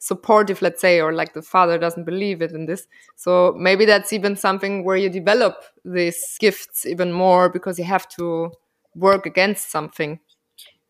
supportive 0.00 0.62
let's 0.62 0.80
say 0.80 0.98
or 0.98 1.12
like 1.12 1.34
the 1.34 1.42
father 1.42 1.78
doesn't 1.78 2.04
believe 2.04 2.42
it 2.42 2.52
in 2.52 2.66
this. 2.66 2.86
So 3.16 3.54
maybe 3.58 3.84
that's 3.84 4.12
even 4.12 4.34
something 4.34 4.82
where 4.82 4.96
you 4.96 5.10
develop 5.10 5.62
these 5.84 6.36
gifts 6.40 6.86
even 6.86 7.12
more 7.12 7.50
because 7.50 7.78
you 7.78 7.84
have 7.84 8.08
to 8.16 8.50
work 8.94 9.26
against 9.26 9.70
something. 9.70 10.18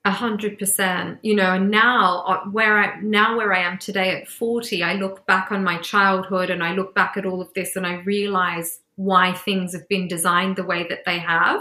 A 0.04 0.10
hundred 0.10 0.58
percent. 0.58 1.18
You 1.22 1.34
know 1.34 1.52
and 1.52 1.70
now 1.70 2.24
uh, 2.26 2.44
where 2.50 2.78
i 2.78 3.00
now 3.02 3.36
where 3.36 3.52
i 3.52 3.60
am 3.60 3.78
today 3.78 4.16
at 4.16 4.28
40 4.28 4.82
i 4.82 4.94
look 4.94 5.26
back 5.26 5.52
on 5.52 5.62
my 5.62 5.76
childhood 5.78 6.48
and 6.48 6.62
i 6.62 6.72
look 6.72 6.94
back 6.94 7.16
at 7.16 7.26
all 7.26 7.42
of 7.42 7.52
this 7.54 7.76
and 7.76 7.86
i 7.86 7.94
realize 8.02 8.80
why 9.00 9.32
things 9.32 9.72
have 9.72 9.88
been 9.88 10.06
designed 10.06 10.56
the 10.56 10.64
way 10.64 10.86
that 10.88 11.04
they 11.06 11.18
have. 11.18 11.60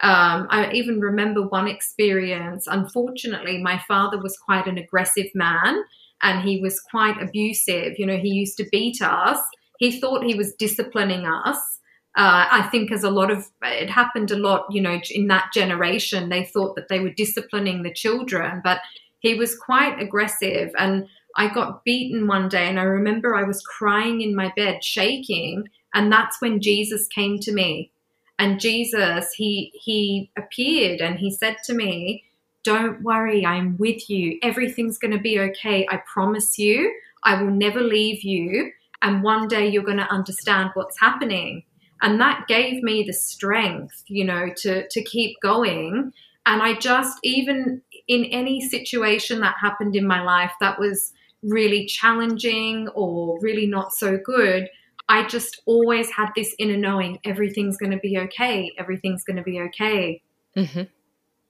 Um, 0.00 0.48
I 0.50 0.70
even 0.72 0.98
remember 1.00 1.46
one 1.46 1.68
experience. 1.68 2.66
Unfortunately, 2.66 3.62
my 3.62 3.80
father 3.86 4.20
was 4.20 4.36
quite 4.36 4.66
an 4.66 4.78
aggressive 4.78 5.28
man 5.34 5.84
and 6.22 6.42
he 6.42 6.60
was 6.60 6.80
quite 6.80 7.22
abusive. 7.22 7.98
You 7.98 8.06
know, 8.06 8.16
he 8.16 8.30
used 8.30 8.56
to 8.56 8.68
beat 8.72 9.00
us. 9.00 9.38
He 9.78 10.00
thought 10.00 10.24
he 10.24 10.34
was 10.34 10.54
disciplining 10.54 11.24
us. 11.24 11.58
Uh, 12.16 12.46
I 12.50 12.68
think, 12.70 12.90
as 12.92 13.04
a 13.04 13.10
lot 13.10 13.30
of 13.30 13.46
it 13.62 13.88
happened 13.88 14.30
a 14.30 14.36
lot, 14.36 14.66
you 14.70 14.82
know, 14.82 15.00
in 15.10 15.28
that 15.28 15.50
generation, 15.54 16.28
they 16.28 16.44
thought 16.44 16.74
that 16.76 16.88
they 16.88 17.00
were 17.00 17.10
disciplining 17.10 17.82
the 17.82 17.94
children, 17.94 18.60
but 18.62 18.80
he 19.20 19.34
was 19.34 19.56
quite 19.56 19.98
aggressive. 19.98 20.72
And 20.78 21.06
I 21.36 21.48
got 21.48 21.84
beaten 21.84 22.26
one 22.26 22.50
day, 22.50 22.68
and 22.68 22.78
I 22.78 22.82
remember 22.82 23.34
I 23.34 23.44
was 23.44 23.62
crying 23.62 24.20
in 24.20 24.36
my 24.36 24.52
bed, 24.54 24.84
shaking 24.84 25.68
and 25.94 26.10
that's 26.10 26.40
when 26.40 26.60
Jesus 26.60 27.08
came 27.08 27.38
to 27.40 27.52
me. 27.52 27.90
And 28.38 28.60
Jesus, 28.60 29.32
he 29.36 29.72
he 29.74 30.30
appeared 30.36 31.00
and 31.00 31.18
he 31.18 31.30
said 31.30 31.58
to 31.66 31.74
me, 31.74 32.24
"Don't 32.64 33.02
worry, 33.02 33.44
I'm 33.46 33.76
with 33.78 34.08
you. 34.10 34.38
Everything's 34.42 34.98
going 34.98 35.12
to 35.12 35.18
be 35.18 35.38
okay. 35.38 35.86
I 35.90 36.02
promise 36.12 36.58
you. 36.58 36.92
I 37.24 37.40
will 37.40 37.52
never 37.52 37.80
leave 37.80 38.24
you, 38.24 38.72
and 39.00 39.22
one 39.22 39.46
day 39.46 39.68
you're 39.68 39.84
going 39.84 39.98
to 39.98 40.12
understand 40.12 40.70
what's 40.74 40.98
happening." 41.00 41.64
And 42.04 42.20
that 42.20 42.48
gave 42.48 42.82
me 42.82 43.04
the 43.04 43.12
strength, 43.12 44.02
you 44.08 44.24
know, 44.24 44.48
to 44.58 44.88
to 44.88 45.02
keep 45.04 45.38
going. 45.40 46.12
And 46.44 46.62
I 46.62 46.74
just 46.74 47.18
even 47.22 47.82
in 48.08 48.24
any 48.24 48.60
situation 48.60 49.40
that 49.40 49.54
happened 49.60 49.94
in 49.94 50.06
my 50.06 50.22
life 50.22 50.52
that 50.60 50.80
was 50.80 51.12
really 51.42 51.86
challenging 51.86 52.88
or 52.88 53.38
really 53.40 53.66
not 53.66 53.92
so 53.92 54.18
good, 54.18 54.68
I 55.08 55.26
just 55.26 55.60
always 55.66 56.10
had 56.10 56.30
this 56.36 56.54
inner 56.58 56.76
knowing 56.76 57.18
everything's 57.24 57.76
going 57.76 57.92
to 57.92 57.98
be 57.98 58.18
okay. 58.18 58.72
Everything's 58.78 59.24
going 59.24 59.36
to 59.36 59.42
be 59.42 59.60
okay. 59.60 60.22
Mm-hmm. 60.56 60.82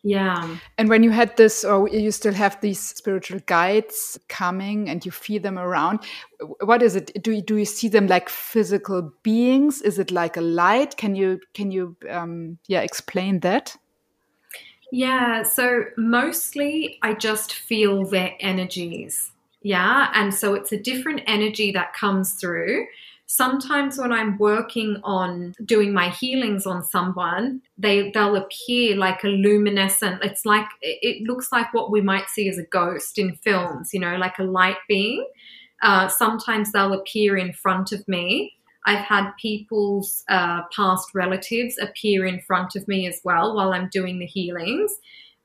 Yeah. 0.04 0.56
And 0.78 0.88
when 0.88 1.04
you 1.04 1.10
had 1.10 1.36
this, 1.36 1.64
or 1.64 1.88
you 1.88 2.10
still 2.10 2.32
have 2.34 2.60
these 2.60 2.80
spiritual 2.80 3.38
guides 3.46 4.18
coming 4.28 4.88
and 4.88 5.06
you 5.06 5.12
feel 5.12 5.40
them 5.40 5.58
around, 5.58 6.00
what 6.60 6.82
is 6.82 6.96
it? 6.96 7.22
Do 7.22 7.30
you, 7.30 7.40
do 7.40 7.56
you 7.56 7.64
see 7.64 7.86
them 7.86 8.08
like 8.08 8.28
physical 8.28 9.12
beings? 9.22 9.80
Is 9.80 10.00
it 10.00 10.10
like 10.10 10.36
a 10.36 10.40
light? 10.40 10.96
Can 10.96 11.14
you, 11.14 11.40
can 11.54 11.70
you, 11.70 11.96
um, 12.10 12.58
yeah, 12.66 12.80
explain 12.80 13.40
that? 13.40 13.76
Yeah. 14.90 15.44
So 15.44 15.84
mostly 15.96 16.98
I 17.02 17.14
just 17.14 17.52
feel 17.52 18.04
their 18.04 18.34
energies. 18.40 19.30
Yeah. 19.62 20.10
And 20.14 20.34
so 20.34 20.54
it's 20.54 20.72
a 20.72 20.80
different 20.80 21.22
energy 21.28 21.70
that 21.70 21.94
comes 21.94 22.32
through 22.32 22.86
sometimes 23.34 23.98
when 23.98 24.12
i'm 24.12 24.36
working 24.38 24.98
on 25.02 25.54
doing 25.64 25.92
my 25.92 26.08
healings 26.10 26.66
on 26.66 26.82
someone 26.84 27.60
they 27.78 28.10
they'll 28.12 28.36
appear 28.36 28.96
like 28.96 29.22
a 29.24 29.28
luminescent 29.28 30.22
it's 30.22 30.44
like 30.44 30.66
it 30.80 31.22
looks 31.26 31.50
like 31.50 31.72
what 31.72 31.90
we 31.90 32.00
might 32.00 32.28
see 32.28 32.48
as 32.48 32.58
a 32.58 32.66
ghost 32.78 33.18
in 33.18 33.34
films 33.36 33.90
you 33.92 34.00
know 34.00 34.16
like 34.16 34.38
a 34.38 34.44
light 34.44 34.76
being. 34.88 35.26
Uh, 35.82 36.08
sometimes 36.08 36.70
they'll 36.70 36.92
appear 36.92 37.36
in 37.36 37.52
front 37.52 37.92
of 37.92 38.06
me. 38.06 38.54
I've 38.86 39.04
had 39.04 39.30
people's 39.40 40.24
uh, 40.28 40.62
past 40.74 41.08
relatives 41.14 41.76
appear 41.78 42.24
in 42.24 42.40
front 42.40 42.76
of 42.76 42.86
me 42.86 43.06
as 43.06 43.20
well 43.24 43.56
while 43.56 43.72
I'm 43.72 43.88
doing 43.88 44.18
the 44.18 44.26
healings. 44.26 44.92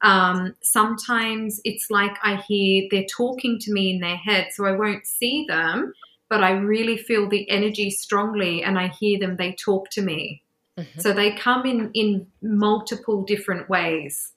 Um, 0.02 0.56
sometimes 0.62 1.60
it's 1.63 1.89
like 1.89 2.15
I 2.23 2.36
hear 2.47 2.88
they're 2.91 3.06
talking 3.06 3.58
to 3.60 3.71
me 3.71 3.91
in 3.91 4.00
their 4.00 4.15
head, 4.15 4.50
so 4.54 4.65
I 4.65 4.73
won't 4.73 5.08
see 5.08 5.45
them, 5.47 5.93
but 6.29 6.43
I 6.43 6.51
really 6.51 6.97
feel 6.97 7.29
the 7.29 7.49
energy 7.49 7.89
strongly 7.89 8.63
and 8.63 8.77
I 8.77 8.87
hear 8.87 9.19
them, 9.19 9.37
they 9.37 9.53
talk 9.53 9.89
to 9.91 10.01
me. 10.01 10.43
Mm-hmm. 10.77 10.99
So 10.99 11.13
they 11.13 11.31
come 11.31 11.65
in 11.65 11.91
in 11.93 12.27
multiple 12.41 13.23
different 13.23 13.69
ways. 13.69 14.33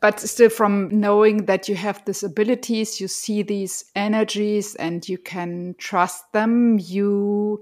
But 0.00 0.20
still, 0.20 0.50
from 0.50 1.00
knowing 1.00 1.46
that 1.46 1.68
you 1.68 1.74
have 1.74 2.04
these 2.04 2.22
abilities, 2.22 3.00
you 3.00 3.08
see 3.08 3.42
these 3.42 3.84
energies 3.96 4.76
and 4.76 5.06
you 5.08 5.18
can 5.18 5.74
trust 5.78 6.32
them, 6.32 6.78
you 6.78 7.60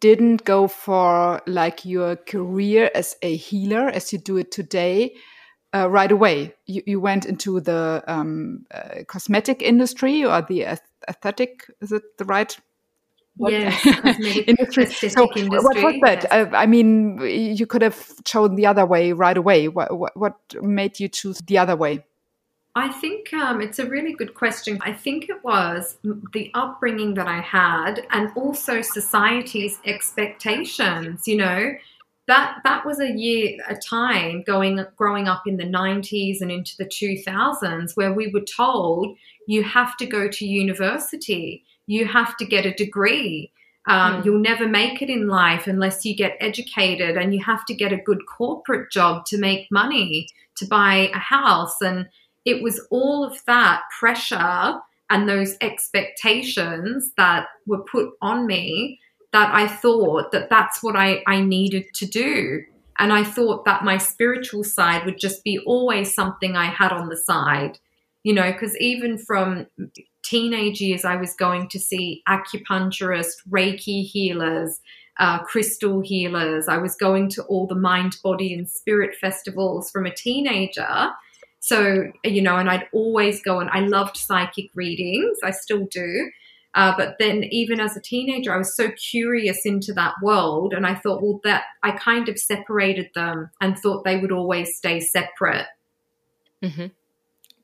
didn't 0.00 0.44
go 0.44 0.66
for 0.66 1.42
like 1.46 1.84
your 1.84 2.16
career 2.16 2.90
as 2.94 3.16
a 3.20 3.36
healer 3.36 3.88
as 3.88 4.12
you 4.12 4.18
do 4.18 4.36
it 4.38 4.50
today 4.50 5.14
uh, 5.74 5.90
right 5.90 6.10
away. 6.10 6.54
You, 6.66 6.82
you, 6.86 7.00
went 7.00 7.26
into 7.26 7.60
the 7.60 8.02
um, 8.06 8.64
uh, 8.72 9.04
cosmetic 9.06 9.60
industry 9.60 10.24
or 10.24 10.40
the 10.40 10.78
aesthetic, 11.08 11.66
is 11.80 11.92
it 11.92 12.02
the 12.16 12.24
right 12.24 12.56
what 13.38 13.52
yes, 13.52 13.86
industry. 14.46 14.86
So 14.86 15.28
industry. 15.34 15.48
what 15.48 15.76
was 15.76 15.94
that? 16.02 16.24
Yes. 16.24 16.26
Uh, 16.30 16.50
I 16.54 16.66
mean, 16.66 17.18
you 17.22 17.66
could 17.66 17.82
have 17.82 18.22
chosen 18.24 18.56
the 18.56 18.66
other 18.66 18.84
way 18.84 19.12
right 19.12 19.36
away. 19.36 19.68
What, 19.68 19.96
what, 19.96 20.16
what 20.16 20.34
made 20.60 21.00
you 21.00 21.08
choose 21.08 21.38
the 21.46 21.56
other 21.56 21.76
way? 21.76 22.04
I 22.74 22.88
think 22.88 23.32
um, 23.32 23.60
it's 23.60 23.78
a 23.78 23.86
really 23.86 24.12
good 24.12 24.34
question. 24.34 24.78
I 24.82 24.92
think 24.92 25.28
it 25.28 25.42
was 25.42 25.96
the 26.32 26.50
upbringing 26.54 27.14
that 27.14 27.26
I 27.26 27.40
had, 27.40 28.06
and 28.10 28.30
also 28.36 28.82
society's 28.82 29.78
expectations. 29.84 31.26
You 31.26 31.38
know, 31.38 31.72
that 32.28 32.58
that 32.64 32.84
was 32.84 33.00
a 33.00 33.10
year, 33.10 33.58
a 33.68 33.74
time 33.74 34.42
going 34.46 34.84
growing 34.96 35.26
up 35.26 35.42
in 35.46 35.56
the 35.56 35.64
'90s 35.64 36.40
and 36.40 36.52
into 36.52 36.76
the 36.76 36.84
2000s, 36.84 37.96
where 37.96 38.12
we 38.12 38.28
were 38.28 38.42
told 38.42 39.16
you 39.46 39.64
have 39.64 39.96
to 39.96 40.06
go 40.06 40.28
to 40.28 40.46
university 40.46 41.64
you 41.88 42.06
have 42.06 42.36
to 42.36 42.44
get 42.44 42.66
a 42.66 42.74
degree. 42.74 43.50
Um, 43.86 44.20
mm. 44.20 44.24
You'll 44.24 44.38
never 44.38 44.68
make 44.68 45.00
it 45.02 45.08
in 45.08 45.26
life 45.26 45.66
unless 45.66 46.04
you 46.04 46.14
get 46.14 46.36
educated, 46.38 47.16
and 47.16 47.34
you 47.34 47.42
have 47.42 47.64
to 47.64 47.74
get 47.74 47.92
a 47.92 47.96
good 47.96 48.20
corporate 48.26 48.92
job 48.92 49.24
to 49.26 49.38
make 49.38 49.72
money 49.72 50.28
to 50.56 50.66
buy 50.66 51.10
a 51.14 51.18
house. 51.18 51.80
And 51.80 52.08
it 52.44 52.62
was 52.62 52.86
all 52.90 53.24
of 53.24 53.44
that 53.46 53.82
pressure 53.98 54.78
and 55.10 55.26
those 55.26 55.56
expectations 55.62 57.12
that 57.16 57.46
were 57.66 57.82
put 57.82 58.10
on 58.20 58.46
me 58.46 59.00
that 59.32 59.54
I 59.54 59.66
thought 59.66 60.32
that 60.32 60.50
that's 60.50 60.82
what 60.82 60.96
I, 60.96 61.22
I 61.26 61.40
needed 61.40 61.86
to 61.94 62.06
do. 62.06 62.62
And 62.98 63.12
I 63.12 63.24
thought 63.24 63.64
that 63.64 63.84
my 63.84 63.96
spiritual 63.96 64.64
side 64.64 65.06
would 65.06 65.18
just 65.18 65.44
be 65.44 65.58
always 65.60 66.12
something 66.12 66.56
I 66.56 66.66
had 66.66 66.92
on 66.92 67.08
the 67.08 67.16
side, 67.16 67.78
you 68.24 68.34
know, 68.34 68.52
because 68.52 68.76
even 68.78 69.16
from 69.16 69.66
teenage 70.28 70.80
years, 70.80 71.04
I 71.04 71.16
was 71.16 71.34
going 71.34 71.68
to 71.68 71.78
see 71.78 72.22
acupuncturists, 72.28 73.36
Reiki 73.48 74.04
healers, 74.04 74.80
uh, 75.18 75.38
crystal 75.42 76.00
healers. 76.00 76.68
I 76.68 76.78
was 76.78 76.94
going 76.94 77.28
to 77.30 77.42
all 77.44 77.66
the 77.66 77.74
mind, 77.74 78.16
body, 78.22 78.52
and 78.54 78.68
spirit 78.68 79.16
festivals 79.16 79.90
from 79.90 80.06
a 80.06 80.14
teenager. 80.14 81.10
So, 81.60 82.12
you 82.24 82.42
know, 82.42 82.56
and 82.56 82.70
I'd 82.70 82.88
always 82.92 83.42
go 83.42 83.58
and 83.60 83.70
I 83.70 83.80
loved 83.80 84.16
psychic 84.16 84.70
readings. 84.74 85.38
I 85.42 85.50
still 85.50 85.86
do. 85.90 86.30
Uh, 86.74 86.94
but 86.96 87.16
then, 87.18 87.44
even 87.44 87.80
as 87.80 87.96
a 87.96 88.00
teenager, 88.00 88.54
I 88.54 88.58
was 88.58 88.76
so 88.76 88.90
curious 89.10 89.64
into 89.64 89.92
that 89.94 90.14
world, 90.22 90.74
and 90.74 90.86
I 90.86 90.94
thought, 90.94 91.22
well, 91.22 91.40
that 91.42 91.64
I 91.82 91.92
kind 91.92 92.28
of 92.28 92.38
separated 92.38 93.08
them 93.14 93.50
and 93.60 93.76
thought 93.76 94.04
they 94.04 94.18
would 94.18 94.30
always 94.30 94.76
stay 94.76 95.00
separate. 95.00 95.66
Mm-hmm. 96.62 96.86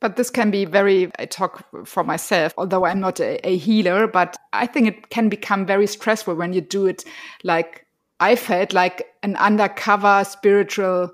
But 0.00 0.16
this 0.16 0.30
can 0.30 0.50
be 0.50 0.64
very, 0.64 1.10
I 1.18 1.26
talk 1.26 1.64
for 1.86 2.04
myself, 2.04 2.52
although 2.58 2.84
I'm 2.84 3.00
not 3.00 3.20
a, 3.20 3.46
a, 3.46 3.56
healer, 3.56 4.06
but 4.06 4.36
I 4.52 4.66
think 4.66 4.88
it 4.88 5.10
can 5.10 5.28
become 5.28 5.64
very 5.64 5.86
stressful 5.86 6.34
when 6.34 6.52
you 6.52 6.60
do 6.60 6.86
it 6.86 7.04
like 7.42 7.86
I 8.20 8.36
felt 8.36 8.72
like 8.72 9.06
an 9.22 9.36
undercover 9.36 10.24
spiritual 10.24 11.12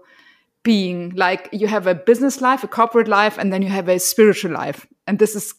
being. 0.62 1.10
Like 1.14 1.48
you 1.52 1.66
have 1.66 1.86
a 1.86 1.94
business 1.94 2.40
life, 2.40 2.64
a 2.64 2.68
corporate 2.68 3.08
life, 3.08 3.38
and 3.38 3.52
then 3.52 3.62
you 3.62 3.68
have 3.68 3.88
a 3.88 3.98
spiritual 3.98 4.52
life. 4.52 4.86
And 5.06 5.18
this 5.18 5.34
is 5.34 5.54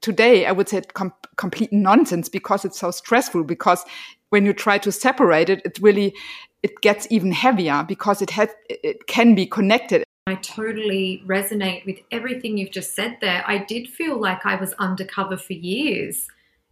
today, 0.00 0.46
I 0.46 0.52
would 0.52 0.68
say 0.68 0.82
com 0.92 1.12
complete 1.36 1.72
nonsense 1.72 2.28
because 2.28 2.64
it's 2.64 2.78
so 2.78 2.90
stressful. 2.90 3.44
Because 3.44 3.84
when 4.30 4.46
you 4.46 4.52
try 4.52 4.78
to 4.78 4.92
separate 4.92 5.48
it, 5.48 5.62
it 5.64 5.78
really 5.80 6.14
it 6.62 6.80
gets 6.80 7.06
even 7.10 7.32
heavier 7.32 7.84
because 7.86 8.22
it 8.22 8.30
has 8.30 8.48
it 8.68 9.06
can 9.06 9.34
be 9.34 9.46
connected. 9.46 10.03
I 10.26 10.36
totally 10.36 11.22
resonate 11.26 11.84
with 11.84 11.98
everything 12.10 12.56
you've 12.56 12.70
just 12.70 12.94
said 12.94 13.18
there. 13.20 13.44
I 13.46 13.58
did 13.58 13.88
feel 13.88 14.18
like 14.18 14.46
I 14.46 14.56
was 14.56 14.72
undercover 14.74 15.36
for 15.36 15.52
years, 15.52 16.28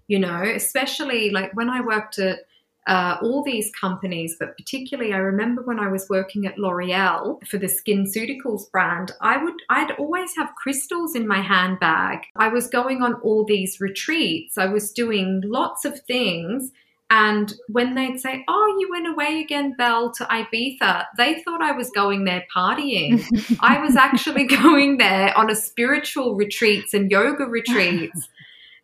you 0.09 0.19
know, 0.19 0.43
especially 0.43 1.29
like 1.29 1.55
when 1.55 1.69
I 1.69 1.83
worked 1.83 2.19
at 2.19 2.47
uh, 2.87 3.19
all 3.21 3.45
these 3.45 3.71
companies, 3.79 4.37
but 4.41 4.57
particularly 4.57 5.12
I 5.12 5.19
remember 5.19 5.62
when 5.62 5.79
I 5.79 5.88
was 5.88 6.09
working 6.09 6.47
at 6.47 6.59
L'Oreal 6.59 7.47
for 7.47 7.59
the 7.59 7.67
SkinCeuticals 7.67 8.71
brand, 8.73 9.12
I 9.21 9.37
would 9.37 9.55
I'd 9.69 9.93
always 9.93 10.35
have 10.37 10.55
crystals 10.57 11.15
in 11.15 11.29
my 11.29 11.43
handbag. 11.43 12.25
I 12.37 12.49
was 12.49 12.69
going 12.69 13.03
on 13.03 13.15
all 13.17 13.45
these 13.45 13.81
retreats. 13.81 14.57
I 14.57 14.67
was 14.67 14.93
doing 14.93 15.43
lots 15.45 15.85
of 15.85 16.01
things. 16.01 16.73
And 17.14 17.53
when 17.68 17.94
they'd 17.94 18.18
say, 18.18 18.42
Oh, 18.48 18.77
you 18.81 18.88
went 18.90 19.07
away 19.07 19.42
again, 19.44 19.75
Belle, 19.77 20.12
to 20.12 20.25
Ibiza, 20.25 21.05
they 21.18 21.42
thought 21.42 21.61
I 21.61 21.72
was 21.72 21.90
going 21.90 22.25
there 22.25 22.44
partying. 22.57 23.22
I 23.61 23.79
was 23.81 23.96
actually 23.96 24.46
going 24.46 24.96
there 24.96 25.37
on 25.37 25.51
a 25.51 25.55
spiritual 25.55 26.37
retreats 26.37 26.94
and 26.94 27.11
yoga 27.11 27.44
retreats 27.44 28.29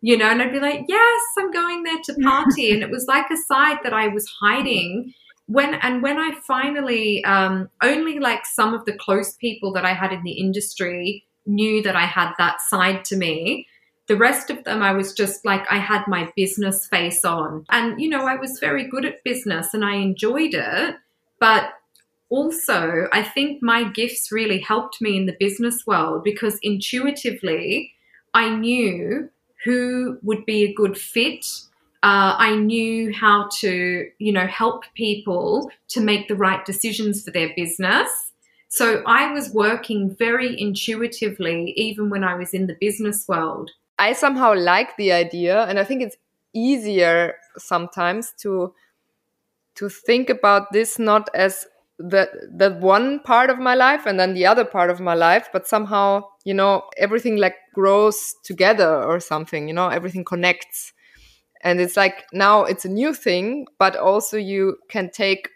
you 0.01 0.17
know, 0.17 0.29
and 0.29 0.41
I'd 0.41 0.51
be 0.51 0.59
like, 0.59 0.85
yes, 0.87 1.21
I'm 1.37 1.51
going 1.51 1.83
there 1.83 1.99
to 2.05 2.13
party. 2.23 2.71
and 2.71 2.83
it 2.83 2.89
was 2.89 3.05
like 3.07 3.25
a 3.31 3.37
side 3.37 3.79
that 3.83 3.93
I 3.93 4.07
was 4.07 4.31
hiding. 4.41 5.13
When 5.47 5.73
and 5.75 6.03
when 6.03 6.17
I 6.17 6.31
finally, 6.47 7.23
um, 7.25 7.69
only 7.81 8.19
like 8.19 8.45
some 8.45 8.73
of 8.73 8.85
the 8.85 8.93
close 8.93 9.35
people 9.35 9.73
that 9.73 9.83
I 9.83 9.93
had 9.93 10.13
in 10.13 10.23
the 10.23 10.39
industry 10.39 11.25
knew 11.45 11.81
that 11.81 11.95
I 11.95 12.05
had 12.05 12.31
that 12.37 12.61
side 12.61 13.03
to 13.05 13.17
me. 13.17 13.67
The 14.09 14.17
rest 14.17 14.49
of 14.49 14.63
them, 14.63 14.81
I 14.81 14.91
was 14.91 15.13
just 15.13 15.45
like, 15.45 15.71
I 15.71 15.77
had 15.77 16.03
my 16.07 16.33
business 16.35 16.87
face 16.87 17.23
on. 17.23 17.65
And, 17.69 18.01
you 18.01 18.09
know, 18.09 18.25
I 18.25 18.37
was 18.37 18.59
very 18.59 18.83
good 18.83 19.05
at 19.05 19.23
business 19.23 19.75
and 19.75 19.85
I 19.85 19.97
enjoyed 19.97 20.55
it. 20.55 20.95
But 21.39 21.73
also, 22.29 23.07
I 23.13 23.21
think 23.21 23.61
my 23.61 23.83
gifts 23.83 24.31
really 24.31 24.59
helped 24.59 24.99
me 24.99 25.15
in 25.15 25.27
the 25.27 25.37
business 25.39 25.85
world 25.85 26.23
because 26.23 26.57
intuitively, 26.63 27.93
I 28.33 28.49
knew 28.49 29.29
who 29.63 30.17
would 30.23 30.43
be 30.43 30.63
a 30.63 30.73
good 30.73 30.97
fit. 30.97 31.45
Uh, 32.01 32.33
I 32.37 32.55
knew 32.55 33.13
how 33.13 33.49
to, 33.59 34.09
you 34.17 34.31
know, 34.31 34.47
help 34.47 34.85
people 34.95 35.69
to 35.89 36.01
make 36.01 36.27
the 36.27 36.35
right 36.35 36.65
decisions 36.65 37.23
for 37.23 37.29
their 37.29 37.51
business. 37.55 38.09
So 38.69 39.03
I 39.05 39.31
was 39.33 39.51
working 39.51 40.15
very 40.15 40.59
intuitively, 40.59 41.73
even 41.77 42.09
when 42.09 42.23
I 42.23 42.33
was 42.33 42.55
in 42.55 42.65
the 42.65 42.77
business 42.79 43.27
world. 43.27 43.71
I 43.99 44.13
somehow 44.13 44.55
like 44.55 44.97
the 44.97 45.11
idea, 45.13 45.65
and 45.65 45.79
I 45.79 45.85
think 45.85 46.01
it's 46.03 46.17
easier 46.53 47.35
sometimes 47.57 48.33
to 48.41 48.73
to 49.75 49.89
think 49.89 50.29
about 50.29 50.71
this 50.71 50.99
not 50.99 51.29
as 51.33 51.65
the 51.97 52.29
that 52.55 52.79
one 52.79 53.19
part 53.19 53.49
of 53.49 53.59
my 53.59 53.75
life 53.75 54.05
and 54.05 54.19
then 54.19 54.33
the 54.33 54.45
other 54.45 54.63
part 54.63 54.89
of 54.89 54.99
my 55.01 55.13
life 55.13 55.49
but 55.51 55.67
somehow 55.67 56.21
you 56.45 56.53
know 56.53 56.83
everything 56.97 57.35
like 57.37 57.55
grows 57.73 58.35
together 58.43 59.03
or 59.03 59.19
something 59.19 59.67
you 59.67 59.73
know 59.73 59.89
everything 59.89 60.23
connects. 60.23 60.93
And 61.63 61.81
it's 61.81 61.97
like 61.97 62.25
now 62.33 62.63
it's 62.65 62.85
a 62.85 62.89
new 62.89 63.13
thing 63.13 63.67
but 63.79 63.95
also 63.95 64.37
you 64.37 64.77
can 64.89 65.09
take 65.11 65.49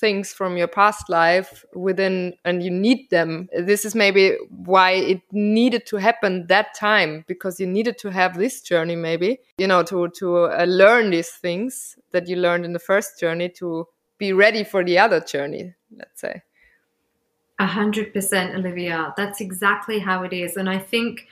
things 0.00 0.32
from 0.32 0.56
your 0.56 0.68
past 0.68 1.08
life 1.08 1.64
within 1.74 2.32
and 2.44 2.62
you 2.62 2.70
need 2.70 3.10
them 3.10 3.48
this 3.56 3.84
is 3.84 3.94
maybe 3.94 4.36
why 4.48 4.92
it 4.92 5.20
needed 5.32 5.84
to 5.86 5.96
happen 5.96 6.46
that 6.46 6.72
time 6.74 7.24
because 7.26 7.58
you 7.58 7.66
needed 7.66 7.98
to 7.98 8.10
have 8.10 8.38
this 8.38 8.60
journey 8.60 8.94
maybe 8.94 9.38
you 9.58 9.66
know 9.66 9.82
to 9.82 10.08
to 10.10 10.46
uh, 10.46 10.64
learn 10.68 11.10
these 11.10 11.30
things 11.30 11.96
that 12.12 12.28
you 12.28 12.36
learned 12.36 12.64
in 12.64 12.72
the 12.72 12.78
first 12.78 13.18
journey 13.18 13.48
to 13.48 13.86
be 14.18 14.32
ready 14.32 14.64
for 14.64 14.84
the 14.84 14.98
other 14.98 15.20
journey, 15.20 15.74
let's 15.96 16.20
say. 16.20 16.42
A 17.60 17.66
hundred 17.66 18.12
percent, 18.12 18.54
Olivia. 18.54 19.14
That's 19.16 19.40
exactly 19.40 20.00
how 20.00 20.22
it 20.22 20.32
is. 20.32 20.56
And 20.56 20.68
I 20.68 20.78
think 20.78 21.26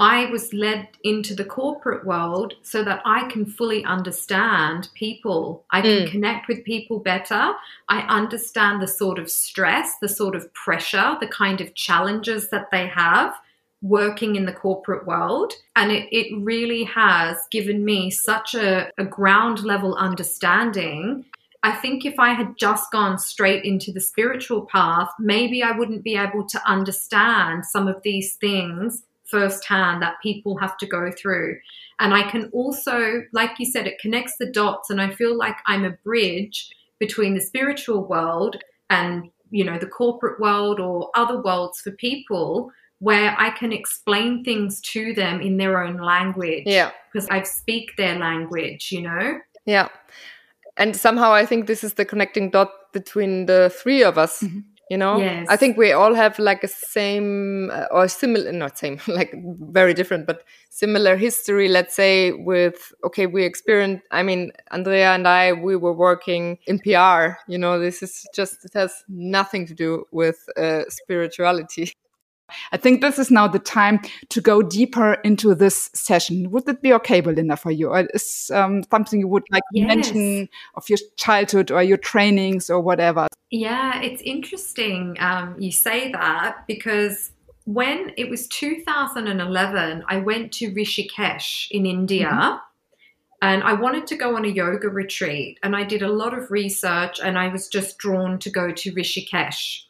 I 0.00 0.30
was 0.30 0.54
led 0.54 0.88
into 1.04 1.34
the 1.34 1.44
corporate 1.44 2.06
world 2.06 2.54
so 2.62 2.82
that 2.84 3.02
I 3.04 3.30
can 3.30 3.44
fully 3.44 3.84
understand 3.84 4.88
people. 4.94 5.66
I 5.70 5.82
can 5.82 6.06
mm. 6.06 6.10
connect 6.10 6.48
with 6.48 6.64
people 6.64 7.00
better. 7.00 7.52
I 7.90 8.00
understand 8.08 8.80
the 8.80 8.88
sort 8.88 9.18
of 9.18 9.30
stress, 9.30 9.98
the 10.00 10.08
sort 10.08 10.34
of 10.34 10.52
pressure, 10.54 11.18
the 11.20 11.26
kind 11.26 11.60
of 11.60 11.74
challenges 11.74 12.48
that 12.48 12.70
they 12.72 12.86
have 12.86 13.34
working 13.82 14.36
in 14.36 14.46
the 14.46 14.54
corporate 14.54 15.06
world. 15.06 15.52
And 15.76 15.92
it, 15.92 16.08
it 16.10 16.34
really 16.40 16.84
has 16.84 17.36
given 17.50 17.84
me 17.84 18.10
such 18.10 18.54
a, 18.54 18.90
a 18.96 19.04
ground 19.04 19.62
level 19.64 19.94
understanding 19.96 21.26
I 21.62 21.72
think 21.72 22.06
if 22.06 22.18
I 22.18 22.32
had 22.32 22.56
just 22.56 22.90
gone 22.90 23.18
straight 23.18 23.64
into 23.64 23.92
the 23.92 24.00
spiritual 24.00 24.62
path, 24.62 25.10
maybe 25.18 25.62
I 25.62 25.76
wouldn't 25.76 26.02
be 26.02 26.16
able 26.16 26.46
to 26.48 26.60
understand 26.66 27.66
some 27.66 27.86
of 27.86 28.00
these 28.02 28.36
things 28.36 29.02
firsthand 29.30 30.02
that 30.02 30.14
people 30.22 30.58
have 30.58 30.76
to 30.78 30.86
go 30.86 31.10
through. 31.10 31.58
And 31.98 32.14
I 32.14 32.28
can 32.30 32.50
also, 32.52 33.22
like 33.32 33.52
you 33.58 33.66
said, 33.66 33.86
it 33.86 33.98
connects 34.00 34.34
the 34.38 34.50
dots, 34.50 34.90
and 34.90 35.00
I 35.00 35.10
feel 35.10 35.36
like 35.36 35.56
I'm 35.66 35.84
a 35.84 35.96
bridge 36.04 36.70
between 36.98 37.34
the 37.34 37.40
spiritual 37.40 38.06
world 38.06 38.56
and 38.90 39.30
you 39.50 39.64
know 39.64 39.78
the 39.78 39.86
corporate 39.86 40.40
world 40.40 40.80
or 40.80 41.10
other 41.14 41.40
worlds 41.40 41.80
for 41.80 41.90
people 41.92 42.70
where 42.98 43.34
I 43.38 43.50
can 43.50 43.72
explain 43.72 44.44
things 44.44 44.80
to 44.92 45.14
them 45.14 45.40
in 45.40 45.56
their 45.56 45.82
own 45.82 45.96
language. 45.96 46.64
Yeah. 46.66 46.90
Because 47.10 47.26
I 47.30 47.42
speak 47.42 47.96
their 47.96 48.18
language, 48.18 48.92
you 48.92 49.00
know? 49.00 49.40
Yeah 49.64 49.88
and 50.80 50.96
somehow 50.96 51.32
I 51.32 51.46
think 51.46 51.66
this 51.66 51.84
is 51.84 51.94
the 51.94 52.04
connecting 52.04 52.50
dot 52.50 52.72
between 52.92 53.46
the 53.46 53.72
three 53.82 54.02
of 54.02 54.18
us. 54.18 54.42
Mm-hmm. 54.42 54.60
You 54.90 54.98
know, 54.98 55.18
yes. 55.18 55.46
I 55.48 55.56
think 55.56 55.76
we 55.76 55.92
all 55.92 56.14
have 56.14 56.36
like 56.40 56.64
a 56.64 56.68
same 56.68 57.70
uh, 57.70 57.86
or 57.92 58.08
similar, 58.08 58.50
not 58.50 58.76
same, 58.76 58.98
like 59.06 59.32
very 59.60 59.94
different, 59.94 60.26
but 60.26 60.42
similar 60.68 61.16
history. 61.16 61.68
Let's 61.68 61.94
say 61.94 62.32
with 62.32 62.92
okay, 63.04 63.26
we 63.26 63.44
experienced. 63.44 64.04
I 64.10 64.24
mean, 64.24 64.50
Andrea 64.72 65.14
and 65.14 65.28
I, 65.28 65.52
we 65.52 65.76
were 65.76 65.92
working 65.92 66.58
in 66.66 66.80
PR. 66.80 67.38
You 67.46 67.56
know, 67.56 67.78
this 67.78 68.02
is 68.02 68.26
just 68.34 68.64
it 68.64 68.72
has 68.74 69.04
nothing 69.08 69.64
to 69.66 69.74
do 69.74 70.06
with 70.10 70.44
uh, 70.56 70.82
spirituality. 70.88 71.94
I 72.72 72.76
think 72.76 73.00
this 73.00 73.18
is 73.18 73.30
now 73.30 73.48
the 73.48 73.58
time 73.58 74.00
to 74.28 74.40
go 74.40 74.62
deeper 74.62 75.14
into 75.24 75.54
this 75.54 75.90
session. 75.94 76.50
Would 76.50 76.68
it 76.68 76.82
be 76.82 76.92
okay, 76.94 77.20
Belinda, 77.20 77.56
for 77.56 77.70
you? 77.70 77.88
Or 77.88 78.06
is 78.14 78.50
um, 78.54 78.82
something 78.90 79.20
you 79.20 79.28
would 79.28 79.44
like 79.50 79.62
yes. 79.72 79.82
to 79.82 79.94
mention 79.94 80.48
of 80.74 80.88
your 80.88 80.98
childhood 81.16 81.70
or 81.70 81.82
your 81.82 81.98
trainings 81.98 82.70
or 82.70 82.80
whatever? 82.80 83.26
Yeah, 83.50 84.00
it's 84.00 84.22
interesting 84.22 85.16
um, 85.18 85.56
you 85.58 85.72
say 85.72 86.12
that 86.12 86.64
because 86.66 87.32
when 87.64 88.12
it 88.16 88.28
was 88.28 88.48
2011, 88.48 90.04
I 90.08 90.16
went 90.18 90.52
to 90.54 90.72
Rishikesh 90.72 91.68
in 91.70 91.86
India. 91.86 92.28
Mm-hmm. 92.28 92.56
And 93.42 93.62
I 93.62 93.72
wanted 93.72 94.06
to 94.08 94.16
go 94.16 94.36
on 94.36 94.44
a 94.44 94.48
yoga 94.48 94.90
retreat, 94.90 95.58
and 95.62 95.74
I 95.74 95.82
did 95.82 96.02
a 96.02 96.12
lot 96.12 96.36
of 96.36 96.50
research, 96.50 97.18
and 97.20 97.38
I 97.38 97.48
was 97.48 97.68
just 97.68 97.96
drawn 97.96 98.38
to 98.40 98.50
go 98.50 98.70
to 98.70 98.92
Rishikesh. 98.92 99.84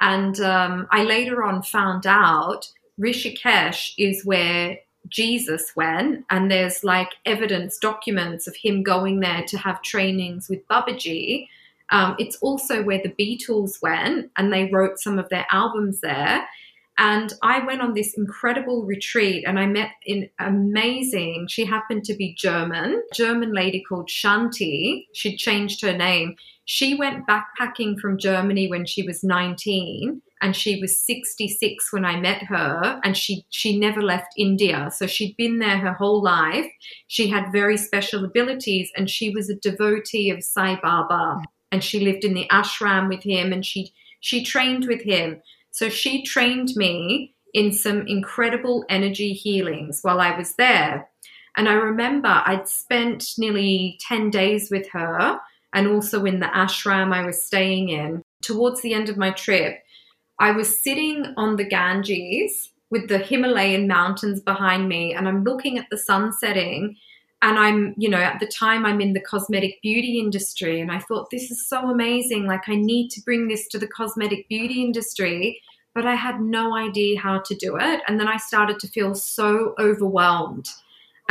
And 0.00 0.40
um, 0.40 0.88
I 0.90 1.04
later 1.04 1.44
on 1.44 1.62
found 1.62 2.06
out 2.06 2.68
Rishikesh 3.00 3.94
is 3.98 4.24
where 4.24 4.78
Jesus 5.08 5.74
went, 5.74 6.24
and 6.30 6.50
there's 6.50 6.84
like 6.84 7.10
evidence, 7.26 7.78
documents 7.78 8.46
of 8.46 8.56
him 8.56 8.82
going 8.82 9.20
there 9.20 9.44
to 9.48 9.58
have 9.58 9.82
trainings 9.82 10.48
with 10.48 10.66
Babaji. 10.68 11.48
Um, 11.90 12.16
it's 12.18 12.36
also 12.36 12.82
where 12.82 13.02
the 13.02 13.10
Beatles 13.10 13.82
went, 13.82 14.30
and 14.36 14.52
they 14.52 14.70
wrote 14.70 14.98
some 14.98 15.18
of 15.18 15.28
their 15.28 15.46
albums 15.50 16.00
there. 16.00 16.46
And 16.98 17.32
I 17.42 17.64
went 17.64 17.80
on 17.80 17.94
this 17.94 18.14
incredible 18.14 18.84
retreat 18.84 19.44
and 19.46 19.58
I 19.58 19.66
met 19.66 19.90
an 20.06 20.28
amazing, 20.38 21.46
she 21.48 21.64
happened 21.64 22.04
to 22.04 22.14
be 22.14 22.34
German, 22.34 23.02
German 23.14 23.52
lady 23.54 23.82
called 23.82 24.08
Shanti. 24.08 25.06
She'd 25.14 25.38
changed 25.38 25.80
her 25.82 25.96
name. 25.96 26.36
She 26.64 26.94
went 26.94 27.26
backpacking 27.26 27.98
from 27.98 28.18
Germany 28.18 28.68
when 28.68 28.86
she 28.86 29.02
was 29.02 29.24
19 29.24 30.22
and 30.40 30.56
she 30.56 30.80
was 30.80 31.04
66 31.04 31.92
when 31.92 32.04
I 32.04 32.20
met 32.20 32.44
her 32.44 33.00
and 33.04 33.16
she 33.16 33.44
she 33.50 33.78
never 33.78 34.00
left 34.00 34.34
India. 34.36 34.90
So 34.94 35.06
she'd 35.06 35.36
been 35.36 35.58
there 35.58 35.78
her 35.78 35.94
whole 35.94 36.22
life. 36.22 36.66
She 37.08 37.28
had 37.28 37.52
very 37.52 37.76
special 37.76 38.24
abilities 38.24 38.90
and 38.96 39.10
she 39.10 39.30
was 39.30 39.50
a 39.50 39.56
devotee 39.56 40.30
of 40.30 40.42
Sai 40.42 40.78
Baba. 40.82 41.42
And 41.70 41.82
she 41.82 42.00
lived 42.00 42.24
in 42.24 42.34
the 42.34 42.48
ashram 42.50 43.08
with 43.08 43.22
him 43.22 43.52
and 43.52 43.64
she 43.64 43.92
she 44.20 44.44
trained 44.44 44.86
with 44.86 45.02
him. 45.02 45.42
So 45.70 45.88
she 45.88 46.22
trained 46.22 46.70
me 46.76 47.34
in 47.54 47.72
some 47.72 48.06
incredible 48.06 48.84
energy 48.88 49.32
healings 49.32 50.00
while 50.02 50.20
I 50.20 50.36
was 50.36 50.54
there. 50.54 51.08
And 51.56 51.68
I 51.68 51.74
remember 51.74 52.42
I'd 52.46 52.68
spent 52.68 53.32
nearly 53.36 53.98
10 54.08 54.30
days 54.30 54.70
with 54.70 54.88
her 54.90 55.40
and 55.72 55.86
also 55.86 56.24
in 56.24 56.40
the 56.40 56.46
ashram 56.46 57.12
I 57.12 57.24
was 57.24 57.42
staying 57.42 57.88
in 57.88 58.22
towards 58.42 58.82
the 58.82 58.94
end 58.94 59.08
of 59.08 59.16
my 59.16 59.30
trip 59.30 59.82
I 60.38 60.50
was 60.50 60.82
sitting 60.82 61.34
on 61.36 61.56
the 61.56 61.64
Ganges 61.64 62.72
with 62.90 63.08
the 63.08 63.18
Himalayan 63.18 63.86
mountains 63.86 64.40
behind 64.40 64.88
me, 64.88 65.14
and 65.14 65.28
I'm 65.28 65.44
looking 65.44 65.78
at 65.78 65.86
the 65.90 65.96
sun 65.96 66.32
setting. 66.32 66.96
And 67.40 67.58
I'm, 67.58 67.94
you 67.96 68.08
know, 68.08 68.20
at 68.20 68.38
the 68.38 68.46
time 68.46 68.84
I'm 68.84 69.00
in 69.00 69.14
the 69.14 69.20
cosmetic 69.20 69.80
beauty 69.82 70.18
industry, 70.18 70.80
and 70.80 70.92
I 70.92 70.98
thought, 70.98 71.30
this 71.30 71.50
is 71.50 71.68
so 71.68 71.90
amazing. 71.90 72.46
Like, 72.46 72.68
I 72.68 72.76
need 72.76 73.10
to 73.10 73.20
bring 73.22 73.48
this 73.48 73.66
to 73.68 73.78
the 73.78 73.88
cosmetic 73.88 74.48
beauty 74.48 74.82
industry, 74.82 75.60
but 75.94 76.06
I 76.06 76.14
had 76.14 76.40
no 76.40 76.76
idea 76.76 77.18
how 77.18 77.38
to 77.40 77.54
do 77.54 77.76
it. 77.76 78.00
And 78.06 78.20
then 78.20 78.28
I 78.28 78.36
started 78.36 78.78
to 78.80 78.88
feel 78.88 79.14
so 79.14 79.74
overwhelmed. 79.78 80.68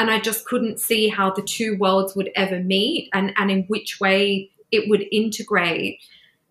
And 0.02 0.10
I 0.10 0.20
just 0.20 0.46
couldn't 0.46 0.80
see 0.80 1.10
how 1.10 1.30
the 1.30 1.44
two 1.44 1.78
worlds 1.78 2.16
would 2.16 2.32
ever 2.36 2.60
meet 2.60 3.08
and, 3.14 3.34
and 3.38 3.52
in 3.52 3.66
which 3.66 4.00
way 4.00 4.50
it 4.72 4.90
would 4.90 5.06
integrate. 5.12 6.00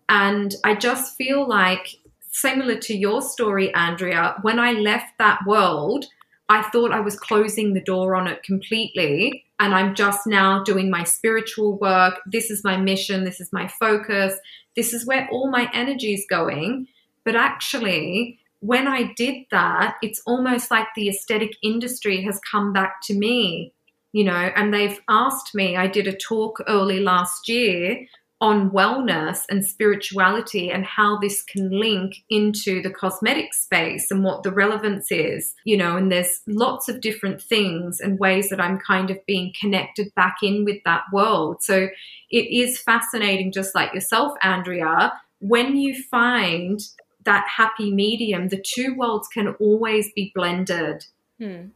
And 0.07 0.55
I 0.63 0.73
just 0.73 1.17
feel 1.17 1.45
like 1.45 1.97
similar 2.31 2.77
to 2.77 2.95
your 2.95 3.21
story, 3.21 3.73
Andrea, 3.73 4.37
when 4.41 4.57
I 4.57 4.71
left 4.71 5.17
that 5.19 5.41
world, 5.45 6.05
I 6.47 6.61
thought 6.61 6.93
I 6.93 7.01
was 7.01 7.19
closing 7.19 7.73
the 7.73 7.81
door 7.81 8.15
on 8.15 8.25
it 8.25 8.41
completely. 8.43 9.43
And 9.59 9.75
I'm 9.75 9.95
just 9.95 10.25
now 10.25 10.63
doing 10.63 10.89
my 10.89 11.03
spiritual 11.03 11.77
work. 11.77 12.21
This 12.25 12.51
is 12.51 12.63
my 12.63 12.77
mission. 12.77 13.25
This 13.25 13.41
is 13.41 13.51
my 13.51 13.67
focus. 13.67 14.33
This 14.77 14.93
is 14.93 15.05
where 15.05 15.27
all 15.29 15.51
my 15.51 15.69
energy 15.73 16.13
is 16.13 16.25
going. 16.29 16.87
But 17.25 17.35
actually, 17.35 18.39
when 18.61 18.87
I 18.87 19.11
did 19.15 19.45
that, 19.51 19.95
it's 20.01 20.21
almost 20.25 20.71
like 20.71 20.87
the 20.95 21.09
aesthetic 21.09 21.51
industry 21.63 22.23
has 22.23 22.39
come 22.49 22.71
back 22.71 23.01
to 23.03 23.13
me, 23.13 23.73
you 24.13 24.23
know, 24.23 24.51
and 24.55 24.73
they've 24.73 24.99
asked 25.09 25.53
me. 25.53 25.75
I 25.75 25.87
did 25.87 26.07
a 26.07 26.15
talk 26.15 26.61
early 26.67 26.99
last 26.99 27.49
year 27.49 28.05
on 28.39 28.71
wellness 28.71 29.41
and 29.49 29.65
spirituality 29.65 30.71
and 30.71 30.83
how 30.85 31.17
this 31.19 31.43
can 31.43 31.69
link 31.69 32.15
into 32.29 32.81
the 32.81 32.89
cosmetic 32.89 33.53
space 33.53 34.09
and 34.09 34.23
what 34.23 34.43
the 34.43 34.51
relevance 34.51 35.11
is, 35.11 35.53
you 35.63 35.77
know, 35.77 35.95
and 35.97 36.11
there's 36.11 36.41
lots 36.47 36.87
of 36.87 37.01
different 37.01 37.41
things 37.41 37.99
and 37.99 38.19
ways 38.19 38.49
that 38.49 38.59
I'm 38.59 38.79
kind 38.79 39.11
of 39.11 39.23
being 39.27 39.53
connected 39.59 40.13
back 40.15 40.37
in 40.41 40.65
with 40.65 40.77
that 40.85 41.03
world. 41.13 41.57
So 41.61 41.89
it 42.29 42.37
is 42.37 42.79
fascinating, 42.79 43.51
just 43.51 43.75
like 43.75 43.93
yourself, 43.93 44.33
Andrea, 44.41 45.13
when 45.39 45.75
you 45.75 46.01
find 46.09 46.79
that 47.25 47.45
happy 47.47 47.91
medium, 47.91 48.49
the 48.49 48.63
two 48.63 48.95
worlds 48.95 49.27
can 49.27 49.49
always 49.59 50.11
be 50.13 50.31
blended. 50.33 51.05
Hmm. 51.39 51.67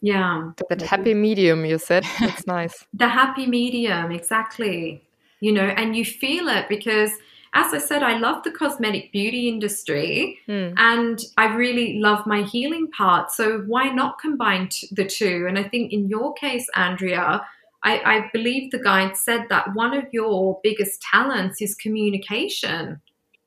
Yeah. 0.00 0.50
That 0.68 0.82
happy 0.82 1.14
medium, 1.14 1.64
you 1.64 1.78
said. 1.78 2.04
That's 2.20 2.46
nice. 2.46 2.84
the 2.92 3.08
happy 3.08 3.46
medium, 3.46 4.10
exactly 4.10 5.04
you 5.44 5.52
know, 5.52 5.66
and 5.66 5.94
you 5.94 6.06
feel 6.06 6.48
it 6.48 6.70
because 6.70 7.10
as 7.52 7.74
I 7.74 7.78
said, 7.78 8.02
I 8.02 8.16
love 8.16 8.42
the 8.44 8.50
cosmetic 8.50 9.12
beauty 9.12 9.46
industry 9.46 10.40
mm. 10.48 10.72
and 10.78 11.20
I 11.36 11.54
really 11.54 11.98
love 12.00 12.26
my 12.26 12.42
healing 12.42 12.90
part. 12.90 13.30
So 13.30 13.58
why 13.66 13.90
not 13.90 14.18
combine 14.18 14.70
t- 14.70 14.88
the 14.90 15.04
two? 15.04 15.44
And 15.46 15.58
I 15.58 15.64
think 15.64 15.92
in 15.92 16.08
your 16.08 16.32
case, 16.32 16.66
Andrea, 16.74 17.46
I, 17.82 17.98
I 17.98 18.30
believe 18.32 18.70
the 18.70 18.82
guide 18.82 19.18
said 19.18 19.46
that 19.50 19.74
one 19.74 19.94
of 19.94 20.04
your 20.12 20.58
biggest 20.64 21.02
talents 21.02 21.60
is 21.60 21.74
communication, 21.74 23.02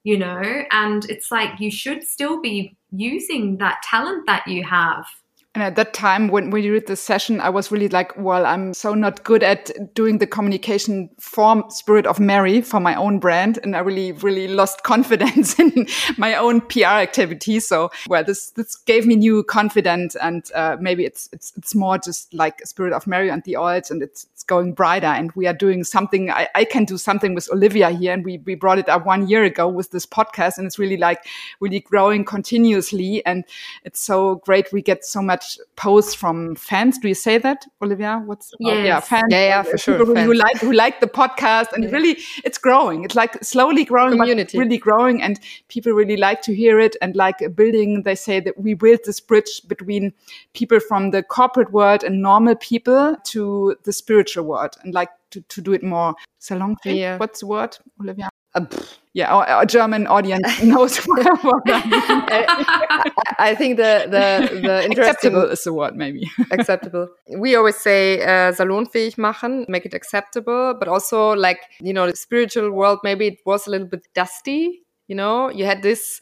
you 0.07 0.17
know, 0.17 0.41
and 0.71 1.03
it's 1.09 1.33
like 1.33 1.59
you 1.59 1.69
should 1.69 2.01
still 2.01 2.39
be 2.39 2.77
using 2.91 3.57
that 3.57 3.81
talent 3.83 4.25
that 4.25 4.47
you 4.47 4.63
have. 4.63 5.05
And 5.53 5.61
at 5.61 5.75
that 5.75 5.93
time, 5.93 6.29
when, 6.29 6.49
you 6.55 6.75
did 6.75 6.87
the 6.87 6.95
session, 6.95 7.41
I 7.41 7.49
was 7.49 7.73
really 7.73 7.89
like, 7.89 8.15
well, 8.15 8.45
I'm 8.45 8.73
so 8.73 8.93
not 8.93 9.25
good 9.25 9.43
at 9.43 9.93
doing 9.93 10.19
the 10.19 10.27
communication 10.27 11.09
form 11.19 11.65
Spirit 11.69 12.05
of 12.05 12.21
Mary 12.21 12.61
for 12.61 12.79
my 12.79 12.95
own 12.95 13.19
brand. 13.19 13.59
And 13.63 13.75
I 13.75 13.79
really, 13.79 14.13
really 14.13 14.47
lost 14.47 14.83
confidence 14.93 15.59
in 15.59 15.87
my 16.17 16.35
own 16.35 16.61
PR 16.61 16.85
activity. 16.85 17.59
So, 17.59 17.91
well, 18.07 18.23
this, 18.23 18.51
this 18.51 18.75
gave 18.75 19.05
me 19.05 19.17
new 19.17 19.43
confidence. 19.43 20.15
And 20.15 20.49
uh, 20.55 20.77
maybe 20.79 21.03
it's, 21.03 21.27
it's, 21.33 21.51
it's 21.57 21.75
more 21.75 21.97
just 21.97 22.33
like 22.33 22.65
Spirit 22.65 22.93
of 22.93 23.07
Mary 23.07 23.29
and 23.29 23.43
the 23.43 23.57
oils 23.57 23.91
and 23.91 24.01
it's 24.01 24.27
going 24.47 24.73
brighter. 24.73 25.07
And 25.07 25.31
we 25.33 25.45
are 25.47 25.53
doing 25.53 25.83
something, 25.83 26.31
I, 26.31 26.47
I 26.55 26.65
can 26.65 26.85
do 26.85 26.97
something 26.97 27.35
with 27.35 27.49
Olivia 27.51 27.91
here. 27.91 28.13
And 28.13 28.25
we, 28.25 28.39
we 28.39 28.55
brought 28.55 28.79
it 28.79 28.89
up 28.89 29.05
one 29.05 29.27
year 29.27 29.43
ago 29.43 29.67
with 29.67 29.91
this 29.91 30.05
podcast. 30.05 30.57
And 30.57 30.65
it's 30.65 30.79
really 30.79 30.97
like 30.97 31.25
really 31.59 31.81
growing 31.81 32.25
continuously. 32.25 33.25
And 33.25 33.43
it's 33.83 33.99
so 33.99 34.35
great. 34.45 34.71
We 34.71 34.81
get 34.81 35.05
so 35.05 35.21
much 35.21 35.59
posts 35.75 36.13
from 36.13 36.55
fans. 36.55 36.97
Do 36.97 37.07
you 37.07 37.13
say 37.13 37.37
that, 37.37 37.65
Olivia? 37.81 38.21
What's 38.25 38.53
yes. 38.59 38.75
oh, 38.75 38.83
yeah, 38.83 38.99
fans? 38.99 39.23
Yeah, 39.29 39.47
yeah, 39.47 39.63
for 39.63 39.77
sure. 39.77 39.99
People 39.99 40.15
who 40.15 40.33
like 40.33 40.57
who 40.57 40.73
like 40.73 40.99
the 40.99 41.07
podcast, 41.07 41.73
and 41.73 41.83
yeah. 41.83 41.91
really, 41.91 42.17
it's 42.43 42.57
growing. 42.57 43.03
It's 43.03 43.15
like 43.15 43.43
slowly 43.43 43.85
growing, 43.85 44.17
Community. 44.17 44.57
really 44.57 44.77
growing, 44.77 45.21
and 45.21 45.39
people 45.67 45.93
really 45.93 46.17
like 46.17 46.41
to 46.43 46.55
hear 46.55 46.79
it. 46.79 46.95
And 47.01 47.15
like 47.15 47.39
building, 47.55 48.03
they 48.03 48.15
say 48.15 48.39
that 48.39 48.57
we 48.57 48.73
build 48.73 48.99
this 49.05 49.19
bridge 49.19 49.61
between 49.67 50.13
people 50.53 50.79
from 50.79 51.11
the 51.11 51.23
corporate 51.23 51.71
world 51.71 52.03
and 52.03 52.21
normal 52.21 52.55
people 52.55 53.15
to 53.25 53.75
the 53.83 53.93
spiritual 53.93 54.36
world, 54.43 54.75
and 54.83 54.93
like 54.93 55.09
to, 55.31 55.41
to 55.41 55.61
do 55.61 55.73
it 55.73 55.83
more 55.83 56.15
salon. 56.39 56.75
Yeah. 56.85 57.17
What's 57.17 57.41
the 57.41 57.47
word, 57.47 57.77
Olivia? 58.01 58.29
Uh, 58.55 58.65
yeah, 59.13 59.33
our, 59.33 59.45
our, 59.47 59.65
German 59.65 60.07
audience 60.07 60.61
knows 60.63 60.97
what 61.05 61.27
I, 61.67 63.11
I 63.39 63.55
think 63.55 63.77
the 63.77 64.07
the 64.09 64.61
the 64.61 64.85
acceptable 64.91 65.43
is 65.43 65.63
the 65.63 65.73
word 65.73 65.95
maybe 65.95 66.29
acceptable. 66.51 67.09
We 67.37 67.55
always 67.55 67.75
say 67.75 68.21
uh, 68.21 68.53
salonfähig 68.53 69.17
machen, 69.17 69.65
make 69.67 69.85
it 69.85 69.93
acceptable, 69.93 70.75
but 70.79 70.87
also 70.87 71.33
like 71.35 71.59
you 71.79 71.93
know 71.93 72.07
the 72.07 72.15
spiritual 72.15 72.71
world. 72.71 72.99
Maybe 73.03 73.27
it 73.27 73.39
was 73.45 73.67
a 73.67 73.71
little 73.71 73.87
bit 73.87 74.07
dusty. 74.15 74.81
You 75.07 75.15
know, 75.15 75.49
you 75.49 75.65
had 75.65 75.83
this 75.83 76.21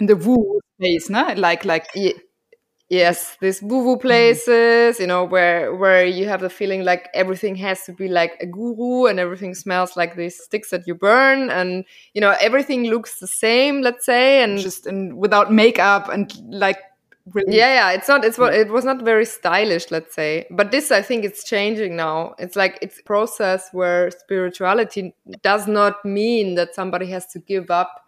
in 0.00 0.06
the 0.06 0.16
woo 0.16 0.60
space, 0.78 1.10
no? 1.10 1.34
Like 1.36 1.64
like 1.64 1.86
yeah, 1.94 2.12
yes 2.88 3.36
these 3.40 3.60
woo 3.62 3.82
woo 3.82 3.96
mm. 3.96 4.00
places 4.00 5.00
you 5.00 5.06
know 5.06 5.24
where 5.24 5.74
where 5.74 6.04
you 6.06 6.28
have 6.28 6.40
the 6.40 6.48
feeling 6.48 6.84
like 6.84 7.08
everything 7.14 7.56
has 7.56 7.82
to 7.84 7.92
be 7.92 8.06
like 8.06 8.36
a 8.40 8.46
guru 8.46 9.06
and 9.06 9.18
everything 9.18 9.54
smells 9.54 9.96
like 9.96 10.14
these 10.14 10.36
sticks 10.36 10.70
that 10.70 10.86
you 10.86 10.94
burn 10.94 11.50
and 11.50 11.84
you 12.14 12.20
know 12.20 12.36
everything 12.40 12.84
looks 12.84 13.18
the 13.18 13.26
same 13.26 13.82
let's 13.82 14.06
say 14.06 14.42
and 14.42 14.58
just 14.58 14.86
and 14.86 15.16
without 15.16 15.52
makeup 15.52 16.08
and 16.08 16.32
like 16.48 16.78
really 17.32 17.56
yeah 17.56 17.74
yeah 17.74 17.90
it's 17.90 18.06
not 18.06 18.24
it's 18.24 18.38
what 18.38 18.52
mm. 18.52 18.60
it 18.60 18.70
was 18.70 18.84
not 18.84 19.02
very 19.02 19.24
stylish 19.24 19.90
let's 19.90 20.14
say 20.14 20.46
but 20.50 20.70
this 20.70 20.92
i 20.92 21.02
think 21.02 21.24
it's 21.24 21.42
changing 21.42 21.96
now. 21.96 22.34
It's 22.38 22.54
like 22.54 22.78
it's 22.80 23.00
a 23.00 23.02
process 23.02 23.68
where 23.72 24.12
spirituality 24.12 25.12
does 25.42 25.66
not 25.66 26.04
mean 26.04 26.54
that 26.54 26.72
somebody 26.72 27.06
has 27.10 27.26
to 27.28 27.40
give 27.40 27.68
up 27.68 28.04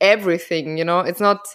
everything 0.00 0.78
you 0.78 0.84
know? 0.84 1.00
It's 1.00 1.20
not 1.20 1.48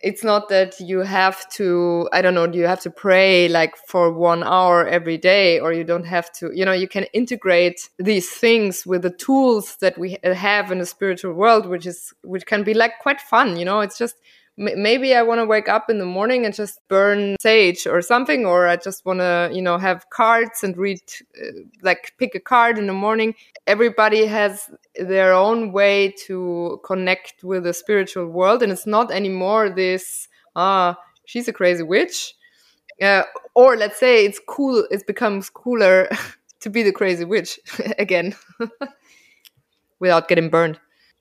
it's 0.00 0.22
not 0.22 0.48
that 0.48 0.78
you 0.80 1.00
have 1.00 1.48
to 1.50 2.08
i 2.12 2.22
don't 2.22 2.34
know 2.34 2.46
you 2.52 2.66
have 2.66 2.80
to 2.80 2.90
pray 2.90 3.48
like 3.48 3.76
for 3.86 4.12
one 4.12 4.44
hour 4.44 4.86
every 4.86 5.18
day 5.18 5.58
or 5.58 5.72
you 5.72 5.84
don't 5.84 6.06
have 6.06 6.30
to 6.32 6.50
you 6.54 6.64
know 6.64 6.72
you 6.72 6.86
can 6.86 7.04
integrate 7.12 7.88
these 7.98 8.30
things 8.30 8.86
with 8.86 9.02
the 9.02 9.10
tools 9.10 9.76
that 9.80 9.98
we 9.98 10.16
have 10.22 10.70
in 10.70 10.78
the 10.78 10.86
spiritual 10.86 11.32
world 11.32 11.66
which 11.66 11.84
is 11.84 12.12
which 12.22 12.46
can 12.46 12.62
be 12.62 12.74
like 12.74 12.92
quite 13.00 13.20
fun 13.20 13.56
you 13.56 13.64
know? 13.64 13.80
It's 13.80 13.98
just 13.98 14.16
maybe 14.58 15.14
I 15.14 15.22
want 15.22 15.38
to 15.40 15.46
wake 15.46 15.68
up 15.68 15.88
in 15.88 15.98
the 15.98 16.04
morning 16.04 16.44
and 16.44 16.54
just 16.54 16.80
burn 16.88 17.36
sage 17.40 17.86
or 17.86 18.02
something, 18.02 18.44
or 18.44 18.66
I 18.66 18.76
just 18.76 19.06
want 19.06 19.20
to, 19.20 19.50
you 19.52 19.62
know, 19.62 19.78
have 19.78 20.10
cards 20.10 20.64
and 20.64 20.76
read, 20.76 21.00
uh, 21.40 21.52
like 21.82 22.12
pick 22.18 22.34
a 22.34 22.40
card 22.40 22.76
in 22.78 22.86
the 22.88 22.92
morning. 22.92 23.34
Everybody 23.66 24.26
has 24.26 24.68
their 24.96 25.32
own 25.32 25.72
way 25.72 26.12
to 26.26 26.80
connect 26.84 27.44
with 27.44 27.64
the 27.64 27.72
spiritual 27.72 28.26
world, 28.26 28.62
and 28.62 28.72
it's 28.72 28.86
not 28.86 29.10
anymore 29.12 29.70
this, 29.70 30.28
ah, 30.56 30.98
she's 31.24 31.48
a 31.48 31.52
crazy 31.52 31.84
witch. 31.84 32.34
uh, 33.02 33.22
or 33.54 33.76
let's 33.76 33.98
say 33.98 34.24
it's 34.24 34.40
cool 34.48 34.86
it 34.90 35.06
becomes 35.06 35.50
cooler 35.50 36.08
to 36.60 36.70
be 36.70 36.82
the 36.82 36.92
crazy 36.92 37.24
witch 37.24 37.58
again 37.98 38.34
without 40.00 40.28
getting 40.28 40.48
burned 40.50 40.78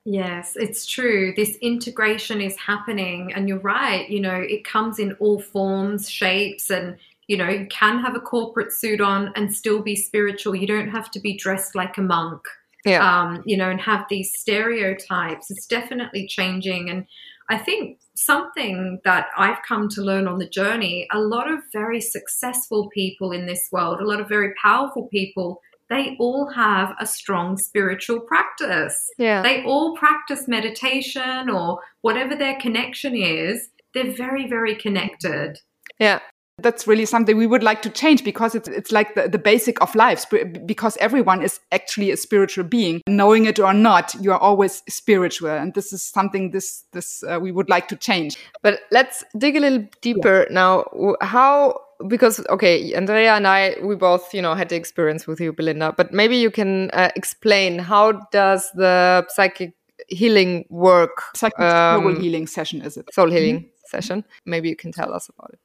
Yes, 0.10 0.54
it's 0.56 0.86
true. 0.86 1.34
This 1.36 1.58
integration 1.58 2.40
is 2.40 2.56
happening, 2.56 3.34
and 3.36 3.50
you're 3.50 3.60
right. 3.60 4.10
You 4.10 4.22
know, 4.22 4.36
it 4.36 4.64
comes 4.64 5.00
in 5.00 5.12
all 5.20 5.42
forms, 5.42 6.10
shapes, 6.10 6.70
and 6.70 6.96
you 7.28 7.36
know, 7.36 7.50
you 7.50 7.68
can 7.68 8.00
have 8.00 8.16
a 8.16 8.22
corporate 8.22 8.72
suit 8.72 9.02
on 9.02 9.34
and 9.36 9.54
still 9.54 9.82
be 9.82 9.98
spiritual. 9.98 10.56
You 10.56 10.66
don't 10.66 10.88
have 10.88 11.12
to 11.12 11.20
be 11.20 11.36
dressed 11.36 11.76
like 11.76 11.98
a 11.98 12.02
monk. 12.02 12.42
Yeah. 12.86 13.04
Um, 13.06 13.44
you 13.46 13.58
know, 13.58 13.70
and 13.70 13.82
have 13.82 14.06
these 14.10 14.32
stereotypes. 14.34 15.52
It's 15.52 15.66
definitely 15.66 16.26
changing. 16.26 16.90
And 16.90 17.06
I 17.50 17.58
think 17.58 18.00
something 18.16 19.02
that 19.04 19.28
I've 19.38 19.62
come 19.68 19.90
to 19.90 20.02
learn 20.02 20.26
on 20.26 20.38
the 20.38 20.48
journey 20.48 21.06
a 21.12 21.20
lot 21.20 21.52
of 21.52 21.60
very 21.74 22.00
successful 22.00 22.88
people 22.94 23.34
in 23.34 23.46
this 23.46 23.68
world, 23.74 24.00
a 24.00 24.08
lot 24.08 24.22
of 24.22 24.30
very 24.30 24.54
powerful 24.64 25.08
people, 25.08 25.62
they 25.90 26.18
all 26.20 26.50
have 26.50 26.96
a 27.00 27.06
strong 27.06 27.58
spiritual 27.58 28.20
practice. 28.20 29.10
Yeah. 29.18 29.42
They 29.42 29.64
all 29.64 29.96
practice 29.96 30.48
meditation 30.48 31.50
or 31.50 31.80
whatever 32.02 32.36
their 32.36 32.60
connection 32.60 33.16
is. 33.16 33.70
They're 33.94 34.12
very, 34.12 34.48
very 34.48 34.76
connected. 34.76 35.60
Yeah. 36.00 36.20
That's 36.60 36.88
really 36.88 37.06
something 37.06 37.38
we 37.38 37.46
would 37.46 37.62
like 37.62 37.84
to 37.84 37.90
change 37.92 38.24
because 38.24 38.56
it's 38.56 38.68
it's 38.68 38.92
like 38.92 39.14
the, 39.14 39.30
the 39.30 39.38
basic 39.38 39.80
of 39.80 39.94
life 39.94 40.26
because 40.66 40.98
everyone 40.98 41.44
is 41.44 41.60
actually 41.72 42.10
a 42.10 42.18
spiritual 42.18 42.64
being 42.64 43.02
knowing 43.08 43.46
it 43.46 43.60
or 43.60 43.76
not 43.76 44.16
you 44.20 44.32
are 44.32 44.40
always 44.40 44.82
spiritual 44.90 45.52
and 45.52 45.76
this 45.76 45.94
is 45.94 46.02
something 46.02 46.50
this 46.50 46.84
this 46.94 47.24
uh, 47.30 47.38
we 47.40 47.52
would 47.52 47.70
like 47.70 47.88
to 47.90 47.96
change 47.96 48.38
but 48.64 48.80
let's 48.90 49.24
dig 49.38 49.56
a 49.56 49.60
little 49.60 49.88
deeper 50.02 50.48
yeah. 50.50 50.54
now 50.56 51.16
how 51.22 51.80
because 52.08 52.46
okay 52.50 52.94
andrea 52.94 53.34
and 53.34 53.48
i 53.48 53.76
we 53.82 53.96
both 53.96 54.34
you 54.34 54.42
know 54.42 54.54
had 54.54 54.70
the 54.70 54.76
experience 54.76 55.26
with 55.26 55.40
you 55.40 55.52
belinda 55.52 55.94
but 55.98 56.14
maybe 56.14 56.38
you 56.38 56.52
can 56.52 56.90
uh, 56.92 57.10
explain 57.16 57.80
how 57.80 58.12
does 58.32 58.70
the 58.76 59.26
psychic 59.30 59.74
healing 60.08 60.66
work 60.70 61.24
psychic 61.36 61.60
um, 61.60 62.04
soul 62.04 62.22
healing 62.22 62.48
session 62.48 62.82
is 62.82 62.98
it 62.98 63.14
soul 63.14 63.30
healing 63.30 63.58
mm 63.58 63.64
-hmm. 63.64 63.90
session 63.90 64.24
maybe 64.46 64.68
you 64.70 64.76
can 64.76 64.92
tell 64.92 65.14
us 65.14 65.30
about 65.30 65.54
it 65.54 65.60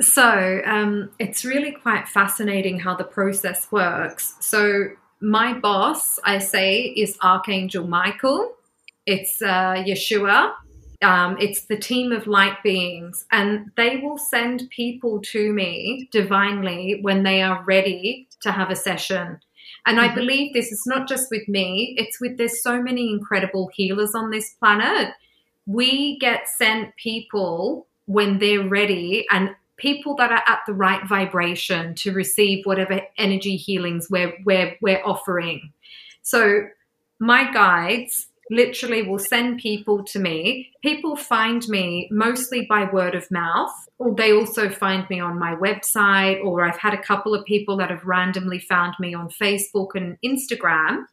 so 0.00 0.60
um, 0.64 1.10
it's 1.18 1.44
really 1.44 1.72
quite 1.72 2.08
fascinating 2.08 2.78
how 2.78 2.94
the 2.94 3.04
process 3.04 3.70
works. 3.72 4.34
So 4.40 4.90
my 5.20 5.54
boss, 5.54 6.18
I 6.24 6.38
say, 6.38 6.82
is 6.82 7.18
Archangel 7.20 7.86
Michael. 7.86 8.54
It's 9.06 9.42
uh, 9.42 9.82
Yeshua. 9.86 10.52
Um, 11.00 11.36
it's 11.38 11.66
the 11.66 11.78
team 11.78 12.10
of 12.10 12.26
light 12.26 12.62
beings, 12.64 13.24
and 13.30 13.70
they 13.76 13.98
will 13.98 14.18
send 14.18 14.68
people 14.70 15.20
to 15.26 15.52
me 15.52 16.08
divinely 16.10 16.98
when 17.02 17.22
they 17.22 17.40
are 17.42 17.62
ready 17.64 18.28
to 18.40 18.50
have 18.50 18.70
a 18.70 18.76
session. 18.76 19.38
And 19.86 19.98
mm-hmm. 19.98 20.10
I 20.10 20.14
believe 20.14 20.52
this 20.52 20.72
is 20.72 20.84
not 20.86 21.08
just 21.08 21.30
with 21.30 21.46
me, 21.48 21.94
it's 21.98 22.20
with 22.20 22.36
there's 22.36 22.62
so 22.62 22.82
many 22.82 23.10
incredible 23.10 23.70
healers 23.74 24.14
on 24.14 24.30
this 24.30 24.50
planet. 24.58 25.14
We 25.66 26.18
get 26.18 26.48
sent 26.48 26.96
people 26.96 27.86
when 28.06 28.38
they're 28.38 28.66
ready 28.66 29.26
and 29.30 29.54
people 29.76 30.16
that 30.16 30.32
are 30.32 30.42
at 30.46 30.60
the 30.66 30.72
right 30.72 31.06
vibration 31.06 31.94
to 31.94 32.12
receive 32.12 32.66
whatever 32.66 33.00
energy 33.16 33.56
healings 33.56 34.08
we're, 34.10 34.34
we're, 34.44 34.76
we're 34.80 35.04
offering. 35.04 35.72
So 36.22 36.66
my 37.20 37.52
guides 37.52 38.27
literally 38.50 39.02
will 39.02 39.18
send 39.18 39.58
people 39.58 40.04
to 40.04 40.18
me. 40.18 40.70
People 40.82 41.16
find 41.16 41.66
me 41.68 42.08
mostly 42.10 42.66
by 42.68 42.84
word 42.84 43.14
of 43.14 43.30
mouth, 43.30 43.72
or 43.98 44.14
they 44.14 44.32
also 44.32 44.70
find 44.70 45.08
me 45.10 45.20
on 45.20 45.38
my 45.38 45.54
website, 45.54 46.42
or 46.44 46.64
I've 46.64 46.78
had 46.78 46.94
a 46.94 47.02
couple 47.02 47.34
of 47.34 47.44
people 47.44 47.76
that 47.78 47.90
have 47.90 48.04
randomly 48.04 48.58
found 48.58 48.94
me 48.98 49.14
on 49.14 49.28
Facebook 49.28 49.88
and 49.94 50.16
Instagram. 50.24 51.04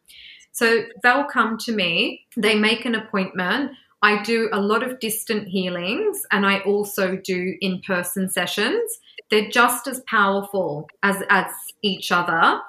So 0.52 0.84
they'll 1.02 1.24
come 1.26 1.58
to 1.58 1.72
me, 1.72 2.24
they 2.36 2.54
make 2.54 2.86
an 2.86 2.94
appointment. 2.94 3.72
I 4.02 4.22
do 4.22 4.48
a 4.52 4.60
lot 4.60 4.82
of 4.82 5.00
distant 5.00 5.48
healings 5.48 6.22
and 6.30 6.46
I 6.46 6.60
also 6.60 7.16
do 7.16 7.56
in 7.60 7.80
person 7.80 8.30
sessions. 8.30 8.98
They're 9.30 9.50
just 9.50 9.86
as 9.86 10.00
powerful 10.06 10.88
as, 11.02 11.22
as 11.28 11.50
each 11.82 12.12
other. 12.12 12.60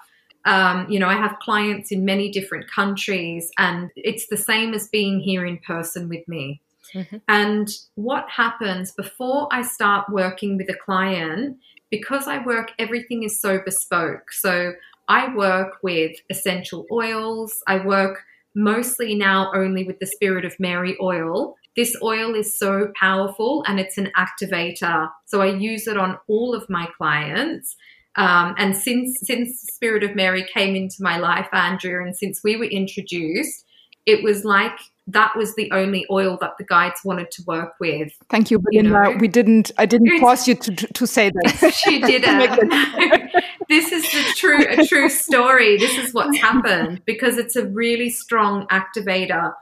Um, 0.48 0.90
you 0.90 0.98
know, 0.98 1.08
I 1.08 1.16
have 1.16 1.38
clients 1.40 1.92
in 1.92 2.06
many 2.06 2.32
different 2.32 2.72
countries, 2.72 3.52
and 3.58 3.92
it's 3.96 4.28
the 4.28 4.38
same 4.38 4.74
as 4.74 4.88
being 4.88 5.20
here 5.20 5.46
in 5.46 5.58
person 5.60 6.10
with 6.10 6.28
me. 6.28 6.62
Mm-hmm. 6.94 7.18
And 7.28 7.70
what 7.96 8.30
happens 8.30 8.92
before 8.92 9.50
I 9.52 9.62
start 9.62 10.10
working 10.10 10.58
with 10.58 10.70
a 10.70 10.78
client, 10.86 11.58
because 11.92 12.28
I 12.28 12.44
work, 12.46 12.72
everything 12.80 13.24
is 13.24 13.42
so 13.42 13.60
bespoke. 13.64 14.32
So 14.32 14.74
I 15.10 15.36
work 15.36 15.80
with 15.84 16.14
essential 16.30 16.86
oils, 16.92 17.62
I 17.68 17.86
work 17.86 18.24
mostly 18.56 19.16
now 19.16 19.52
only 19.54 19.84
with 19.84 20.00
the 20.00 20.08
Spirit 20.08 20.46
of 20.46 20.60
Mary 20.60 20.98
oil. 21.02 21.56
This 21.76 21.96
oil 22.02 22.34
is 22.34 22.58
so 22.58 22.92
powerful 23.00 23.64
and 23.68 23.80
it's 23.80 23.98
an 23.98 24.12
activator. 24.18 25.10
So 25.26 25.42
I 25.42 25.48
use 25.48 25.88
it 25.88 25.98
on 25.98 26.18
all 26.28 26.56
of 26.56 26.70
my 26.70 26.88
clients. 26.98 27.76
Um, 28.18 28.56
and 28.58 28.76
since 28.76 29.20
since 29.22 29.62
Spirit 29.62 30.04
of 30.04 30.16
Mary 30.16 30.46
came 30.54 30.76
into 30.76 30.98
my 31.00 31.18
life, 31.18 31.48
Andrea, 31.54 32.02
and 32.02 32.16
since 32.16 32.44
we 32.44 32.56
were 32.56 32.66
introduced, 32.66 33.64
it 34.08 34.24
was 34.24 34.44
like 34.44 34.78
that 35.08 35.36
was 35.38 35.56
the 35.56 35.72
only 35.72 36.06
oil 36.12 36.38
that 36.42 36.58
the 36.58 36.66
guides 36.66 37.00
wanted 37.06 37.32
to 37.32 37.44
work 37.48 37.76
with. 37.80 38.12
Thank 38.30 38.52
you, 38.52 38.60
Belinda. 38.60 38.90
You 38.90 39.14
know? 39.14 39.18
We 39.20 39.28
didn't. 39.28 39.72
I 39.78 39.86
didn't 39.86 40.20
force 40.20 40.48
you 40.48 40.56
to 40.56 40.76
to 40.76 41.08
say 41.08 41.30
that. 41.30 41.74
she 41.86 42.00
didn't. 42.12 42.70
this 43.70 43.92
is 43.92 44.04
the 44.04 44.34
true 44.36 44.66
a 44.68 44.86
true 44.86 45.10
story. 45.10 45.78
This 45.78 45.98
is 45.98 46.14
what's 46.14 46.38
happened 46.38 47.04
because 47.06 47.38
it's 47.38 47.56
a 47.56 47.66
really 47.66 48.10
strong 48.10 48.68
activator. 48.68 49.54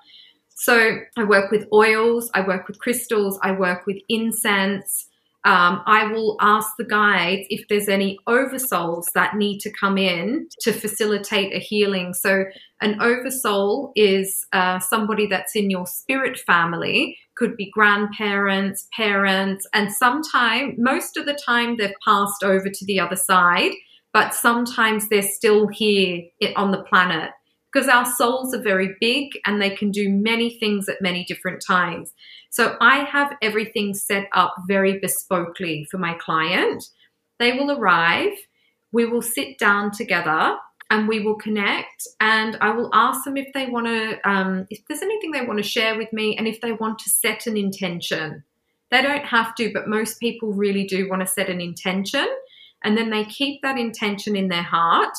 So 0.55 0.99
I 1.17 1.23
work 1.23 1.51
with 1.51 1.67
oils, 1.73 2.31
I 2.33 2.41
work 2.41 2.67
with 2.67 2.79
crystals, 2.79 3.37
I 3.43 3.51
work 3.51 3.85
with 3.85 3.97
incense. 4.07 5.07
Um, 5.45 5.81
I 5.85 6.07
will 6.11 6.37
ask 6.41 6.69
the 6.77 6.85
guides 6.85 7.45
if 7.49 7.67
there's 7.69 7.87
any 7.87 8.17
oversouls 8.27 9.05
that 9.13 9.35
need 9.35 9.59
to 9.59 9.71
come 9.71 9.97
in 9.97 10.47
to 10.61 10.73
facilitate 10.73 11.53
a 11.53 11.59
healing. 11.59 12.13
So, 12.13 12.45
an 12.81 13.01
oversoul 13.01 13.91
is 13.95 14.45
uh, 14.51 14.79
somebody 14.79 15.27
that's 15.27 15.55
in 15.55 15.69
your 15.69 15.85
spirit 15.85 16.39
family, 16.39 17.17
could 17.37 17.55
be 17.55 17.69
grandparents, 17.71 18.87
parents, 18.95 19.67
and 19.73 19.91
sometimes, 19.91 20.73
most 20.77 21.15
of 21.15 21.25
the 21.25 21.37
time, 21.45 21.77
they've 21.77 21.93
passed 22.03 22.43
over 22.43 22.69
to 22.69 22.85
the 22.85 22.99
other 22.99 23.15
side 23.15 23.71
but 24.13 24.33
sometimes 24.33 25.09
they're 25.09 25.21
still 25.21 25.67
here 25.67 26.21
on 26.55 26.71
the 26.71 26.81
planet 26.83 27.31
because 27.75 27.89
our 27.89 28.05
souls 28.05 28.53
are 28.53 28.61
very 28.61 28.95
big 29.01 29.37
and 29.45 29.61
they 29.61 29.69
can 29.69 29.91
do 29.91 30.09
many 30.09 30.57
things 30.59 30.87
at 30.87 31.01
many 31.01 31.25
different 31.25 31.61
times. 31.61 32.13
So 32.49 32.77
I 32.79 32.99
have 32.99 33.35
everything 33.41 33.93
set 33.93 34.29
up 34.31 34.55
very 34.65 35.01
bespokely 35.01 35.85
for 35.89 35.97
my 35.97 36.13
client. 36.13 36.85
They 37.37 37.51
will 37.51 37.71
arrive, 37.71 38.31
we 38.93 39.03
will 39.05 39.21
sit 39.21 39.57
down 39.57 39.91
together 39.91 40.55
and 40.89 41.09
we 41.09 41.19
will 41.19 41.35
connect 41.35 42.07
and 42.21 42.57
I 42.61 42.69
will 42.69 42.89
ask 42.93 43.25
them 43.25 43.35
if 43.35 43.51
they 43.53 43.65
want 43.67 43.87
to, 43.87 44.29
um, 44.29 44.67
if 44.69 44.79
there's 44.87 45.01
anything 45.01 45.31
they 45.31 45.45
want 45.45 45.57
to 45.57 45.69
share 45.69 45.97
with 45.97 46.13
me 46.13 46.37
and 46.37 46.47
if 46.47 46.61
they 46.61 46.71
want 46.71 46.99
to 46.99 47.09
set 47.09 47.45
an 47.45 47.57
intention. 47.57 48.41
They 48.89 49.01
don't 49.01 49.25
have 49.25 49.53
to, 49.55 49.73
but 49.73 49.89
most 49.89 50.21
people 50.21 50.53
really 50.53 50.85
do 50.85 51.09
want 51.09 51.23
to 51.23 51.27
set 51.27 51.49
an 51.49 51.59
intention 51.59 52.25
and 52.85 52.97
then 52.97 53.09
they 53.09 53.25
keep 53.25 53.61
that 53.63 53.77
intention 53.77 54.37
in 54.37 54.47
their 54.47 54.63
heart. 54.63 55.17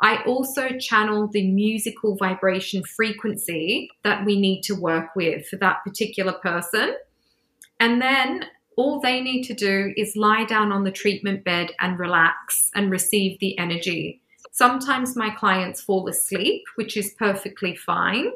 I 0.00 0.22
also 0.24 0.70
channel 0.78 1.28
the 1.28 1.50
musical 1.50 2.16
vibration 2.16 2.82
frequency 2.82 3.90
that 4.04 4.24
we 4.24 4.38
need 4.38 4.62
to 4.62 4.74
work 4.74 5.16
with 5.16 5.46
for 5.48 5.56
that 5.56 5.82
particular 5.84 6.34
person. 6.34 6.94
And 7.80 8.00
then 8.00 8.46
all 8.76 9.00
they 9.00 9.20
need 9.20 9.44
to 9.44 9.54
do 9.54 9.94
is 9.96 10.16
lie 10.16 10.44
down 10.44 10.70
on 10.70 10.84
the 10.84 10.90
treatment 10.90 11.44
bed 11.44 11.72
and 11.80 11.98
relax 11.98 12.70
and 12.74 12.90
receive 12.90 13.38
the 13.40 13.58
energy. 13.58 14.20
Sometimes 14.52 15.16
my 15.16 15.28
clients 15.30 15.82
fall 15.82 16.08
asleep, 16.08 16.62
which 16.76 16.96
is 16.96 17.14
perfectly 17.18 17.76
fine. 17.76 18.30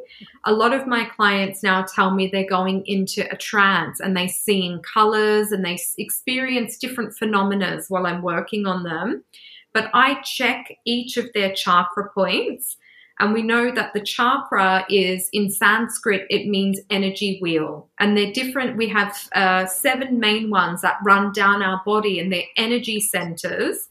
A 0.45 0.53
lot 0.53 0.75
of 0.75 0.87
my 0.87 1.05
clients 1.05 1.63
now 1.63 1.83
tell 1.83 2.11
me 2.11 2.27
they're 2.27 2.47
going 2.47 2.85
into 2.87 3.31
a 3.33 3.37
trance 3.37 4.01
and 4.01 4.15
they're 4.15 4.29
seeing 4.29 4.83
colors 4.83 5.51
and 5.51 5.65
they 5.65 5.79
experience 5.97 6.77
different 6.77 7.17
phenomena 7.17 7.81
while 7.89 8.07
I'm 8.07 8.21
working 8.21 8.67
on 8.67 8.83
them. 8.83 9.25
But 9.73 9.91
I 9.95 10.21
check 10.23 10.73
each 10.85 11.17
of 11.17 11.33
their 11.33 11.53
chakra 11.55 12.11
points. 12.11 12.77
And 13.19 13.35
we 13.35 13.43
know 13.43 13.71
that 13.71 13.93
the 13.93 14.01
chakra 14.01 14.87
is 14.89 15.29
in 15.33 15.51
Sanskrit, 15.51 16.27
it 16.31 16.49
means 16.49 16.81
energy 16.89 17.39
wheel. 17.43 17.89
And 17.99 18.17
they're 18.17 18.33
different. 18.33 18.79
We 18.79 18.89
have 18.89 19.29
uh, 19.35 19.67
seven 19.67 20.19
main 20.19 20.49
ones 20.49 20.81
that 20.81 20.97
run 21.05 21.33
down 21.33 21.63
our 21.63 21.83
body 21.85 22.19
and 22.19 22.33
they're 22.33 22.43
energy 22.57 22.99
centers. 22.99 23.89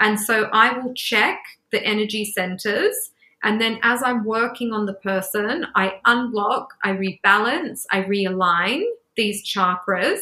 And 0.00 0.18
so 0.18 0.48
I 0.52 0.76
will 0.76 0.94
check 0.94 1.38
the 1.70 1.82
energy 1.84 2.24
centers. 2.24 3.12
And 3.44 3.60
then 3.60 3.78
as 3.82 4.02
I'm 4.02 4.24
working 4.24 4.72
on 4.72 4.86
the 4.86 4.94
person, 4.94 5.66
I 5.76 6.00
unblock, 6.04 6.66
I 6.82 6.90
rebalance, 6.90 7.86
I 7.90 8.02
realign 8.02 8.82
these 9.16 9.46
chakras. 9.46 10.18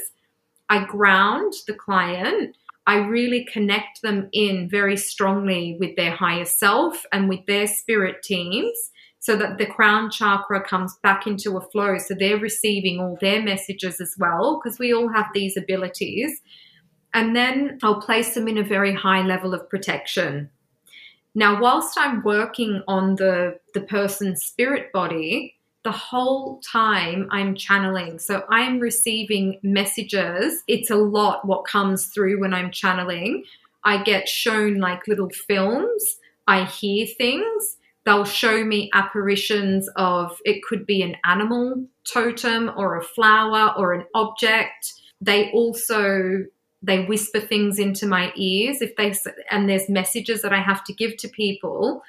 I 0.69 0.85
ground 0.85 1.53
the 1.67 1.75
client. 1.75 2.57
I 2.87 2.97
really 2.97 3.45
connect 3.45 4.03
them 4.03 4.29
in 4.33 4.69
very 4.69 4.97
strongly 4.97 5.77
with 5.79 5.97
their 5.97 6.13
higher 6.13 6.45
self 6.45 7.05
and 7.13 7.29
with 7.29 7.45
their 7.47 7.67
spirit 7.67 8.23
teams 8.23 8.91
so 9.21 9.37
that 9.37 9.59
the 9.59 9.67
crown 9.67 10.11
chakra 10.11 10.63
comes 10.63 10.97
back 11.03 11.27
into 11.27 11.57
a 11.57 11.61
flow. 11.61 11.99
So 11.99 12.15
they're 12.15 12.39
receiving 12.39 12.99
all 12.99 13.19
their 13.21 13.43
messages 13.43 14.01
as 14.01 14.17
well, 14.19 14.59
because 14.59 14.79
we 14.79 14.95
all 14.95 15.09
have 15.13 15.27
these 15.35 15.57
abilities. 15.57 16.41
And 17.13 17.37
then 17.37 17.79
I'll 17.83 18.01
place 18.01 18.35
them 18.35 18.49
in 18.49 18.57
a 18.57 18.65
very 18.65 18.95
high 18.95 19.23
level 19.23 19.53
of 19.53 19.69
protection. 19.69 20.49
Now, 21.35 21.61
whilst 21.61 21.99
I'm 21.99 22.23
working 22.23 22.83
on 22.89 23.17
the, 23.17 23.59
the 23.75 23.83
person's 23.83 24.43
spirit 24.43 24.91
body, 24.93 25.60
the 25.83 25.93
whole 25.93 26.61
time 26.61 27.29
I'm 27.31 27.55
channeling. 27.55 28.19
So 28.19 28.45
I'm 28.51 28.81
receiving 28.81 29.59
messages. 29.63 30.63
It's 30.69 30.91
a 30.91 30.97
lot 30.97 31.47
what 31.47 31.65
comes 31.65 32.07
through 32.07 32.41
when 32.41 32.53
I'm 32.53 32.71
channeling. 32.71 33.45
I 33.85 34.03
get 34.03 34.29
shown 34.29 34.79
like 34.79 35.09
little 35.09 35.31
films, 35.31 36.19
I 36.47 36.65
hear 36.65 37.07
things. 37.07 37.77
They'll 38.05 38.25
show 38.25 38.65
me 38.65 38.91
apparitions 38.93 39.89
of 39.97 40.39
it 40.45 40.63
could 40.63 40.85
be 40.87 41.03
an 41.03 41.17
animal 41.25 41.87
totem 42.05 42.71
or 42.77 42.97
a 42.97 43.05
flower 43.05 43.75
or 43.77 43.93
an 43.93 44.05
object. 44.15 44.93
They 45.21 45.51
also 45.53 46.45
they 46.83 47.05
whisper 47.05 47.41
things 47.41 47.79
into 47.79 48.07
my 48.07 48.33
ears 48.37 48.81
if 48.81 48.97
they 48.97 49.15
and 49.51 49.69
there's 49.69 49.89
messages 49.89 50.41
that 50.43 50.53
I 50.53 50.63
have 50.63 50.83
to 50.85 50.95
give 50.95 51.17
to 51.19 51.29
people 51.29 52.03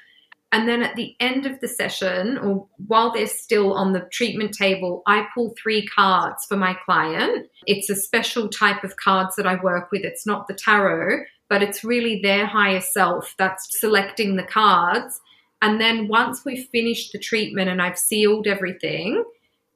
and 0.52 0.68
then 0.68 0.82
at 0.82 0.96
the 0.96 1.16
end 1.18 1.46
of 1.46 1.58
the 1.60 1.66
session, 1.66 2.36
or 2.36 2.66
while 2.86 3.10
they're 3.10 3.26
still 3.26 3.72
on 3.72 3.94
the 3.94 4.06
treatment 4.12 4.52
table, 4.52 5.02
I 5.06 5.26
pull 5.34 5.54
three 5.60 5.86
cards 5.86 6.44
for 6.44 6.56
my 6.56 6.74
client. 6.84 7.48
It's 7.66 7.88
a 7.88 7.96
special 7.96 8.50
type 8.50 8.84
of 8.84 8.98
cards 8.98 9.34
that 9.36 9.46
I 9.46 9.54
work 9.62 9.90
with. 9.90 10.02
It's 10.04 10.26
not 10.26 10.46
the 10.46 10.54
tarot, 10.54 11.24
but 11.48 11.62
it's 11.62 11.82
really 11.82 12.20
their 12.22 12.44
higher 12.44 12.82
self 12.82 13.34
that's 13.38 13.80
selecting 13.80 14.36
the 14.36 14.42
cards. 14.42 15.18
And 15.62 15.80
then 15.80 16.08
once 16.08 16.44
we've 16.44 16.68
finished 16.68 17.12
the 17.12 17.18
treatment 17.18 17.70
and 17.70 17.80
I've 17.80 17.98
sealed 17.98 18.46
everything, 18.46 19.24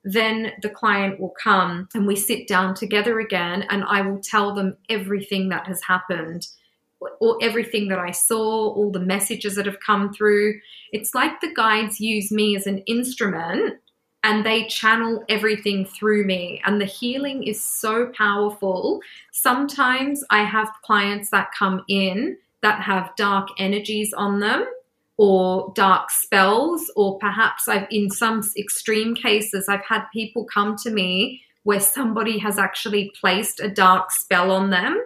then 0.05 0.53
the 0.61 0.68
client 0.68 1.18
will 1.18 1.35
come 1.43 1.89
and 1.95 2.07
we 2.07 2.16
sit 2.16 2.47
down 2.47 2.74
together 2.74 3.18
again 3.18 3.64
and 3.70 3.83
I 3.85 4.03
will 4.03 4.20
tell 4.20 4.55
them 4.55 4.77
everything 4.91 5.49
that 5.49 5.66
has 5.66 5.83
happened 5.83 6.47
or 7.20 7.38
everything 7.42 7.88
that 7.88 7.99
I 7.99 8.11
saw, 8.11 8.72
all 8.72 8.90
the 8.90 9.01
messages 9.01 9.55
that 9.57 9.66
have 9.66 9.80
come 9.80 10.12
through. 10.12 10.61
It's 10.92 11.14
like 11.14 11.40
the 11.40 11.53
guides 11.55 12.01
use 12.01 12.30
me 12.30 12.57
as 12.57 12.66
an 12.66 12.78
instrument 12.86 13.78
and 14.24 14.44
they 14.44 14.66
channel 14.66 15.24
everything 15.28 15.84
through 15.84 16.24
me. 16.24 16.61
And 16.64 16.80
the 16.80 16.86
healing 16.86 17.44
is 17.44 17.62
so 17.62 18.12
powerful. 18.16 19.01
Sometimes 19.32 20.24
I 20.30 20.42
have 20.42 20.68
clients 20.82 21.30
that 21.30 21.53
come 21.57 21.84
in 21.88 22.36
that 22.62 22.82
have 22.82 23.14
dark 23.16 23.49
energies 23.59 24.12
on 24.12 24.40
them 24.40 24.66
or 25.18 25.72
dark 25.74 26.11
spells, 26.11 26.90
or 26.94 27.18
perhaps 27.18 27.68
I've, 27.68 27.86
in 27.90 28.11
some 28.11 28.42
extreme 28.57 29.14
cases, 29.14 29.66
I've 29.66 29.84
had 29.84 30.05
people 30.12 30.44
come 30.44 30.76
to 30.82 30.90
me 30.90 31.42
where 31.62 31.80
somebody 31.80 32.38
has 32.38 32.59
actually 32.59 33.12
placed 33.18 33.61
a 33.61 33.68
dark 33.68 34.11
spell 34.11 34.51
on 34.51 34.70
them 34.70 35.03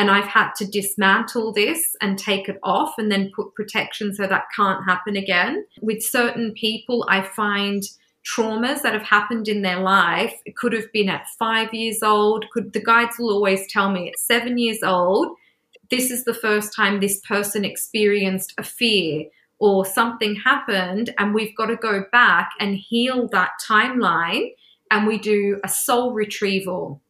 and 0.00 0.10
I've 0.10 0.28
had 0.28 0.52
to 0.54 0.64
dismantle 0.66 1.52
this 1.52 1.94
and 2.00 2.18
take 2.18 2.48
it 2.48 2.58
off 2.62 2.94
and 2.96 3.12
then 3.12 3.30
put 3.36 3.54
protection 3.54 4.14
so 4.14 4.26
that 4.26 4.46
can't 4.56 4.82
happen 4.86 5.14
again. 5.14 5.66
With 5.82 6.02
certain 6.02 6.54
people, 6.54 7.04
I 7.10 7.20
find 7.20 7.82
traumas 8.24 8.80
that 8.80 8.94
have 8.94 9.02
happened 9.02 9.46
in 9.46 9.60
their 9.60 9.80
life. 9.80 10.40
It 10.46 10.56
could 10.56 10.72
have 10.72 10.90
been 10.90 11.10
at 11.10 11.28
five 11.38 11.74
years 11.74 12.02
old. 12.02 12.46
Could 12.50 12.72
the 12.72 12.82
guides 12.82 13.16
will 13.18 13.28
always 13.28 13.70
tell 13.70 13.90
me 13.90 14.08
at 14.08 14.18
seven 14.18 14.56
years 14.56 14.82
old, 14.82 15.36
this 15.90 16.10
is 16.10 16.24
the 16.24 16.32
first 16.32 16.74
time 16.74 17.00
this 17.00 17.20
person 17.20 17.66
experienced 17.66 18.54
a 18.56 18.62
fear 18.62 19.26
or 19.58 19.84
something 19.84 20.34
happened, 20.34 21.12
and 21.18 21.34
we've 21.34 21.54
got 21.54 21.66
to 21.66 21.76
go 21.76 22.06
back 22.10 22.52
and 22.58 22.74
heal 22.74 23.28
that 23.32 23.50
timeline. 23.68 24.54
And 24.90 25.06
we 25.06 25.18
do 25.18 25.60
a 25.62 25.68
soul 25.68 26.14
retrieval 26.14 27.02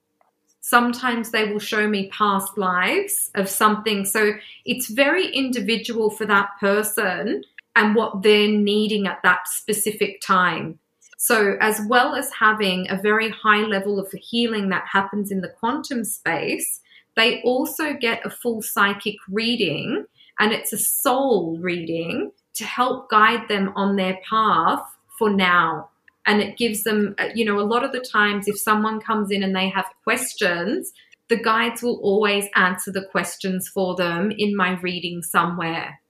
Sometimes 0.70 1.32
they 1.32 1.52
will 1.52 1.58
show 1.58 1.88
me 1.88 2.08
past 2.10 2.56
lives 2.56 3.32
of 3.34 3.48
something. 3.48 4.04
So 4.04 4.34
it's 4.64 4.88
very 4.88 5.26
individual 5.26 6.10
for 6.10 6.26
that 6.26 6.50
person 6.60 7.42
and 7.74 7.96
what 7.96 8.22
they're 8.22 8.46
needing 8.46 9.08
at 9.08 9.18
that 9.24 9.48
specific 9.48 10.20
time. 10.20 10.78
So, 11.18 11.56
as 11.60 11.80
well 11.88 12.14
as 12.14 12.30
having 12.32 12.88
a 12.88 13.02
very 13.02 13.30
high 13.30 13.62
level 13.62 13.98
of 13.98 14.12
healing 14.12 14.68
that 14.68 14.84
happens 14.86 15.32
in 15.32 15.40
the 15.40 15.48
quantum 15.48 16.04
space, 16.04 16.80
they 17.16 17.42
also 17.42 17.92
get 17.92 18.24
a 18.24 18.30
full 18.30 18.62
psychic 18.62 19.16
reading, 19.28 20.06
and 20.38 20.52
it's 20.52 20.72
a 20.72 20.78
soul 20.78 21.58
reading 21.58 22.30
to 22.54 22.64
help 22.64 23.10
guide 23.10 23.48
them 23.48 23.72
on 23.74 23.96
their 23.96 24.20
path 24.28 24.84
for 25.18 25.30
now 25.30 25.89
and 26.30 26.40
it 26.40 26.56
gives 26.56 26.84
them 26.84 27.14
uh, 27.18 27.28
you 27.34 27.44
know 27.44 27.58
a 27.58 27.70
lot 27.72 27.84
of 27.84 27.90
the 27.90 28.00
times 28.00 28.46
if 28.46 28.58
someone 28.58 29.00
comes 29.00 29.30
in 29.30 29.42
and 29.42 29.54
they 29.54 29.68
have 29.68 29.86
questions 30.04 30.92
the 31.28 31.36
guides 31.36 31.82
will 31.82 31.98
always 32.02 32.46
answer 32.54 32.92
the 32.92 33.04
questions 33.04 33.68
for 33.68 33.96
them 33.96 34.32
in 34.38 34.56
my 34.56 34.78
reading 34.80 35.22
somewhere 35.22 36.00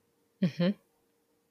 mm-hmm. 0.42 0.70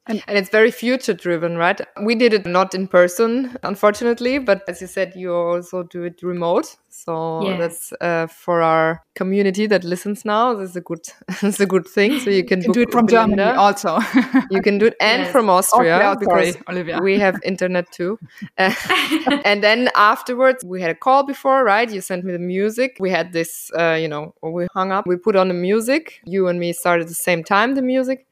And, 0.10 0.24
and 0.28 0.40
it's 0.40 0.50
very 0.50 0.72
future 0.72 1.14
driven, 1.14 1.56
right? 1.56 1.80
We 2.02 2.16
did 2.16 2.34
it 2.34 2.48
not 2.48 2.74
in 2.74 2.88
person, 2.88 3.56
unfortunately, 3.62 4.40
but 4.40 4.64
as 4.68 4.82
you 4.82 4.88
said, 4.88 5.14
you 5.16 5.32
also 5.32 5.84
do 5.84 6.02
it 6.04 6.24
remote. 6.24 6.76
So 6.90 7.44
yes. 7.44 7.60
that's 7.60 7.94
uh, 8.02 8.26
for 8.26 8.64
our 8.64 9.04
community 9.14 9.68
that 9.68 9.84
listens 9.84 10.26
now. 10.26 10.56
This 10.56 10.72
is 10.72 10.76
a 10.78 10.82
good, 10.82 11.02
this 11.42 11.60
a 11.60 11.68
good 11.68 11.88
thing. 11.88 12.20
So 12.20 12.32
you 12.32 12.44
can, 12.44 12.60
you 12.60 12.66
can 12.66 12.72
do 12.72 12.82
it 12.82 12.92
from 12.92 13.08
Germany 13.08 13.44
also. 13.44 14.00
you 14.50 14.64
can 14.64 14.80
do 14.80 14.88
it 14.88 14.96
and 15.00 15.24
yes. 15.24 15.32
from 15.32 15.48
Austria 15.48 16.00
oh, 16.04 16.20
because 16.20 16.54
sorry, 16.54 16.64
Olivia. 16.68 17.00
we 17.04 17.20
have 17.20 17.40
internet 17.44 17.92
too. 17.92 18.18
Uh, 18.58 18.74
and 19.46 19.64
then 19.64 19.90
afterwards, 19.96 20.66
we 20.66 20.82
had 20.82 20.90
a 20.90 20.96
call 20.96 21.24
before, 21.24 21.64
right? 21.64 21.90
You 21.90 22.02
sent 22.02 22.26
me 22.26 22.32
the 22.32 22.40
music. 22.40 22.98
We 23.00 23.12
had 23.12 23.32
this, 23.32 23.72
uh, 23.78 23.94
you 23.94 24.08
know, 24.08 24.34
we 24.42 24.68
hung 24.74 24.92
up. 24.92 25.06
We 25.06 25.18
put 25.18 25.36
on 25.36 25.50
the 25.50 25.54
music. 25.54 26.20
You 26.26 26.48
and 26.48 26.60
me 26.60 26.74
started 26.74 27.04
at 27.04 27.10
the 27.10 27.14
same 27.14 27.44
time. 27.44 27.76
The 27.76 27.84
music 27.84 28.26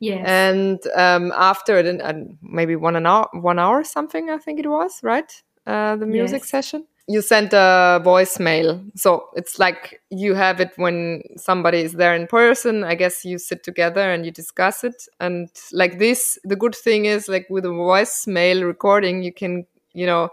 Yes. 0.00 0.24
And 0.26 0.80
um, 0.94 1.32
after 1.34 1.76
it, 1.78 2.00
uh, 2.00 2.14
maybe 2.40 2.76
one 2.76 2.96
an 2.96 3.06
hour, 3.06 3.28
one 3.32 3.58
hour 3.58 3.82
something, 3.82 4.30
I 4.30 4.38
think 4.38 4.60
it 4.60 4.68
was, 4.68 5.00
right? 5.02 5.30
Uh, 5.66 5.96
the 5.96 6.06
music 6.06 6.42
yes. 6.42 6.50
session. 6.50 6.86
You 7.10 7.22
sent 7.22 7.54
a 7.54 8.02
voicemail, 8.04 8.82
so 8.94 9.30
it's 9.34 9.58
like 9.58 10.02
you 10.10 10.34
have 10.34 10.60
it 10.60 10.72
when 10.76 11.22
somebody 11.36 11.80
is 11.80 11.94
there 11.94 12.14
in 12.14 12.26
person. 12.26 12.84
I 12.84 12.94
guess 12.94 13.24
you 13.24 13.38
sit 13.38 13.62
together 13.62 14.12
and 14.12 14.26
you 14.26 14.30
discuss 14.30 14.84
it, 14.84 15.08
and 15.18 15.48
like 15.72 15.98
this, 15.98 16.38
the 16.44 16.54
good 16.54 16.74
thing 16.74 17.06
is 17.06 17.26
like 17.26 17.46
with 17.48 17.64
a 17.64 17.68
voicemail 17.68 18.62
recording, 18.62 19.22
you 19.22 19.32
can, 19.32 19.66
you 19.94 20.04
know, 20.04 20.28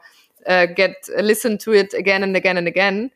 uh, 0.47 0.65
get 0.65 0.95
uh, 1.17 1.21
listen 1.21 1.57
to 1.59 1.71
it 1.71 1.93
again 1.93 2.23
and 2.23 2.35
again 2.35 2.57
and 2.57 2.67
again. 2.67 3.09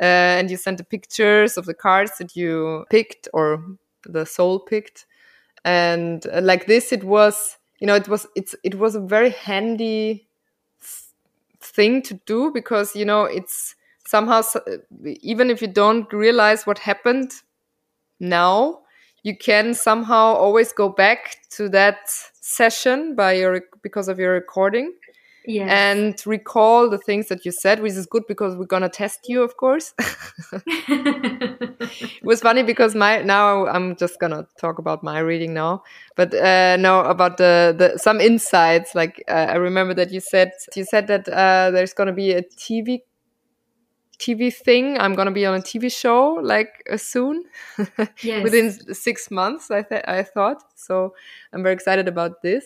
Uh, 0.00 0.38
and 0.38 0.50
you 0.50 0.56
send 0.56 0.76
the 0.76 0.84
pictures 0.84 1.56
of 1.56 1.64
the 1.64 1.74
cards 1.74 2.18
that 2.18 2.34
you 2.36 2.84
picked 2.90 3.28
or 3.32 3.64
the 4.04 4.26
soul 4.26 4.58
picked 4.58 5.06
and 5.66 6.26
uh, 6.32 6.40
like 6.42 6.66
this 6.66 6.92
it 6.92 7.04
was 7.04 7.58
you 7.80 7.86
know 7.86 7.94
it 7.96 8.08
was 8.08 8.26
it's 8.36 8.54
it 8.64 8.76
was 8.76 8.94
a 8.94 9.00
very 9.00 9.30
handy 9.30 10.26
thing 11.60 12.00
to 12.02 12.14
do 12.26 12.50
because 12.52 12.94
you 12.94 13.04
know 13.04 13.24
it's 13.24 13.74
somehow 14.06 14.40
even 15.04 15.50
if 15.50 15.60
you 15.60 15.68
don't 15.68 16.10
realize 16.12 16.66
what 16.66 16.78
happened 16.78 17.32
now 18.20 18.80
you 19.24 19.36
can 19.36 19.74
somehow 19.74 20.34
always 20.34 20.72
go 20.72 20.88
back 20.88 21.38
to 21.50 21.68
that 21.68 21.98
session 22.40 23.16
by 23.16 23.32
your 23.32 23.60
because 23.82 24.08
of 24.08 24.18
your 24.20 24.32
recording 24.32 24.92
yes. 25.46 25.68
and 25.70 26.26
recall 26.26 26.90
the 26.90 26.98
things 26.98 27.28
that 27.28 27.44
you 27.44 27.52
said, 27.52 27.80
which 27.80 27.92
is 27.92 28.06
good 28.06 28.26
because 28.26 28.56
we're 28.56 28.66
gonna 28.66 28.88
test 28.88 29.28
you, 29.28 29.42
of 29.42 29.56
course. 29.56 29.94
it 30.66 32.24
was 32.24 32.40
funny 32.40 32.62
because 32.62 32.94
my 32.94 33.22
now 33.22 33.66
I'm 33.66 33.96
just 33.96 34.20
gonna 34.20 34.46
talk 34.58 34.78
about 34.78 35.02
my 35.02 35.18
reading 35.20 35.54
now, 35.54 35.82
but 36.14 36.34
uh, 36.34 36.76
no 36.76 37.00
about 37.00 37.36
the, 37.36 37.74
the 37.76 37.98
some 37.98 38.20
insights. 38.20 38.94
Like 38.94 39.22
uh, 39.28 39.46
I 39.50 39.56
remember 39.56 39.94
that 39.94 40.10
you 40.12 40.20
said 40.20 40.52
you 40.74 40.84
said 40.84 41.06
that 41.06 41.28
uh, 41.28 41.70
there's 41.70 41.92
gonna 41.92 42.12
be 42.12 42.32
a 42.32 42.42
TV 42.42 43.00
TV 44.18 44.54
thing. 44.54 44.98
I'm 44.98 45.14
gonna 45.14 45.30
be 45.30 45.46
on 45.46 45.54
a 45.54 45.62
TV 45.62 45.92
show 45.92 46.38
like 46.42 46.86
uh, 46.90 46.96
soon, 46.96 47.44
yes. 48.22 48.42
within 48.42 48.94
six 48.94 49.30
months. 49.30 49.70
I 49.70 49.82
th- 49.82 50.04
I 50.06 50.22
thought 50.22 50.62
so. 50.74 51.14
I'm 51.52 51.62
very 51.62 51.74
excited 51.74 52.08
about 52.08 52.42
this. 52.42 52.64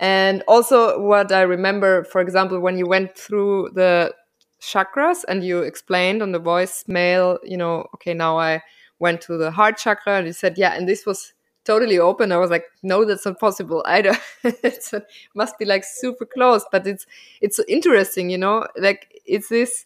And 0.00 0.42
also, 0.48 0.98
what 0.98 1.30
I 1.30 1.42
remember, 1.42 2.04
for 2.04 2.22
example, 2.22 2.58
when 2.58 2.78
you 2.78 2.86
went 2.86 3.16
through 3.16 3.70
the 3.74 4.14
chakras 4.62 5.24
and 5.28 5.44
you 5.44 5.58
explained 5.60 6.22
on 6.22 6.32
the 6.32 6.40
voicemail, 6.40 7.38
you 7.44 7.58
know, 7.58 7.86
okay, 7.94 8.14
now 8.14 8.38
I 8.38 8.62
went 8.98 9.20
to 9.22 9.36
the 9.36 9.50
heart 9.50 9.76
chakra, 9.76 10.16
and 10.16 10.26
you 10.26 10.32
said, 10.32 10.56
yeah, 10.56 10.72
and 10.74 10.88
this 10.88 11.04
was 11.04 11.34
totally 11.64 11.98
open. 11.98 12.32
I 12.32 12.38
was 12.38 12.50
like, 12.50 12.64
no, 12.82 13.04
that's 13.04 13.26
not 13.26 13.38
possible 13.38 13.84
either. 13.86 14.16
it 14.44 14.90
must 15.34 15.58
be 15.58 15.66
like 15.66 15.84
super 15.84 16.24
close, 16.24 16.64
but 16.72 16.86
it's 16.86 17.06
it's 17.42 17.60
interesting, 17.68 18.30
you 18.30 18.38
know, 18.38 18.66
like 18.78 19.20
it's 19.26 19.50
this 19.50 19.84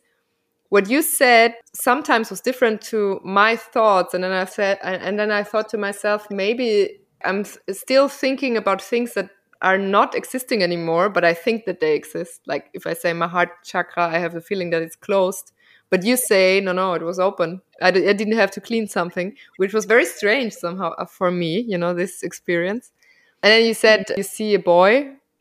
what 0.70 0.88
you 0.90 1.02
said 1.02 1.54
sometimes 1.72 2.30
was 2.30 2.40
different 2.40 2.80
to 2.80 3.20
my 3.22 3.54
thoughts 3.54 4.14
and 4.14 4.24
then 4.24 4.32
i 4.32 4.44
said 4.44 4.78
and 4.82 5.18
then 5.18 5.30
i 5.30 5.42
thought 5.42 5.68
to 5.68 5.78
myself 5.78 6.26
maybe 6.30 6.98
i'm 7.24 7.44
still 7.70 8.08
thinking 8.08 8.56
about 8.56 8.82
things 8.82 9.14
that 9.14 9.30
are 9.64 9.78
not 9.78 10.14
existing 10.14 10.62
anymore 10.62 11.08
but 11.08 11.24
i 11.24 11.34
think 11.34 11.64
that 11.66 11.80
they 11.80 11.94
exist. 11.94 12.40
Like 12.46 12.64
if 12.74 12.86
i 12.86 12.94
say 12.94 13.12
my 13.12 13.28
heart 13.34 13.50
chakra 13.64 14.04
i 14.16 14.18
have 14.18 14.34
the 14.34 14.40
feeling 14.50 14.70
that 14.70 14.82
it's 14.82 14.96
closed. 14.96 15.52
But 15.90 16.04
you 16.08 16.16
say 16.16 16.60
no 16.60 16.72
no 16.72 16.94
it 16.94 17.02
was 17.02 17.18
open. 17.28 17.50
I 17.82 17.90
d- 17.90 18.08
I 18.08 18.14
didn't 18.20 18.38
have 18.42 18.50
to 18.56 18.60
clean 18.60 18.86
something 18.88 19.28
which 19.58 19.72
was 19.74 19.84
very 19.94 20.04
strange 20.06 20.52
somehow 20.64 20.90
uh, 21.02 21.06
for 21.06 21.30
me 21.30 21.52
you 21.72 21.78
know 21.78 21.94
this 21.94 22.22
experience. 22.22 22.92
And 23.42 23.50
then 23.52 23.64
you 23.66 23.74
said 23.74 24.04
you 24.16 24.22
see 24.24 24.54
a 24.54 24.58
boy? 24.74 24.92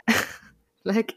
Like 0.86 1.14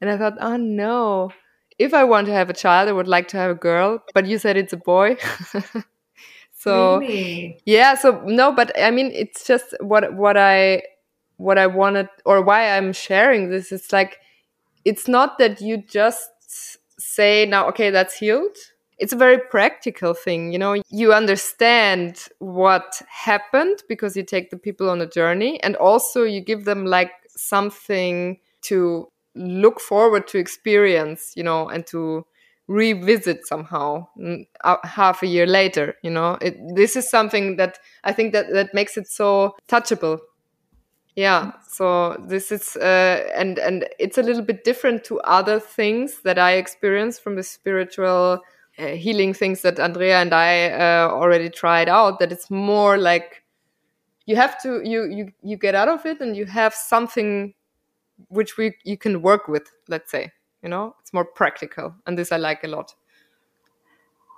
and 0.00 0.10
i 0.10 0.16
thought 0.18 0.36
oh 0.40 0.56
no. 0.56 1.30
If 1.78 1.92
I 1.92 2.04
want 2.04 2.26
to 2.28 2.32
have 2.32 2.50
a 2.50 2.52
child, 2.64 2.88
I 2.88 2.92
would 2.92 3.08
like 3.08 3.26
to 3.28 3.36
have 3.36 3.50
a 3.50 3.60
girl, 3.68 3.98
but 4.14 4.26
you 4.26 4.38
said 4.38 4.56
it's 4.56 4.72
a 4.72 4.76
boy. 4.76 5.16
so 6.56 7.00
Really? 7.00 7.62
yeah, 7.66 7.94
so 7.94 8.22
no, 8.26 8.52
but 8.52 8.72
I 8.80 8.90
mean 8.90 9.10
it's 9.12 9.46
just 9.46 9.74
what 9.80 10.14
what 10.14 10.36
I 10.36 10.82
what 11.36 11.58
I 11.58 11.66
wanted 11.66 12.08
or 12.24 12.42
why 12.42 12.76
I'm 12.76 12.92
sharing 12.92 13.50
this. 13.50 13.72
It's 13.72 13.92
like 13.92 14.18
it's 14.84 15.08
not 15.08 15.38
that 15.38 15.60
you 15.60 15.78
just 15.78 16.30
say 16.98 17.46
now, 17.46 17.68
okay, 17.68 17.90
that's 17.90 18.16
healed. 18.18 18.56
It's 18.98 19.12
a 19.12 19.16
very 19.16 19.38
practical 19.38 20.14
thing, 20.14 20.52
you 20.52 20.58
know. 20.58 20.80
You 20.88 21.12
understand 21.12 22.28
what 22.38 23.02
happened 23.08 23.82
because 23.88 24.16
you 24.16 24.22
take 24.22 24.50
the 24.50 24.56
people 24.56 24.88
on 24.88 25.00
a 25.00 25.06
journey, 25.06 25.60
and 25.62 25.74
also 25.76 26.22
you 26.22 26.40
give 26.40 26.64
them 26.64 26.86
like 26.86 27.10
something 27.28 28.38
to 28.62 29.08
look 29.34 29.80
forward 29.80 30.28
to 30.28 30.38
experience, 30.38 31.32
you 31.34 31.42
know, 31.42 31.68
and 31.68 31.86
to 31.88 32.24
revisit 32.66 33.46
somehow 33.46 34.06
mm, 34.18 34.46
half 34.84 35.22
a 35.22 35.26
year 35.26 35.46
later 35.46 35.94
you 36.02 36.08
know 36.08 36.38
it, 36.40 36.56
this 36.74 36.96
is 36.96 37.06
something 37.06 37.56
that 37.56 37.78
i 38.04 38.12
think 38.12 38.32
that 38.32 38.50
that 38.54 38.72
makes 38.72 38.96
it 38.96 39.06
so 39.06 39.54
touchable 39.68 40.18
yeah 41.16 41.52
so 41.68 42.16
this 42.26 42.50
is 42.50 42.76
uh, 42.76 43.28
and 43.36 43.58
and 43.58 43.88
it's 43.98 44.18
a 44.18 44.22
little 44.22 44.42
bit 44.42 44.64
different 44.64 45.04
to 45.04 45.20
other 45.20 45.60
things 45.60 46.20
that 46.22 46.38
i 46.38 46.52
experience 46.52 47.18
from 47.18 47.36
the 47.36 47.42
spiritual 47.42 48.40
uh, 48.78 48.86
healing 48.88 49.32
things 49.32 49.62
that 49.62 49.78
andrea 49.78 50.20
and 50.20 50.34
i 50.34 50.70
uh, 50.70 51.08
already 51.10 51.48
tried 51.48 51.88
out 51.88 52.18
that 52.18 52.32
it's 52.32 52.50
more 52.50 52.98
like 52.98 53.44
you 54.26 54.36
have 54.36 54.60
to 54.62 54.80
you 54.84 55.04
you 55.04 55.32
you 55.42 55.56
get 55.56 55.74
out 55.74 55.88
of 55.88 56.04
it 56.06 56.20
and 56.20 56.36
you 56.36 56.46
have 56.46 56.74
something 56.74 57.54
which 58.28 58.56
we 58.56 58.74
you 58.84 58.96
can 58.96 59.22
work 59.22 59.48
with 59.48 59.70
let's 59.88 60.10
say 60.10 60.30
you 60.62 60.68
know 60.68 60.94
it's 61.00 61.12
more 61.12 61.24
practical 61.24 61.94
and 62.06 62.18
this 62.18 62.32
i 62.32 62.36
like 62.36 62.64
a 62.64 62.68
lot 62.68 62.94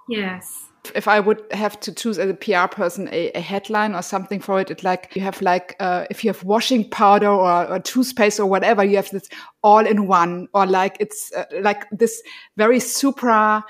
Yes. 0.08 0.65
If 0.94 1.08
I 1.08 1.20
would 1.20 1.42
have 1.52 1.78
to 1.80 1.92
choose 1.92 2.18
as 2.18 2.30
a 2.30 2.34
PR 2.34 2.66
person 2.66 3.08
a, 3.12 3.30
a 3.32 3.40
headline 3.40 3.94
or 3.94 4.02
something 4.02 4.40
for 4.40 4.60
it, 4.60 4.70
it 4.70 4.84
like 4.84 5.12
you 5.14 5.22
have 5.22 5.40
like 5.42 5.76
uh, 5.80 6.06
if 6.10 6.24
you 6.24 6.30
have 6.30 6.44
washing 6.44 6.88
powder 6.90 7.28
or, 7.28 7.66
or 7.66 7.78
toothpaste 7.80 8.38
or 8.38 8.46
whatever, 8.46 8.84
you 8.84 8.96
have 8.96 9.10
this 9.10 9.28
all 9.62 9.86
in 9.86 10.06
one, 10.06 10.48
or 10.54 10.66
like 10.66 10.96
it's 11.00 11.32
uh, 11.32 11.44
like 11.60 11.86
this 11.90 12.22
very 12.56 12.80
supra, 12.80 13.64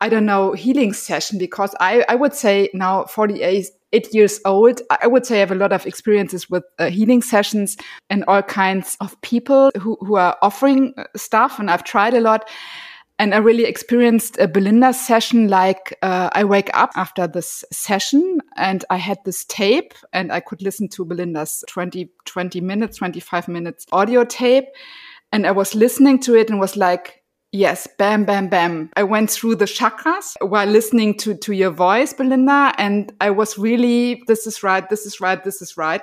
I 0.00 0.08
don't 0.08 0.26
know, 0.26 0.52
healing 0.52 0.92
session. 0.92 1.38
Because 1.38 1.74
I 1.80 2.04
I 2.08 2.14
would 2.14 2.34
say 2.34 2.70
now 2.74 3.04
forty 3.04 3.42
eight 3.42 3.66
eight 3.92 4.12
years 4.12 4.40
old, 4.44 4.82
I 4.90 5.06
would 5.06 5.24
say 5.26 5.36
I 5.36 5.40
have 5.40 5.52
a 5.52 5.54
lot 5.54 5.72
of 5.72 5.86
experiences 5.86 6.50
with 6.50 6.64
uh, 6.78 6.90
healing 6.90 7.22
sessions 7.22 7.76
and 8.10 8.24
all 8.28 8.42
kinds 8.42 8.96
of 9.00 9.20
people 9.22 9.70
who 9.80 9.96
who 10.00 10.16
are 10.16 10.36
offering 10.42 10.94
uh, 10.96 11.04
stuff, 11.16 11.58
and 11.58 11.70
I've 11.70 11.84
tried 11.84 12.14
a 12.14 12.20
lot. 12.20 12.48
And 13.18 13.34
I 13.34 13.38
really 13.38 13.64
experienced 13.64 14.38
a 14.38 14.46
Belinda 14.46 14.92
session. 14.92 15.48
Like 15.48 15.96
uh, 16.02 16.28
I 16.32 16.44
wake 16.44 16.70
up 16.74 16.90
after 16.96 17.26
this 17.26 17.64
session 17.72 18.40
and 18.56 18.84
I 18.90 18.96
had 18.96 19.18
this 19.24 19.44
tape 19.46 19.94
and 20.12 20.30
I 20.30 20.40
could 20.40 20.60
listen 20.60 20.88
to 20.90 21.04
Belinda's 21.04 21.64
20, 21.68 22.10
20 22.26 22.60
minutes, 22.60 22.98
25 22.98 23.48
minutes 23.48 23.86
audio 23.90 24.24
tape. 24.24 24.66
And 25.32 25.46
I 25.46 25.52
was 25.52 25.74
listening 25.74 26.20
to 26.20 26.36
it 26.36 26.50
and 26.50 26.60
was 26.60 26.76
like, 26.76 27.22
yes, 27.52 27.88
bam, 27.98 28.24
bam, 28.24 28.48
bam. 28.48 28.90
I 28.96 29.02
went 29.04 29.30
through 29.30 29.56
the 29.56 29.64
chakras 29.64 30.34
while 30.42 30.66
listening 30.66 31.16
to, 31.18 31.34
to 31.36 31.52
your 31.52 31.70
voice, 31.70 32.12
Belinda. 32.12 32.74
And 32.76 33.14
I 33.22 33.30
was 33.30 33.56
really, 33.56 34.22
this 34.26 34.46
is 34.46 34.62
right, 34.62 34.86
this 34.90 35.06
is 35.06 35.22
right, 35.22 35.42
this 35.42 35.62
is 35.62 35.78
right 35.78 36.02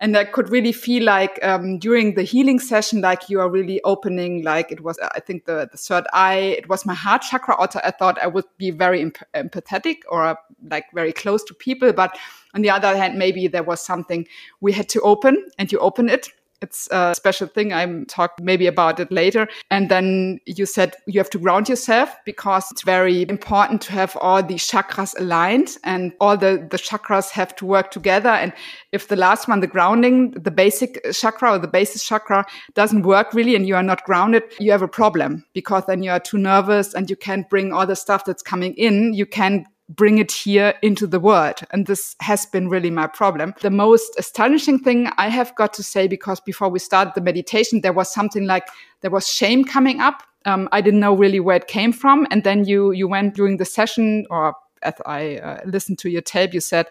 and 0.00 0.16
I 0.16 0.24
could 0.24 0.50
really 0.50 0.72
feel 0.72 1.04
like 1.04 1.38
um, 1.42 1.78
during 1.78 2.14
the 2.14 2.22
healing 2.22 2.58
session, 2.58 3.00
like 3.00 3.28
you 3.28 3.40
are 3.40 3.48
really 3.48 3.80
opening, 3.84 4.42
like 4.42 4.72
it 4.72 4.80
was, 4.80 4.98
I 4.98 5.20
think 5.20 5.44
the, 5.44 5.68
the 5.70 5.78
third 5.78 6.04
eye, 6.12 6.56
it 6.58 6.68
was 6.68 6.84
my 6.84 6.94
heart 6.94 7.22
chakra. 7.22 7.54
Also, 7.56 7.80
I 7.84 7.90
thought 7.90 8.18
I 8.20 8.26
would 8.26 8.44
be 8.58 8.70
very 8.70 9.00
emp- 9.00 9.18
empathetic 9.34 9.98
or 10.08 10.36
like 10.68 10.86
very 10.92 11.12
close 11.12 11.44
to 11.44 11.54
people, 11.54 11.92
but 11.92 12.16
on 12.54 12.62
the 12.62 12.70
other 12.70 12.96
hand, 12.96 13.18
maybe 13.18 13.46
there 13.46 13.62
was 13.62 13.80
something 13.80 14.26
we 14.60 14.72
had 14.72 14.88
to 14.90 15.00
open, 15.00 15.48
and 15.58 15.70
you 15.70 15.78
open 15.78 16.08
it, 16.08 16.28
it's 16.64 16.88
a 16.90 17.14
special 17.14 17.46
thing. 17.46 17.72
I'm 17.72 18.06
talk 18.06 18.32
maybe 18.40 18.66
about 18.66 18.98
it 18.98 19.12
later. 19.12 19.46
And 19.70 19.90
then 19.90 20.40
you 20.46 20.66
said 20.66 20.94
you 21.06 21.20
have 21.20 21.30
to 21.30 21.38
ground 21.38 21.68
yourself 21.68 22.16
because 22.24 22.64
it's 22.72 22.82
very 22.82 23.28
important 23.28 23.82
to 23.82 23.92
have 23.92 24.16
all 24.20 24.42
the 24.42 24.54
chakras 24.54 25.14
aligned 25.18 25.76
and 25.84 26.12
all 26.20 26.36
the, 26.36 26.66
the 26.70 26.78
chakras 26.78 27.30
have 27.30 27.54
to 27.56 27.66
work 27.66 27.90
together. 27.90 28.30
And 28.30 28.52
if 28.92 29.08
the 29.08 29.16
last 29.16 29.46
one, 29.46 29.60
the 29.60 29.66
grounding, 29.66 30.30
the 30.32 30.50
basic 30.50 31.00
chakra 31.12 31.52
or 31.52 31.58
the 31.58 31.68
basis 31.68 32.02
chakra 32.04 32.44
doesn't 32.74 33.02
work 33.02 33.34
really 33.34 33.54
and 33.54 33.68
you 33.68 33.76
are 33.76 33.82
not 33.82 34.02
grounded, 34.04 34.42
you 34.58 34.72
have 34.72 34.82
a 34.82 34.88
problem 34.88 35.44
because 35.52 35.84
then 35.86 36.02
you 36.02 36.10
are 36.10 36.20
too 36.20 36.38
nervous 36.38 36.94
and 36.94 37.10
you 37.10 37.16
can't 37.16 37.48
bring 37.50 37.72
all 37.72 37.86
the 37.86 37.96
stuff 37.96 38.24
that's 38.24 38.42
coming 38.42 38.74
in. 38.74 39.12
You 39.12 39.26
can 39.26 39.66
bring 39.96 40.18
it 40.18 40.32
here 40.32 40.74
into 40.82 41.06
the 41.06 41.20
world. 41.20 41.60
And 41.70 41.86
this 41.86 42.16
has 42.20 42.46
been 42.46 42.68
really 42.68 42.90
my 42.90 43.06
problem. 43.06 43.54
The 43.60 43.70
most 43.70 44.14
astonishing 44.18 44.78
thing 44.78 45.08
I 45.18 45.28
have 45.28 45.54
got 45.56 45.72
to 45.74 45.82
say, 45.82 46.08
because 46.08 46.40
before 46.40 46.68
we 46.68 46.78
started 46.78 47.14
the 47.14 47.20
meditation, 47.20 47.80
there 47.80 47.92
was 47.92 48.12
something 48.12 48.46
like 48.46 48.66
there 49.02 49.10
was 49.10 49.28
shame 49.28 49.64
coming 49.64 50.00
up. 50.00 50.22
Um, 50.46 50.68
I 50.72 50.80
didn't 50.80 51.00
know 51.00 51.14
really 51.14 51.40
where 51.40 51.56
it 51.56 51.68
came 51.68 51.92
from. 51.92 52.26
And 52.30 52.44
then 52.44 52.64
you, 52.64 52.92
you 52.92 53.08
went 53.08 53.34
during 53.34 53.56
the 53.56 53.64
session 53.64 54.26
or 54.30 54.54
as 54.82 54.94
I 55.06 55.38
uh, 55.38 55.60
listened 55.64 55.98
to 56.00 56.10
your 56.10 56.22
tape, 56.22 56.52
you 56.52 56.60
said 56.60 56.86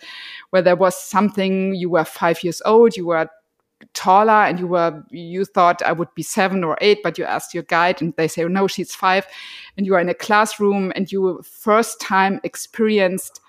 where 0.50 0.62
there 0.62 0.76
was 0.76 1.00
something, 1.00 1.76
you 1.76 1.90
were 1.90 2.04
five 2.04 2.44
years 2.44 2.62
old, 2.66 2.98
you 2.98 3.06
were 3.06 3.30
taller 3.94 4.32
and 4.32 4.60
you 4.60 4.68
were 4.68 5.04
you 5.10 5.46
thought 5.46 5.82
I 5.82 5.92
would 5.92 6.14
be 6.16 6.24
seven 6.24 6.64
or 6.64 6.78
eight, 6.82 7.02
but 7.04 7.18
you 7.18 7.26
asked 7.26 7.54
your 7.54 7.64
guide 7.64 8.02
and 8.02 8.14
they 8.16 8.28
say, 8.28 8.44
oh, 8.44 8.48
no, 8.48 8.68
she's 8.68 8.94
five, 8.96 9.26
and 9.78 9.86
you 9.86 9.96
are 9.96 10.00
in 10.02 10.10
a 10.10 10.14
classroom 10.14 10.92
and 10.96 11.12
you 11.12 11.42
first 11.44 12.00
time 12.02 12.40
experienced 12.44 13.40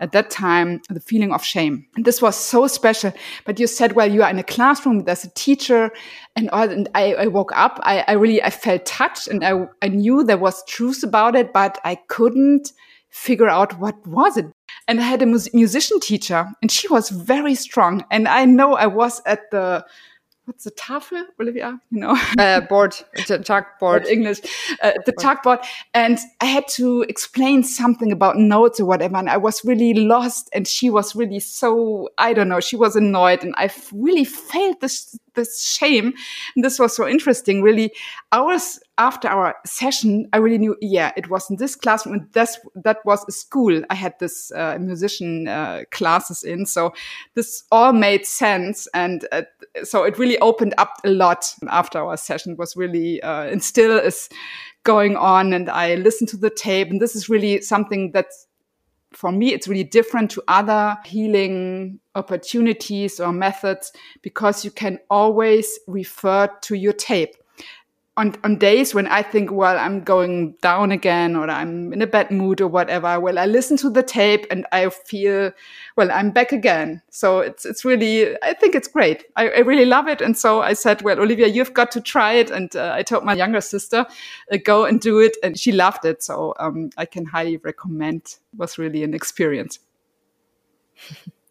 at 0.00 0.10
that 0.12 0.30
time 0.30 0.80
the 0.90 1.00
feeling 1.00 1.32
of 1.32 1.44
shame. 1.44 1.86
And 1.94 2.04
this 2.04 2.20
was 2.20 2.36
so 2.36 2.66
special. 2.66 3.12
But 3.44 3.60
you 3.60 3.68
said, 3.68 3.92
well, 3.92 4.10
you 4.10 4.22
are 4.24 4.30
in 4.30 4.38
a 4.38 4.42
classroom, 4.42 5.04
there's 5.04 5.24
a 5.24 5.30
teacher, 5.30 5.92
and, 6.34 6.50
all, 6.50 6.68
and 6.68 6.88
I, 6.94 7.14
I 7.14 7.26
woke 7.28 7.52
up. 7.54 7.78
I, 7.84 8.04
I 8.08 8.12
really 8.12 8.42
I 8.42 8.50
felt 8.50 8.84
touched 8.84 9.28
and 9.28 9.44
I, 9.44 9.66
I 9.80 9.88
knew 9.88 10.24
there 10.24 10.38
was 10.38 10.64
truth 10.64 11.04
about 11.04 11.36
it, 11.36 11.52
but 11.52 11.78
I 11.84 11.94
couldn't 12.08 12.72
figure 13.12 13.48
out 13.48 13.78
what 13.78 14.04
was 14.06 14.36
it. 14.36 14.46
And 14.88 14.98
I 14.98 15.04
had 15.04 15.22
a 15.22 15.26
mus 15.26 15.52
musician 15.54 16.00
teacher 16.00 16.50
and 16.60 16.70
she 16.70 16.88
was 16.88 17.10
very 17.10 17.54
strong. 17.54 18.04
And 18.10 18.26
I 18.26 18.46
know 18.46 18.74
I 18.74 18.86
was 18.86 19.20
at 19.26 19.50
the, 19.50 19.84
what's 20.46 20.64
the 20.64 20.70
Tafel, 20.72 21.24
Olivia? 21.38 21.78
You 21.90 22.00
know, 22.00 22.18
uh, 22.38 22.62
board, 22.62 22.92
chalkboard, 23.16 24.06
English, 24.10 24.40
uh, 24.82 24.92
the 25.04 25.12
chalkboard, 25.12 25.64
and 25.94 26.18
I 26.40 26.46
had 26.46 26.66
to 26.68 27.02
explain 27.02 27.62
something 27.62 28.12
about 28.12 28.38
notes 28.38 28.80
or 28.80 28.86
whatever, 28.86 29.16
and 29.16 29.28
I 29.28 29.36
was 29.36 29.64
really 29.64 29.94
lost, 29.94 30.48
and 30.52 30.66
she 30.66 30.90
was 30.90 31.14
really 31.14 31.40
so 31.40 32.08
I 32.18 32.32
don't 32.32 32.48
know, 32.48 32.60
she 32.60 32.76
was 32.76 32.96
annoyed, 32.96 33.44
and 33.44 33.54
I 33.56 33.70
really 33.92 34.24
felt 34.24 34.80
this 34.80 35.16
this 35.34 35.62
shame. 35.62 36.12
And 36.54 36.64
this 36.64 36.78
was 36.78 36.94
so 36.96 37.06
interesting. 37.06 37.62
Really, 37.62 37.92
hours 38.32 38.78
after 38.98 39.28
our 39.28 39.56
session, 39.64 40.28
I 40.32 40.36
really 40.38 40.58
knew, 40.58 40.76
yeah, 40.80 41.12
it 41.16 41.30
was 41.30 41.50
in 41.50 41.56
this 41.56 41.74
classroom. 41.74 42.14
And 42.14 42.54
that 42.84 42.98
was 43.04 43.24
a 43.28 43.32
school. 43.32 43.82
I 43.90 43.94
had 43.94 44.14
this 44.18 44.52
uh, 44.52 44.78
musician 44.80 45.48
uh, 45.48 45.82
classes 45.90 46.42
in. 46.42 46.66
So 46.66 46.92
this 47.34 47.64
all 47.72 47.92
made 47.92 48.26
sense. 48.26 48.86
And 48.94 49.26
uh, 49.32 49.42
so 49.82 50.04
it 50.04 50.18
really 50.18 50.38
opened 50.38 50.74
up 50.78 50.98
a 51.04 51.10
lot 51.10 51.54
after 51.68 51.98
our 51.98 52.16
session 52.16 52.56
was 52.56 52.76
really, 52.76 53.22
uh, 53.22 53.44
and 53.44 53.62
still 53.62 53.98
is 53.98 54.28
going 54.84 55.16
on. 55.16 55.52
And 55.52 55.70
I 55.70 55.94
listened 55.94 56.28
to 56.30 56.36
the 56.36 56.50
tape. 56.50 56.90
And 56.90 57.00
this 57.00 57.16
is 57.16 57.28
really 57.28 57.60
something 57.62 58.12
that's 58.12 58.46
for 59.16 59.32
me, 59.32 59.52
it's 59.52 59.68
really 59.68 59.84
different 59.84 60.30
to 60.32 60.42
other 60.48 60.96
healing 61.04 62.00
opportunities 62.14 63.20
or 63.20 63.32
methods 63.32 63.92
because 64.22 64.64
you 64.64 64.70
can 64.70 64.98
always 65.10 65.78
refer 65.86 66.48
to 66.62 66.74
your 66.74 66.92
tape. 66.92 67.34
On, 68.18 68.34
on 68.44 68.56
days 68.56 68.94
when 68.94 69.06
I 69.06 69.22
think, 69.22 69.50
well, 69.50 69.78
I'm 69.78 70.04
going 70.04 70.52
down 70.60 70.92
again 70.92 71.34
or 71.34 71.48
I'm 71.48 71.94
in 71.94 72.02
a 72.02 72.06
bad 72.06 72.30
mood 72.30 72.60
or 72.60 72.68
whatever, 72.68 73.18
well, 73.18 73.38
I 73.38 73.46
listen 73.46 73.78
to 73.78 73.90
the 73.90 74.02
tape 74.02 74.46
and 74.50 74.66
I 74.70 74.90
feel, 74.90 75.50
well, 75.96 76.10
I'm 76.12 76.30
back 76.30 76.52
again. 76.52 77.00
So 77.10 77.40
it's, 77.40 77.64
it's 77.64 77.86
really, 77.86 78.36
I 78.42 78.52
think 78.52 78.74
it's 78.74 78.88
great. 78.88 79.24
I, 79.36 79.48
I 79.48 79.58
really 79.60 79.86
love 79.86 80.08
it. 80.08 80.20
And 80.20 80.36
so 80.36 80.60
I 80.60 80.74
said, 80.74 81.00
well, 81.00 81.18
Olivia, 81.20 81.46
you've 81.46 81.72
got 81.72 81.90
to 81.92 82.02
try 82.02 82.34
it. 82.34 82.50
And 82.50 82.76
uh, 82.76 82.92
I 82.94 83.02
told 83.02 83.24
my 83.24 83.32
younger 83.32 83.62
sister, 83.62 84.04
uh, 84.52 84.58
go 84.62 84.84
and 84.84 85.00
do 85.00 85.18
it. 85.18 85.38
And 85.42 85.58
she 85.58 85.72
loved 85.72 86.04
it. 86.04 86.22
So 86.22 86.54
um, 86.58 86.90
I 86.98 87.06
can 87.06 87.24
highly 87.24 87.56
recommend. 87.56 88.36
It 88.52 88.58
was 88.58 88.76
really 88.76 89.04
an 89.04 89.14
experience. 89.14 89.78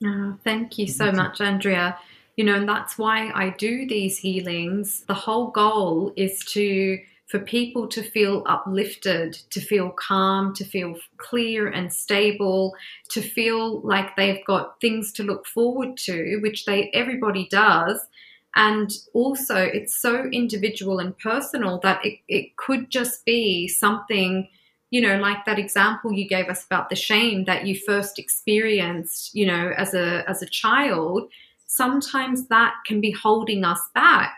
Oh, 0.03 0.35
thank 0.43 0.79
you 0.79 0.87
so 0.87 1.11
much, 1.11 1.41
Andrea 1.41 1.95
you 2.37 2.43
know 2.43 2.55
and 2.55 2.67
that's 2.67 2.97
why 2.97 3.31
i 3.35 3.49
do 3.57 3.87
these 3.87 4.17
healings. 4.17 5.03
The 5.07 5.13
whole 5.13 5.47
goal 5.51 6.13
is 6.15 6.39
to 6.53 6.99
for 7.31 7.39
people 7.39 7.87
to 7.87 8.03
feel 8.03 8.43
uplifted 8.45 9.33
to 9.51 9.61
feel 9.61 9.89
calm 9.91 10.53
to 10.53 10.65
feel 10.65 10.95
clear 11.17 11.69
and 11.69 11.91
stable 11.91 12.75
to 13.09 13.21
feel 13.21 13.79
like 13.81 14.15
they've 14.17 14.45
got 14.45 14.81
things 14.81 15.13
to 15.13 15.23
look 15.23 15.47
forward 15.47 15.95
to 15.95 16.39
which 16.41 16.65
they 16.65 16.91
everybody 16.93 17.47
does. 17.49 18.05
And 18.53 18.91
also 19.13 19.55
it's 19.55 19.95
so 19.95 20.25
individual 20.25 20.99
and 20.99 21.17
personal 21.17 21.79
that 21.83 22.05
it, 22.05 22.19
it 22.27 22.57
could 22.57 22.89
just 22.89 23.23
be 23.23 23.69
something 23.69 24.49
you 24.89 24.99
know 24.99 25.17
like 25.17 25.45
that 25.45 25.57
example 25.57 26.11
you 26.11 26.27
gave 26.27 26.49
us 26.49 26.65
about 26.65 26.89
the 26.89 26.97
shame 26.97 27.45
that 27.45 27.65
you 27.65 27.79
first 27.79 28.19
experienced 28.19 29.33
you 29.33 29.45
know 29.45 29.71
as 29.77 29.93
a 29.93 30.29
as 30.29 30.41
a 30.41 30.45
child 30.45 31.29
sometimes 31.71 32.47
that 32.47 32.73
can 32.85 32.99
be 32.99 33.11
holding 33.11 33.63
us 33.63 33.81
back 33.95 34.37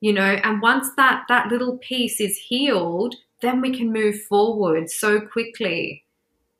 you 0.00 0.12
know 0.12 0.38
and 0.44 0.60
once 0.60 0.88
that 0.96 1.24
that 1.28 1.46
little 1.48 1.78
piece 1.78 2.20
is 2.20 2.36
healed 2.36 3.14
then 3.42 3.60
we 3.60 3.76
can 3.76 3.92
move 3.92 4.20
forward 4.22 4.90
so 4.90 5.20
quickly 5.20 6.02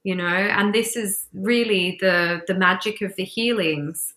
you 0.04 0.14
know 0.14 0.24
and 0.24 0.72
this 0.72 0.94
is 0.94 1.26
really 1.32 1.98
the 2.00 2.40
the 2.46 2.54
magic 2.54 3.02
of 3.02 3.14
the 3.16 3.24
healings 3.24 4.14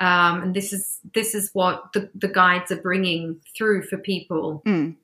um, 0.00 0.42
and 0.42 0.54
this 0.54 0.72
is 0.72 1.00
this 1.14 1.34
is 1.34 1.50
what 1.54 1.92
the, 1.94 2.10
the 2.14 2.28
guides 2.28 2.70
are 2.70 2.82
bringing 2.82 3.40
through 3.56 3.82
for 3.82 3.96
people 3.96 4.62
mm. 4.66 4.94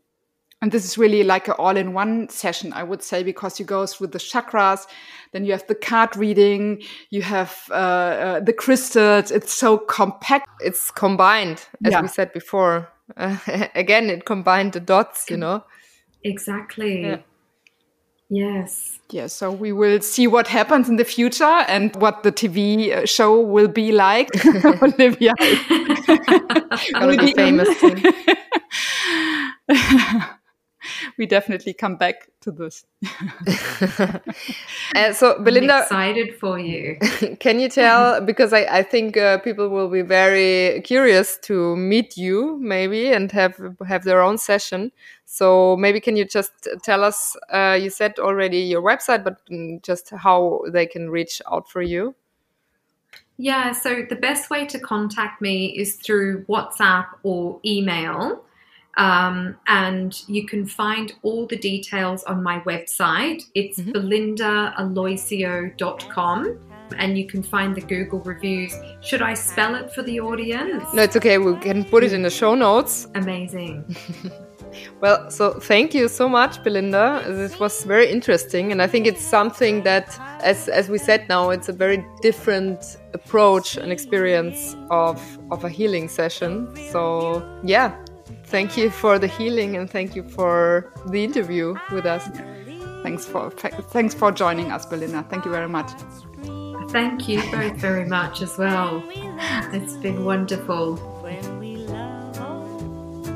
And 0.65 0.73
this 0.73 0.87
is 0.87 0.97
really 0.97 1.25
like 1.25 1.47
an 1.47 1.57
all 1.59 1.77
in 1.77 1.93
one 1.93 2.31
session, 2.31 2.73
I 2.73 2.85
would 2.85 3.03
say, 3.03 3.23
because 3.23 3.61
you 3.61 3.67
go 3.67 3.85
through 3.85 4.07
the 4.07 4.19
chakras, 4.19 4.87
then 5.33 5.45
you 5.45 5.53
have 5.53 5.67
the 5.67 5.75
card 5.75 6.17
reading, 6.17 6.83
you 7.11 7.21
have 7.21 7.65
uh, 7.71 7.75
uh, 7.75 8.41
the 8.41 8.55
crystals. 8.55 9.31
It's 9.31 9.53
so 9.53 9.77
compact. 9.77 10.49
It's 10.61 10.91
combined, 10.91 11.67
as 11.85 11.93
yeah. 11.93 12.01
we 12.01 12.09
said 12.09 12.33
before. 12.33 12.89
Uh, 13.15 13.37
again, 13.75 14.09
it 14.09 14.25
combined 14.25 14.73
the 14.73 14.81
dots, 14.81 15.29
you 15.29 15.37
know? 15.37 15.65
Exactly. 16.23 17.03
Yeah. 17.03 17.19
Yes. 18.31 19.01
Yeah, 19.11 19.27
so 19.27 19.53
we 19.53 19.71
will 19.71 20.01
see 20.01 20.27
what 20.27 20.49
happens 20.49 20.89
in 20.89 20.97
the 20.97 21.05
future 21.05 21.45
and 21.45 21.95
what 21.97 22.23
the 22.23 22.33
TV 22.33 22.91
uh, 22.91 23.05
show 23.05 23.39
will 23.39 23.69
be 23.69 23.93
like. 23.93 24.31
Olivia 24.83 25.35
will 27.03 27.19
be 27.19 27.35
famous. 27.35 27.69
we 31.19 31.27
definitely 31.27 31.73
come 31.73 31.97
back 31.97 32.29
to 32.41 32.51
this. 32.51 32.85
uh, 34.95 35.13
so, 35.13 35.39
Belinda, 35.43 35.75
I'm 35.75 35.83
excited 35.83 36.37
for 36.39 36.59
you. 36.59 36.97
can 37.41 37.59
you 37.59 37.69
tell? 37.69 38.21
Because 38.21 38.53
I, 38.53 38.67
I 38.71 38.83
think 38.83 39.17
uh, 39.17 39.39
people 39.39 39.69
will 39.69 39.89
be 39.89 40.03
very 40.03 40.81
curious 40.83 41.39
to 41.43 41.77
meet 41.77 42.17
you, 42.17 42.59
maybe, 42.61 43.13
and 43.13 43.31
have 43.33 43.61
have 43.87 44.05
their 44.05 44.23
own 44.23 44.39
session. 44.39 44.93
So, 45.25 45.77
maybe 45.77 46.01
can 46.01 46.17
you 46.17 46.25
just 46.25 46.69
tell 46.83 47.05
us? 47.05 47.37
Uh, 47.53 47.79
you 47.81 47.91
said 47.91 48.19
already 48.19 48.59
your 48.59 48.83
website, 48.83 49.25
but 49.25 49.45
mm, 49.51 49.83
just 49.83 50.11
how 50.11 50.63
they 50.71 50.87
can 50.87 51.11
reach 51.11 51.41
out 51.51 51.71
for 51.71 51.83
you. 51.83 52.15
Yeah, 53.37 53.73
so 53.73 54.05
the 54.09 54.15
best 54.17 54.49
way 54.49 54.65
to 54.67 54.79
contact 54.79 55.41
me 55.41 55.77
is 55.77 55.97
through 55.97 56.45
WhatsApp 56.45 57.07
or 57.25 57.59
email. 57.65 58.45
Um, 58.97 59.57
and 59.67 60.23
you 60.29 60.47
can 60.47 60.67
find 60.67 61.13
all 61.23 61.47
the 61.47 61.57
details 61.57 62.23
on 62.25 62.43
my 62.43 62.61
website. 62.61 63.45
It's 63.55 63.81
mm-hmm. 63.81 63.93
belindaaloisio.com 63.93 66.59
and 66.99 67.19
you 67.19 67.27
can 67.27 67.43
find 67.43 67.75
the 67.75 67.81
Google 67.81 68.21
reviews. 68.21 68.75
Should 69.01 69.23
I 69.23 69.35
spell 69.35 69.75
it 69.75 69.93
for 69.93 70.03
the 70.03 70.21
audience? 70.21 70.85
No, 70.93 71.03
it's 71.03 71.17
okay. 71.17 71.39
We 71.39 71.57
can 71.59 71.85
put 71.85 72.05
it 72.05 72.13
in 72.13 72.23
the 72.23 72.31
show 72.31 72.55
notes. 72.55 73.09
Amazing. 73.15 73.97
well, 75.01 75.31
so 75.31 75.55
thank 75.55 75.95
you 75.95 76.09
so 76.09 76.29
much, 76.29 76.63
Belinda. 76.63 77.23
This 77.27 77.59
was 77.59 77.85
very 77.85 78.11
interesting, 78.11 78.73
and 78.73 78.83
I 78.83 78.87
think 78.87 79.07
it's 79.07 79.23
something 79.23 79.83
that, 79.85 80.19
as 80.43 80.69
as 80.69 80.89
we 80.89 80.99
said 80.99 81.29
now, 81.29 81.51
it's 81.51 81.69
a 81.69 81.73
very 81.73 82.05
different 82.23 82.97
approach 83.13 83.77
and 83.77 83.93
experience 83.93 84.77
of 84.91 85.21
of 85.51 85.65
a 85.65 85.69
healing 85.69 86.09
session. 86.09 86.75
So 86.91 87.43
yeah, 87.65 87.95
thank 88.55 88.77
you 88.77 88.89
for 88.89 89.19
the 89.19 89.27
healing 89.27 89.77
and 89.77 89.91
thank 89.91 90.15
you 90.15 90.23
for 90.23 90.93
the 91.09 91.25
interview 91.25 91.75
with 91.91 92.07
us. 92.07 92.25
Thanks 93.03 93.27
for 93.27 93.51
thanks 93.97 94.15
for 94.15 94.31
joining 94.31 94.71
us, 94.71 94.87
Belinda. 94.87 95.27
Thank 95.29 95.45
you 95.45 95.51
very 95.51 95.69
much. 95.69 95.91
Thank 96.91 97.29
you 97.29 97.43
both 97.51 97.77
very 97.79 98.05
much 98.05 98.43
as 98.43 98.57
well. 98.57 99.03
It's 99.73 99.97
been 99.97 100.25
wonderful. 100.25 100.97
When 101.25 101.59
we 101.59 101.79
love 101.79 103.27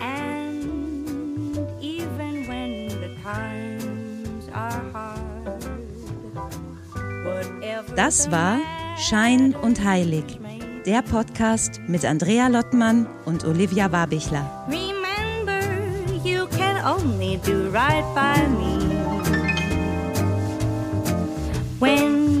and 0.00 0.64
even 1.82 2.46
when 2.48 2.88
the 2.88 3.14
times 3.22 4.48
are 4.54 4.82
hard. 4.92 5.18
Das 7.96 8.30
war 8.30 8.56
Shine 8.96 9.54
und 9.60 9.84
Heilig 9.84 10.41
der 10.86 11.02
Podcast 11.02 11.80
mit 11.86 12.04
Andrea 12.04 12.48
Lottmann 12.48 13.06
und 13.24 13.44
Olivia 13.44 13.88
Barbichler. 13.88 14.66
Remember, 14.68 15.60
you 16.24 16.46
can 16.48 16.84
only 16.84 17.38
do 17.44 17.70
right 17.70 18.04
by 18.14 18.48
me. 18.48 18.78
When 21.78 22.31